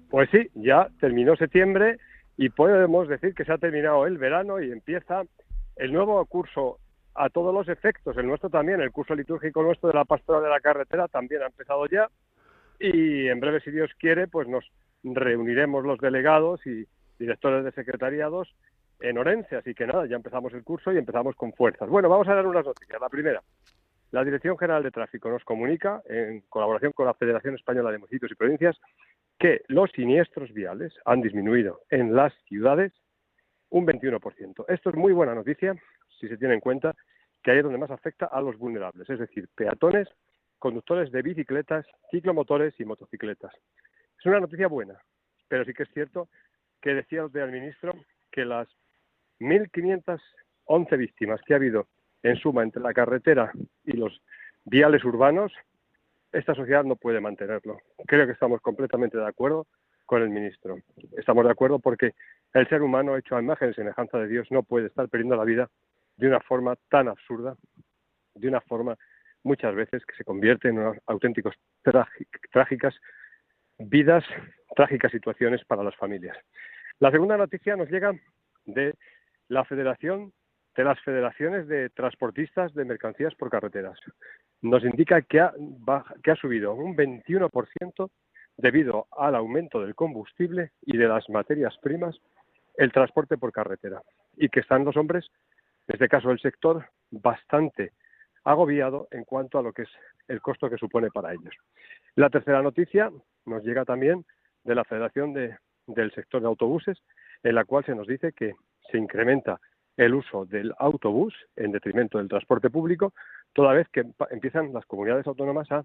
Pues 0.09 0.31
sí, 0.31 0.49
ya 0.55 0.87
terminó 0.99 1.35
septiembre 1.35 1.99
y 2.37 2.49
podemos 2.49 3.07
decir 3.07 3.35
que 3.35 3.45
se 3.45 3.53
ha 3.53 3.59
terminado 3.59 4.07
el 4.07 4.17
verano 4.17 4.59
y 4.59 4.71
empieza 4.71 5.21
el 5.75 5.93
nuevo 5.93 6.25
curso 6.25 6.79
a 7.13 7.29
todos 7.29 7.53
los 7.53 7.69
efectos, 7.69 8.17
el 8.17 8.25
nuestro 8.25 8.49
también, 8.49 8.81
el 8.81 8.89
curso 8.89 9.13
litúrgico 9.13 9.61
nuestro 9.61 9.89
de 9.89 9.93
la 9.99 10.05
pastora 10.05 10.41
de 10.41 10.49
la 10.49 10.59
carretera 10.59 11.07
también 11.07 11.43
ha 11.43 11.45
empezado 11.45 11.85
ya. 11.85 12.09
Y 12.79 13.27
en 13.27 13.39
breve, 13.39 13.61
si 13.61 13.69
Dios 13.69 13.91
quiere, 13.99 14.27
pues 14.27 14.47
nos 14.47 14.65
reuniremos 15.03 15.85
los 15.85 15.99
delegados 15.99 16.65
y 16.65 16.87
directores 17.19 17.63
de 17.63 17.71
secretariados 17.73 18.51
en 19.01 19.17
Orense, 19.17 19.55
así 19.55 19.73
que 19.73 19.87
nada, 19.87 20.05
ya 20.05 20.15
empezamos 20.15 20.53
el 20.53 20.63
curso 20.63 20.91
y 20.91 20.97
empezamos 20.97 21.35
con 21.35 21.53
fuerzas. 21.53 21.89
Bueno, 21.89 22.09
vamos 22.09 22.27
a 22.27 22.35
dar 22.35 22.45
unas 22.45 22.65
noticias. 22.65 22.99
La 22.99 23.09
primera, 23.09 23.41
la 24.11 24.23
Dirección 24.23 24.57
General 24.57 24.83
de 24.83 24.91
Tráfico 24.91 25.29
nos 25.29 25.43
comunica, 25.43 26.01
en 26.07 26.41
colaboración 26.49 26.91
con 26.91 27.05
la 27.05 27.13
Federación 27.13 27.55
Española 27.55 27.91
de 27.91 27.97
Municipios 27.97 28.31
y 28.31 28.35
Provincias, 28.35 28.77
que 29.39 29.61
los 29.67 29.89
siniestros 29.91 30.53
viales 30.53 30.93
han 31.05 31.21
disminuido 31.21 31.81
en 31.89 32.15
las 32.15 32.33
ciudades 32.47 32.93
un 33.69 33.87
21%. 33.87 34.65
Esto 34.67 34.89
es 34.89 34.95
muy 34.95 35.13
buena 35.13 35.33
noticia 35.33 35.75
si 36.19 36.27
se 36.27 36.37
tiene 36.37 36.55
en 36.55 36.59
cuenta 36.59 36.93
que 37.41 37.51
ahí 37.51 37.57
es 37.57 37.63
donde 37.63 37.79
más 37.79 37.89
afecta 37.89 38.27
a 38.27 38.41
los 38.41 38.57
vulnerables, 38.57 39.09
es 39.09 39.17
decir, 39.17 39.47
peatones, 39.55 40.07
conductores 40.59 41.11
de 41.11 41.21
bicicletas, 41.23 41.85
ciclomotores 42.11 42.79
y 42.79 42.85
motocicletas. 42.85 43.53
Es 44.19 44.25
una 44.25 44.39
noticia 44.39 44.67
buena, 44.67 45.01
pero 45.47 45.65
sí 45.65 45.73
que 45.73 45.83
es 45.83 45.89
cierto 45.93 46.29
que 46.81 46.93
decía 46.93 47.23
al 47.23 47.51
ministro 47.51 47.93
que 48.31 48.45
las 48.45 48.67
1.511 49.41 50.97
víctimas 50.97 51.41
que 51.45 51.53
ha 51.53 51.57
habido 51.57 51.87
en 52.23 52.35
suma 52.37 52.63
entre 52.63 52.81
la 52.81 52.93
carretera 52.93 53.51
y 53.83 53.93
los 53.93 54.21
viales 54.63 55.03
urbanos, 55.03 55.51
esta 56.31 56.53
sociedad 56.55 56.83
no 56.83 56.95
puede 56.95 57.19
mantenerlo. 57.19 57.79
Creo 58.05 58.25
que 58.25 58.33
estamos 58.33 58.61
completamente 58.61 59.17
de 59.17 59.27
acuerdo 59.27 59.67
con 60.05 60.21
el 60.21 60.29
ministro. 60.29 60.77
Estamos 61.17 61.43
de 61.45 61.51
acuerdo 61.51 61.79
porque 61.79 62.13
el 62.53 62.67
ser 62.69 62.81
humano 62.81 63.17
hecho 63.17 63.35
a 63.35 63.41
imagen 63.41 63.71
y 63.71 63.73
semejanza 63.73 64.17
de 64.19 64.27
Dios 64.27 64.47
no 64.51 64.63
puede 64.63 64.87
estar 64.87 65.09
perdiendo 65.09 65.35
la 65.35 65.43
vida 65.43 65.69
de 66.17 66.27
una 66.27 66.39
forma 66.39 66.75
tan 66.89 67.07
absurda, 67.07 67.55
de 68.35 68.47
una 68.47 68.61
forma 68.61 68.97
muchas 69.43 69.73
veces 69.73 70.05
que 70.05 70.15
se 70.15 70.23
convierte 70.23 70.69
en 70.69 70.79
unos 70.79 70.97
auténticos 71.07 71.55
trágicas 72.51 72.95
vidas, 73.79 74.23
trágicas 74.75 75.11
situaciones 75.11 75.65
para 75.65 75.83
las 75.83 75.95
familias. 75.95 76.37
La 76.99 77.09
segunda 77.09 77.37
noticia 77.37 77.75
nos 77.75 77.89
llega 77.89 78.13
de 78.65 78.93
la 79.51 79.65
Federación 79.65 80.31
de 80.77 80.85
las 80.85 80.97
Federaciones 81.01 81.67
de 81.67 81.89
Transportistas 81.89 82.73
de 82.73 82.85
Mercancías 82.85 83.35
por 83.35 83.49
Carreteras. 83.49 83.99
Nos 84.61 84.81
indica 84.85 85.21
que 85.23 85.41
ha, 85.41 85.53
que 86.23 86.31
ha 86.31 86.35
subido 86.37 86.73
un 86.73 86.95
21% 86.95 88.09
debido 88.55 89.07
al 89.11 89.35
aumento 89.35 89.81
del 89.81 89.93
combustible 89.93 90.71
y 90.83 90.95
de 90.95 91.05
las 91.05 91.29
materias 91.29 91.77
primas 91.81 92.15
el 92.75 92.93
transporte 92.93 93.37
por 93.37 93.51
carretera 93.51 94.01
y 94.37 94.47
que 94.47 94.61
están 94.61 94.85
los 94.85 94.95
hombres, 94.95 95.27
en 95.89 95.95
este 95.95 96.07
caso 96.07 96.31
el 96.31 96.39
sector, 96.39 96.85
bastante 97.09 97.91
agobiado 98.45 99.09
en 99.11 99.25
cuanto 99.25 99.59
a 99.59 99.63
lo 99.63 99.73
que 99.73 99.81
es 99.81 99.89
el 100.29 100.39
costo 100.39 100.69
que 100.69 100.77
supone 100.77 101.09
para 101.09 101.33
ellos. 101.33 101.53
La 102.15 102.29
tercera 102.29 102.61
noticia 102.61 103.11
nos 103.45 103.65
llega 103.65 103.83
también 103.83 104.25
de 104.63 104.75
la 104.75 104.85
Federación 104.85 105.33
del 105.33 106.11
Sector 106.13 106.39
de 106.39 106.47
Autobuses, 106.47 107.03
en 107.43 107.55
la 107.55 107.65
cual 107.65 107.83
se 107.83 107.95
nos 107.95 108.07
dice 108.07 108.31
que 108.31 108.53
se 108.91 108.97
incrementa 108.97 109.59
el 109.97 110.13
uso 110.13 110.45
del 110.45 110.73
autobús 110.77 111.33
en 111.55 111.71
detrimento 111.71 112.17
del 112.17 112.29
transporte 112.29 112.69
público, 112.69 113.13
toda 113.53 113.73
vez 113.73 113.87
que 113.89 114.05
empiezan 114.29 114.73
las 114.73 114.85
comunidades 114.85 115.27
autónomas 115.27 115.71
a 115.71 115.83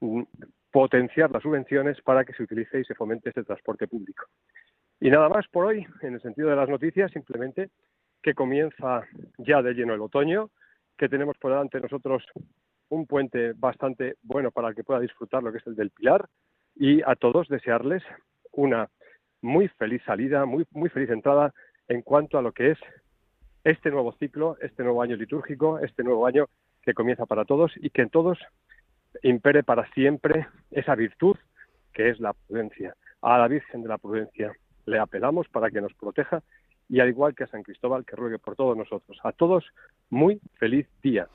mm, 0.00 0.22
potenciar 0.70 1.30
las 1.30 1.42
subvenciones 1.42 2.00
para 2.02 2.24
que 2.24 2.32
se 2.34 2.42
utilice 2.42 2.80
y 2.80 2.84
se 2.84 2.94
fomente 2.94 3.30
este 3.30 3.44
transporte 3.44 3.88
público. 3.88 4.24
Y 5.00 5.10
nada 5.10 5.28
más 5.28 5.46
por 5.48 5.66
hoy, 5.66 5.86
en 6.02 6.14
el 6.14 6.22
sentido 6.22 6.48
de 6.48 6.56
las 6.56 6.68
noticias, 6.68 7.10
simplemente 7.10 7.70
que 8.22 8.34
comienza 8.34 9.02
ya 9.38 9.60
de 9.62 9.74
lleno 9.74 9.94
el 9.94 10.00
otoño, 10.00 10.50
que 10.96 11.08
tenemos 11.08 11.36
por 11.38 11.50
delante 11.50 11.80
nosotros 11.80 12.24
un 12.88 13.06
puente 13.06 13.52
bastante 13.54 14.16
bueno 14.22 14.50
para 14.50 14.68
el 14.68 14.74
que 14.74 14.84
pueda 14.84 15.00
disfrutar 15.00 15.42
lo 15.42 15.50
que 15.50 15.58
es 15.58 15.66
el 15.66 15.74
del 15.74 15.90
Pilar 15.90 16.28
y 16.76 17.02
a 17.02 17.16
todos 17.16 17.48
desearles 17.48 18.02
una 18.52 18.88
muy 19.40 19.68
feliz 19.68 20.02
salida, 20.04 20.44
muy, 20.44 20.66
muy 20.70 20.88
feliz 20.88 21.10
entrada 21.10 21.52
en 21.88 22.02
cuanto 22.02 22.38
a 22.38 22.42
lo 22.42 22.52
que 22.52 22.72
es 22.72 22.78
este 23.64 23.90
nuevo 23.90 24.12
ciclo, 24.18 24.56
este 24.60 24.82
nuevo 24.82 25.02
año 25.02 25.16
litúrgico, 25.16 25.78
este 25.78 26.02
nuevo 26.02 26.26
año 26.26 26.48
que 26.82 26.94
comienza 26.94 27.26
para 27.26 27.44
todos 27.44 27.72
y 27.76 27.90
que 27.90 28.02
en 28.02 28.10
todos 28.10 28.38
impere 29.22 29.62
para 29.62 29.88
siempre 29.92 30.46
esa 30.70 30.94
virtud 30.94 31.36
que 31.92 32.10
es 32.10 32.20
la 32.20 32.32
prudencia. 32.32 32.96
A 33.20 33.38
la 33.38 33.48
Virgen 33.48 33.82
de 33.82 33.88
la 33.88 33.98
Prudencia 33.98 34.52
le 34.86 34.98
apelamos 34.98 35.48
para 35.48 35.70
que 35.70 35.80
nos 35.80 35.94
proteja 35.94 36.42
y 36.88 37.00
al 37.00 37.08
igual 37.08 37.34
que 37.34 37.44
a 37.44 37.46
San 37.46 37.62
Cristóbal 37.62 38.04
que 38.04 38.16
ruegue 38.16 38.38
por 38.38 38.56
todos 38.56 38.76
nosotros. 38.76 39.18
A 39.22 39.32
todos, 39.32 39.64
muy 40.10 40.40
feliz 40.58 40.86
día. 41.02 41.28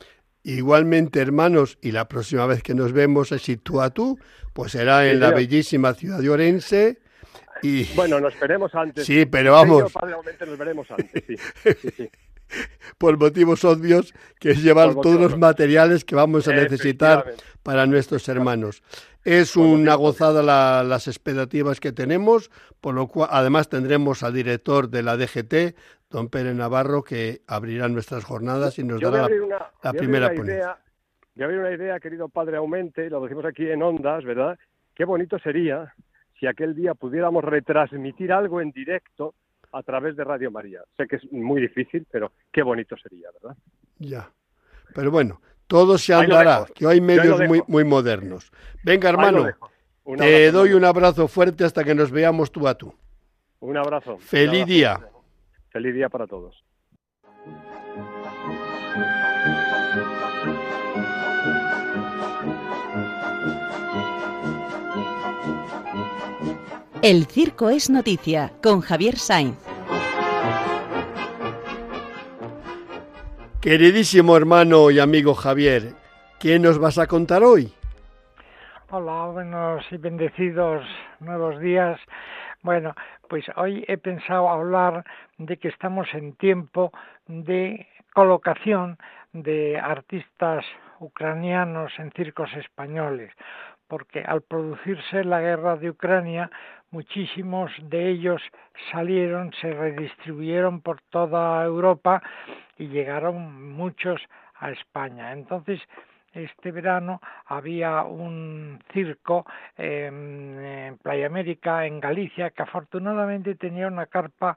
Igualmente, 0.44 1.20
hermanos, 1.20 1.78
y 1.82 1.92
la 1.92 2.08
próxima 2.08 2.46
vez 2.46 2.62
que 2.64 2.74
nos 2.74 2.94
vemos 2.94 3.32
es 3.32 3.46
tú 3.64 3.82
a 3.82 3.90
tú, 3.90 4.18
pues 4.54 4.74
será 4.74 5.10
en 5.10 5.20
la 5.20 5.32
bellísima 5.32 5.94
ciudad 5.94 6.20
de 6.20 6.30
Orense, 6.30 7.00
bueno, 7.96 8.20
nos 8.20 8.40
veremos 8.40 8.74
antes. 8.76 9.06
Sí, 9.06 9.26
pero 9.26 9.54
vamos. 9.54 9.94
nos 9.94 10.58
veremos 10.58 10.90
antes, 10.92 11.24
sí. 11.28 12.10
Por 12.98 13.18
motivos 13.18 13.66
obvios, 13.66 14.14
que 14.40 14.52
es 14.52 14.64
llevar 14.64 14.96
todos 14.96 15.20
los 15.20 15.38
materiales 15.38 16.06
que 16.06 16.16
vamos 16.16 16.48
a 16.48 16.54
necesitar 16.54 17.26
para 17.62 17.86
nuestros 17.86 18.28
hermanos. 18.30 18.84
Es 19.26 19.58
una 19.58 19.96
gozada 19.96 20.84
las 20.84 21.08
expectativas 21.08 21.82
que 21.82 21.92
tenemos, 21.92 22.50
por 22.80 22.96
lo 22.96 23.08
cual 23.08 23.30
además 23.32 23.68
tendremos 23.68 24.24
al 24.24 24.34
director 24.34 24.90
de 24.90 25.04
la 25.04 25.18
DGT, 25.18 25.76
don 26.10 26.30
Pérez 26.30 26.56
Navarro, 26.56 27.04
que 27.04 27.42
abrirá 27.48 27.90
nuestras 27.90 28.24
jornadas 28.24 28.80
y 28.80 28.86
nos 28.86 29.02
dará 29.02 29.28
la, 29.84 29.94
primera 29.94 30.30
ponencia. 30.34 30.78
Yo 31.36 31.46
habría 31.46 31.60
una 31.60 31.72
idea, 31.72 32.00
querido 32.00 32.30
padre 32.30 32.58
Aumente, 32.58 33.10
lo 33.10 33.22
decimos 33.22 33.46
aquí 33.46 33.70
en 33.70 33.84
Ondas, 33.84 34.24
¿verdad? 34.24 34.58
Qué 34.96 35.06
bonito 35.06 35.38
sería 35.38 35.94
si 36.40 36.48
aquel 36.48 36.76
día 36.76 36.94
pudiéramos 36.94 37.44
retransmitir 37.44 38.32
algo 38.32 38.62
en 38.62 38.72
directo 38.72 39.34
a 39.72 39.84
través 39.84 40.16
de 40.16 40.24
Radio 40.24 40.52
María. 40.52 40.82
Sé 40.96 41.08
que 41.08 41.18
es 41.18 41.32
muy 41.32 41.62
difícil, 41.62 42.06
pero 42.10 42.32
qué 42.52 42.64
bonito 42.64 42.96
sería, 42.98 43.30
¿verdad? 43.42 43.58
Ya. 44.00 44.30
Pero 44.94 45.12
bueno, 45.12 45.42
todo 45.68 45.98
se 45.98 46.14
andará, 46.14 46.66
que 46.74 46.88
hay 46.88 47.02
medios 47.02 47.42
muy, 47.48 47.62
muy 47.68 47.84
modernos. 47.84 48.52
Venga, 48.84 49.10
hermano, 49.10 49.48
te 50.18 50.52
doy 50.52 50.74
un 50.74 50.86
abrazo 50.86 51.28
fuerte 51.28 51.66
hasta 51.66 51.84
que 51.84 51.94
nos 51.94 52.12
veamos 52.12 52.52
tú 52.52 52.68
a 52.68 52.76
tú. 52.76 52.94
Un 53.60 53.78
abrazo. 53.78 54.18
Feliz 54.20 54.66
día. 54.66 55.00
Feliz 55.70 55.94
día 55.94 56.10
para 56.10 56.28
todos. 56.28 56.64
El 67.04 67.28
Circo 67.28 67.70
es 67.70 67.92
Noticia 67.92 68.52
con 68.64 68.82
Javier 68.82 69.18
Sainz. 69.18 69.56
Queridísimo 73.62 74.36
hermano 74.36 74.90
y 74.90 75.00
amigo 75.00 75.36
Javier, 75.36 75.94
¿qué 76.40 76.58
nos 76.58 76.80
vas 76.80 76.98
a 76.98 77.06
contar 77.06 77.44
hoy? 77.44 77.72
Hola, 78.90 79.28
buenos 79.28 79.86
y 79.92 79.98
bendecidos 79.98 80.84
nuevos 81.20 81.60
días. 81.60 82.00
Bueno, 82.64 82.96
pues 83.30 83.46
hoy 83.58 83.86
he 83.88 84.00
pensado 84.00 84.50
hablar 84.50 85.06
de 85.38 85.58
que 85.58 85.68
estamos 85.68 86.08
en 86.14 86.34
tiempo 86.34 86.92
de 87.28 87.88
colocación 88.16 88.98
de 89.34 89.78
artistas 89.78 90.66
ucranianos 91.00 91.92
en 92.00 92.12
circos 92.14 92.50
españoles, 92.56 93.32
porque 93.88 94.22
al 94.22 94.42
producirse 94.42 95.24
la 95.24 95.42
guerra 95.42 95.78
de 95.78 95.90
Ucrania, 95.90 96.50
muchísimos 96.92 97.72
de 97.84 98.10
ellos 98.10 98.42
salieron, 98.92 99.54
se 99.54 99.74
redistribuyeron 99.74 100.82
por 100.82 101.02
toda 101.10 101.64
Europa 101.64 102.22
y 102.78 102.88
llegaron 102.88 103.72
muchos 103.74 104.22
a 104.60 104.72
España. 104.72 105.34
Entonces, 105.34 105.80
este 106.34 106.72
verano 106.72 107.22
había 107.46 108.04
un 108.04 108.80
circo 108.94 109.46
en, 109.78 110.98
Playa 111.02 111.26
América, 111.26 111.86
en 111.86 112.00
Galicia, 112.00 112.52
que 112.52 112.64
afortunadamente 112.64 113.56
tenía 113.56 113.88
una 113.88 114.06
carpa 114.06 114.56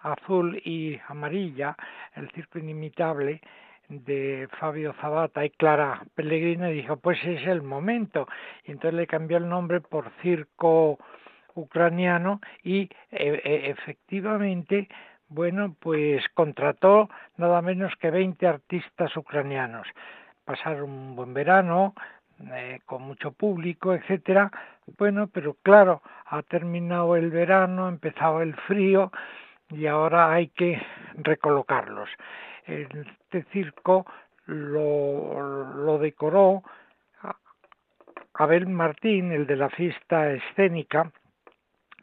azul 0.00 0.60
y 0.64 0.98
amarilla, 1.08 1.76
el 2.14 2.30
circo 2.30 2.58
inimitable, 2.58 3.40
de 3.90 4.48
Fabio 4.58 4.94
Zabata 5.00 5.44
y 5.44 5.50
Clara 5.50 6.02
Pellegrini 6.14 6.72
dijo, 6.72 6.96
pues 6.96 7.18
es 7.24 7.46
el 7.46 7.62
momento. 7.62 8.26
Y 8.64 8.70
entonces 8.70 8.94
le 8.94 9.06
cambió 9.06 9.36
el 9.36 9.48
nombre 9.48 9.80
por 9.80 10.10
Circo 10.22 10.98
Ucraniano 11.54 12.40
y 12.62 12.88
e, 13.10 13.40
e, 13.44 13.70
efectivamente, 13.70 14.88
bueno, 15.28 15.74
pues 15.80 16.24
contrató 16.34 17.10
nada 17.36 17.60
menos 17.62 17.92
que 18.00 18.10
20 18.10 18.46
artistas 18.46 19.16
ucranianos. 19.16 19.86
Pasaron 20.44 20.90
un 20.90 21.16
buen 21.16 21.34
verano, 21.34 21.94
eh, 22.52 22.80
con 22.86 23.02
mucho 23.02 23.32
público, 23.32 23.92
etcétera. 23.92 24.50
Bueno, 24.98 25.26
pero 25.26 25.56
claro, 25.62 26.00
ha 26.26 26.42
terminado 26.42 27.16
el 27.16 27.30
verano, 27.30 27.86
ha 27.86 27.88
empezado 27.88 28.40
el 28.40 28.54
frío 28.54 29.10
y 29.68 29.86
ahora 29.86 30.32
hay 30.32 30.48
que 30.48 30.80
recolocarlos. 31.14 32.08
Este 32.66 33.44
circo 33.52 34.06
lo, 34.46 35.72
lo 35.74 35.98
decoró 35.98 36.62
Abel 38.34 38.66
Martín, 38.68 39.32
el 39.32 39.46
de 39.46 39.56
la 39.56 39.68
fiesta 39.68 40.30
escénica. 40.30 41.12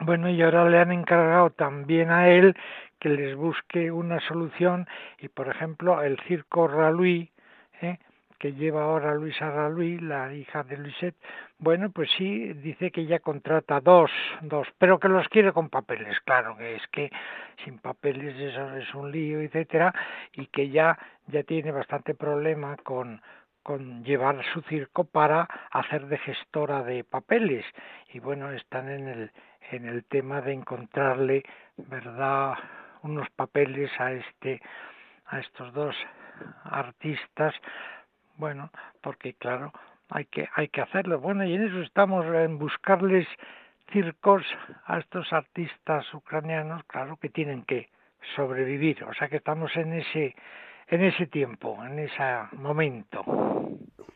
Bueno, 0.00 0.28
y 0.28 0.40
ahora 0.40 0.68
le 0.68 0.78
han 0.78 0.92
encargado 0.92 1.50
también 1.50 2.10
a 2.10 2.28
él 2.28 2.56
que 3.00 3.08
les 3.08 3.34
busque 3.34 3.90
una 3.90 4.20
solución 4.20 4.86
y, 5.18 5.28
por 5.28 5.48
ejemplo, 5.48 6.00
el 6.02 6.18
circo 6.28 6.68
Raluí, 6.68 7.32
¿eh? 7.80 7.98
Que 8.38 8.52
lleva 8.52 8.84
ahora 8.84 9.14
Luisa 9.14 9.50
Raluí, 9.50 9.98
la 9.98 10.32
hija 10.32 10.62
de 10.62 10.76
Luisette, 10.76 11.16
bueno, 11.58 11.90
pues 11.90 12.08
sí, 12.16 12.52
dice 12.54 12.90
que 12.90 13.06
ya 13.06 13.18
contrata 13.18 13.80
dos, 13.80 14.10
dos, 14.42 14.68
pero 14.78 14.98
que 14.98 15.08
los 15.08 15.28
quiere 15.28 15.52
con 15.52 15.68
papeles, 15.68 16.18
claro, 16.20 16.56
que 16.56 16.76
es 16.76 16.86
que 16.88 17.10
sin 17.64 17.78
papeles 17.78 18.36
eso 18.36 18.76
es 18.76 18.94
un 18.94 19.10
lío, 19.10 19.40
etcétera, 19.40 19.92
y 20.32 20.46
que 20.46 20.70
ya, 20.70 20.98
ya 21.26 21.42
tiene 21.42 21.72
bastante 21.72 22.14
problema 22.14 22.76
con, 22.76 23.20
con 23.62 24.04
llevar 24.04 24.44
su 24.52 24.62
circo 24.62 25.04
para 25.04 25.48
hacer 25.72 26.06
de 26.06 26.18
gestora 26.18 26.82
de 26.84 27.04
papeles. 27.04 27.64
Y 28.12 28.20
bueno, 28.20 28.52
están 28.52 28.88
en 28.88 29.08
el, 29.08 29.32
en 29.72 29.86
el 29.86 30.04
tema 30.04 30.40
de 30.40 30.52
encontrarle, 30.52 31.42
¿verdad?, 31.76 32.54
unos 33.02 33.28
papeles 33.30 33.90
a 34.00 34.12
este, 34.12 34.60
a 35.26 35.38
estos 35.40 35.72
dos 35.72 35.94
artistas, 36.64 37.54
bueno, 38.38 38.70
porque 39.02 39.34
claro, 39.34 39.72
hay 40.08 40.24
que, 40.24 40.48
hay 40.54 40.68
que 40.68 40.80
hacerlo. 40.80 41.20
Bueno, 41.20 41.44
y 41.44 41.54
en 41.54 41.66
eso 41.66 41.82
estamos, 41.82 42.24
en 42.26 42.58
buscarles 42.58 43.26
circos 43.92 44.42
a 44.86 44.98
estos 44.98 45.32
artistas 45.32 46.06
ucranianos, 46.14 46.82
claro 46.86 47.18
que 47.20 47.28
tienen 47.28 47.64
que 47.64 47.88
sobrevivir, 48.36 49.04
o 49.04 49.14
sea 49.14 49.28
que 49.28 49.36
estamos 49.36 49.70
en 49.76 49.92
ese, 49.94 50.34
en 50.88 51.04
ese 51.04 51.26
tiempo, 51.26 51.78
en 51.84 51.98
ese 51.98 52.22
momento. 52.52 53.24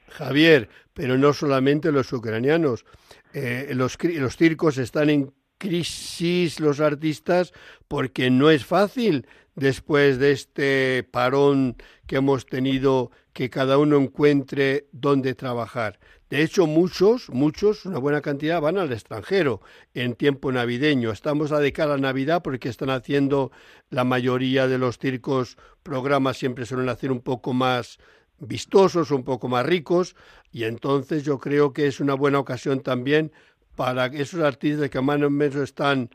Javier, 0.09 0.69
pero 0.93 1.17
no 1.17 1.33
solamente 1.33 1.91
los 1.91 2.13
ucranianos, 2.13 2.85
eh, 3.33 3.73
los, 3.75 3.97
los 4.03 4.37
circos 4.37 4.79
están 4.79 5.11
en 5.11 5.33
crisis 5.63 6.59
los 6.59 6.81
artistas 6.81 7.53
porque 7.87 8.31
no 8.31 8.51
es 8.51 8.67
fácil 8.67 9.27
después 9.55 10.19
de 10.19 10.33
este 10.33 11.07
parón 11.11 11.77
que 12.07 12.17
hemos 12.17 12.47
tenido 12.47 13.11
que 13.33 13.51
cada 13.51 13.79
uno 13.79 13.97
encuentre 13.97 14.87
dónde 14.93 15.35
trabajar. 15.35 15.99
De 16.31 16.43
hecho, 16.43 16.67
muchos, 16.67 17.29
muchos, 17.29 17.85
una 17.85 17.99
buena 17.99 18.23
cantidad 18.23 18.61
van 18.61 18.79
al 18.79 18.93
extranjero 18.93 19.61
en 19.93 20.15
tiempo 20.15 20.51
navideño. 20.51 21.11
Estamos 21.11 21.53
a 21.53 21.59
de 21.59 21.73
cara 21.73 21.95
a 21.95 21.99
Navidad 21.99 22.43
porque 22.43 22.71
están 22.71 22.89
haciendo 22.91 23.53
la 23.91 24.05
mayoría 24.05 24.67
de 24.67 24.79
los 24.79 24.99
circos, 24.99 25.59
programas 25.83 26.39
siempre 26.39 26.65
suelen 26.65 26.89
hacer 26.89 27.13
un 27.13 27.21
poco 27.21 27.53
más 27.53 27.99
vistosos, 28.39 29.11
un 29.11 29.25
poco 29.25 29.49
más 29.49 29.65
ricos, 29.65 30.17
y 30.51 30.65
entonces 30.65 31.23
yo 31.23 31.39
creo 31.39 31.73
que 31.73 31.87
es 31.87 32.01
una 32.01 32.15
buena 32.15 32.39
ocasión 32.39 32.81
también 32.81 33.33
para 33.77 34.07
esos 34.07 34.41
artistas 34.41 34.91
que 34.91 35.01
más 35.01 35.21
o 35.23 35.31
menos 35.31 35.57
están 35.57 36.11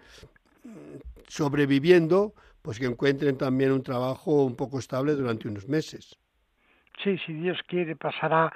sobreviviendo, 1.27 2.33
pues 2.61 2.79
que 2.79 2.85
encuentren 2.85 3.37
también 3.37 3.71
un 3.71 3.83
trabajo 3.83 4.45
un 4.45 4.55
poco 4.55 4.79
estable 4.79 5.13
durante 5.13 5.47
unos 5.47 5.67
meses. 5.67 6.17
Sí, 7.03 7.17
si 7.19 7.33
Dios 7.33 7.59
quiere 7.67 7.95
pasará, 7.95 8.51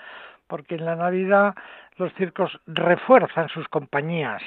porque 0.47 0.75
en 0.75 0.85
la 0.85 0.95
Navidad 0.95 1.55
los 1.97 2.13
circos 2.15 2.51
refuerzan 2.65 3.47
sus 3.49 3.67
compañías. 3.67 4.41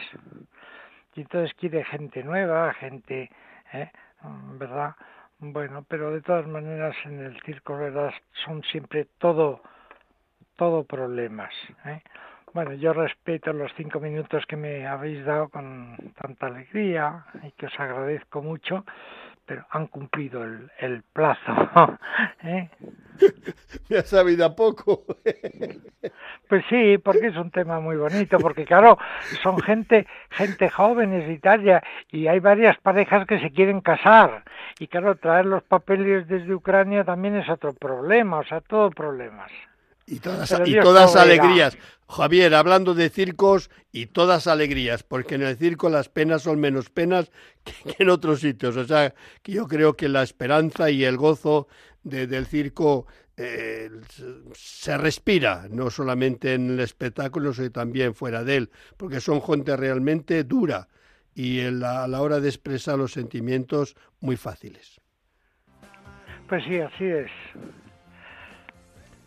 Y 1.14 1.20
entonces 1.20 1.54
quiere 1.54 1.84
gente 1.84 2.22
nueva, 2.24 2.74
gente, 2.74 3.30
¿eh? 3.72 3.90
¿verdad? 4.58 4.94
Bueno, 5.38 5.84
pero 5.88 6.10
de 6.10 6.22
todas 6.22 6.46
maneras 6.46 6.96
en 7.04 7.20
el 7.20 7.40
circo, 7.42 7.76
¿verdad? 7.76 8.12
Son 8.44 8.62
siempre 8.64 9.06
todo, 9.18 9.62
todo 10.56 10.84
problemas. 10.84 11.52
¿eh? 11.84 12.02
Bueno, 12.52 12.72
yo 12.74 12.92
respeto 12.92 13.52
los 13.52 13.72
cinco 13.76 14.00
minutos 14.00 14.44
que 14.46 14.56
me 14.56 14.86
habéis 14.86 15.24
dado 15.24 15.48
con 15.48 15.96
tanta 16.20 16.46
alegría 16.46 17.24
y 17.42 17.50
que 17.52 17.66
os 17.66 17.80
agradezco 17.80 18.42
mucho, 18.42 18.84
pero 19.46 19.66
han 19.70 19.86
cumplido 19.88 20.44
el, 20.44 20.70
el 20.78 21.02
plazo. 21.12 21.52
¿eh? 22.44 22.68
Me 23.88 23.98
ha 23.98 24.02
sabido 24.02 24.46
a 24.46 24.54
poco. 24.54 25.04
pues 26.48 26.64
sí, 26.68 26.98
porque 26.98 27.28
es 27.28 27.36
un 27.36 27.50
tema 27.50 27.80
muy 27.80 27.96
bonito, 27.96 28.38
porque 28.38 28.64
claro, 28.64 28.98
son 29.42 29.60
gente, 29.60 30.06
gente 30.30 30.70
jóvenes 30.70 31.30
y 31.30 31.38
tal, 31.38 31.82
y 32.10 32.26
hay 32.26 32.40
varias 32.40 32.78
parejas 32.78 33.26
que 33.26 33.40
se 33.40 33.50
quieren 33.50 33.80
casar. 33.80 34.44
Y 34.78 34.88
claro, 34.88 35.16
traer 35.16 35.46
los 35.46 35.62
papeles 35.62 36.26
desde 36.28 36.54
Ucrania 36.54 37.04
también 37.04 37.36
es 37.36 37.48
otro 37.48 37.72
problema, 37.72 38.38
o 38.38 38.44
sea, 38.44 38.60
todo 38.60 38.90
problemas. 38.90 39.50
Y 40.06 40.18
todas, 40.18 40.52
y 40.66 40.74
todas 40.80 41.16
alegrías. 41.16 41.78
Javier, 42.08 42.54
hablando 42.54 42.94
de 42.94 43.08
circos 43.08 43.70
y 43.90 44.06
todas 44.06 44.46
alegrías, 44.46 45.02
porque 45.02 45.36
en 45.36 45.42
el 45.42 45.56
circo 45.56 45.88
las 45.88 46.08
penas 46.08 46.42
son 46.42 46.60
menos 46.60 46.90
penas 46.90 47.30
que, 47.64 47.96
en 47.98 48.10
otros 48.10 48.40
sitios. 48.40 48.76
O 48.76 48.84
sea, 48.84 49.14
que 49.42 49.52
yo 49.52 49.66
creo 49.66 49.96
que 49.96 50.08
la 50.08 50.22
esperanza 50.22 50.90
y 50.90 51.04
el 51.04 51.16
gozo 51.16 51.68
del 52.02 52.46
circo 52.46 53.06
eh, 53.36 53.90
se 54.54 54.98
respira, 54.98 55.66
no 55.70 55.90
solamente 55.90 56.54
en 56.54 56.70
el 56.70 56.80
espectáculo, 56.80 57.54
sino 57.54 57.70
también 57.70 58.14
fuera 58.14 58.44
de 58.44 58.56
él, 58.56 58.70
porque 58.96 59.20
son 59.20 59.40
gente 59.40 59.76
realmente 59.76 60.44
dura 60.44 60.88
y 61.34 61.62
a 61.62 61.70
la 61.70 62.20
hora 62.20 62.38
de 62.38 62.48
expresar 62.48 62.98
los 62.98 63.12
sentimientos 63.12 63.96
muy 64.20 64.36
fáciles. 64.36 65.00
Pues 66.48 66.62
sí, 66.64 66.78
así 66.78 67.04
es. 67.04 67.30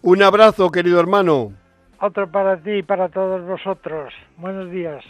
Un 0.09 0.23
abrazo, 0.23 0.71
querido 0.71 1.01
hermano. 1.01 1.51
Otro 1.99 2.31
para 2.31 2.55
ti 2.63 2.75
y 2.75 2.81
para 2.81 3.09
todos 3.09 3.45
vosotros. 3.45 4.13
Buenos 4.37 4.71
días. 4.71 5.03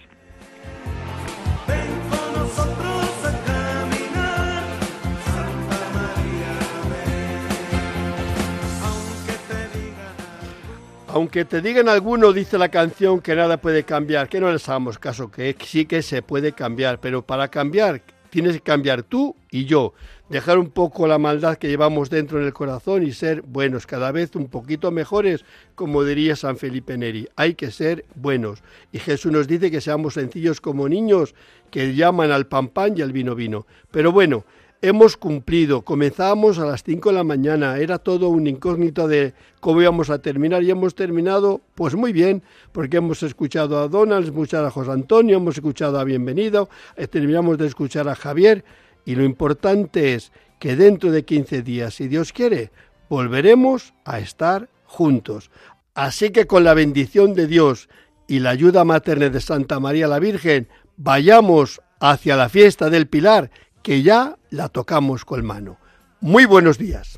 Aunque 11.09 11.45
te 11.45 11.61
digan 11.61 11.89
alguno, 11.89 12.33
dice 12.33 12.57
la 12.57 12.69
canción, 12.69 13.21
que 13.21 13.35
nada 13.35 13.57
puede 13.57 13.83
cambiar, 13.83 14.27
que 14.27 14.39
no 14.39 14.51
les 14.51 14.67
hagamos 14.67 14.97
caso, 14.97 15.29
que 15.29 15.55
sí 15.59 15.85
que 15.85 16.01
se 16.01 16.23
puede 16.23 16.53
cambiar, 16.53 16.99
pero 16.99 17.21
para 17.21 17.49
cambiar 17.49 18.01
tienes 18.31 18.53
que 18.53 18.61
cambiar 18.61 19.03
tú 19.03 19.35
y 19.51 19.65
yo 19.65 19.93
dejar 20.29 20.57
un 20.57 20.69
poco 20.69 21.07
la 21.07 21.17
maldad 21.17 21.57
que 21.57 21.67
llevamos 21.67 22.09
dentro 22.09 22.39
en 22.39 22.45
el 22.45 22.53
corazón 22.53 23.03
y 23.03 23.11
ser 23.11 23.41
buenos, 23.41 23.87
cada 23.87 24.11
vez 24.11 24.35
un 24.35 24.47
poquito 24.47 24.91
mejores, 24.91 25.45
como 25.75 26.03
diría 26.03 26.35
San 26.35 26.57
Felipe 26.57 26.97
Neri. 26.97 27.27
Hay 27.35 27.55
que 27.55 27.71
ser 27.71 28.05
buenos. 28.15 28.61
Y 28.91 28.99
Jesús 28.99 29.31
nos 29.31 29.47
dice 29.47 29.71
que 29.71 29.81
seamos 29.81 30.15
sencillos 30.15 30.61
como 30.61 30.89
niños 30.89 31.35
que 31.71 31.95
llaman 31.95 32.31
al 32.31 32.47
pan 32.47 32.69
pan 32.69 32.93
y 32.97 33.01
al 33.01 33.11
vino 33.11 33.35
vino. 33.35 33.65
Pero 33.91 34.11
bueno, 34.11 34.43
hemos 34.81 35.17
cumplido. 35.17 35.81
Comenzábamos 35.81 36.59
a 36.59 36.65
las 36.65 36.83
5 36.83 37.09
de 37.09 37.15
la 37.15 37.23
mañana, 37.23 37.77
era 37.77 37.97
todo 37.97 38.29
un 38.29 38.47
incógnito 38.47 39.07
de 39.07 39.33
cómo 39.59 39.81
íbamos 39.81 40.09
a 40.09 40.19
terminar 40.19 40.63
y 40.63 40.71
hemos 40.71 40.95
terminado 40.95 41.61
pues 41.75 41.95
muy 41.95 42.13
bien, 42.13 42.43
porque 42.71 42.97
hemos 42.97 43.23
escuchado 43.23 43.79
a 43.79 43.87
Donald, 43.87 44.27
hemos 44.27 44.53
a 44.53 44.69
José 44.69 44.91
Antonio, 44.91 45.37
hemos 45.37 45.55
escuchado 45.55 45.99
a 45.99 46.03
Bienvenido, 46.03 46.69
eh, 46.95 47.07
terminamos 47.07 47.57
de 47.57 47.67
escuchar 47.67 48.07
a 48.07 48.15
Javier 48.15 48.63
y 49.07 49.15
lo 49.15 49.23
importante 49.23 50.15
es 50.15 50.33
que 50.59 50.75
dentro 50.75 51.11
de 51.11 51.23
15 51.23 51.61
días, 51.61 51.93
si 51.93 52.09
Dios 52.09 52.33
quiere, 52.33 52.71
volveremos 53.09 53.93
a 54.03 54.19
estar 54.19 54.67
juntos. 54.83 55.49
Así 55.95 56.31
que 56.31 56.45
con 56.45 56.65
la 56.65 56.73
bendición 56.73 57.33
de 57.33 57.47
Dios 57.47 57.87
y 58.27 58.39
la 58.39 58.49
ayuda 58.49 58.83
materna 58.83 59.29
de 59.29 59.39
Santa 59.39 59.79
María 59.79 60.09
la 60.09 60.19
Virgen, 60.19 60.67
vayamos 60.97 61.81
hacia 62.01 62.35
la 62.35 62.49
fiesta 62.49 62.89
del 62.89 63.07
Pilar, 63.07 63.49
que 63.81 64.03
ya 64.03 64.37
la 64.49 64.67
tocamos 64.67 65.23
con 65.23 65.45
mano. 65.45 65.77
Muy 66.19 66.43
buenos 66.43 66.77
días. 66.77 67.17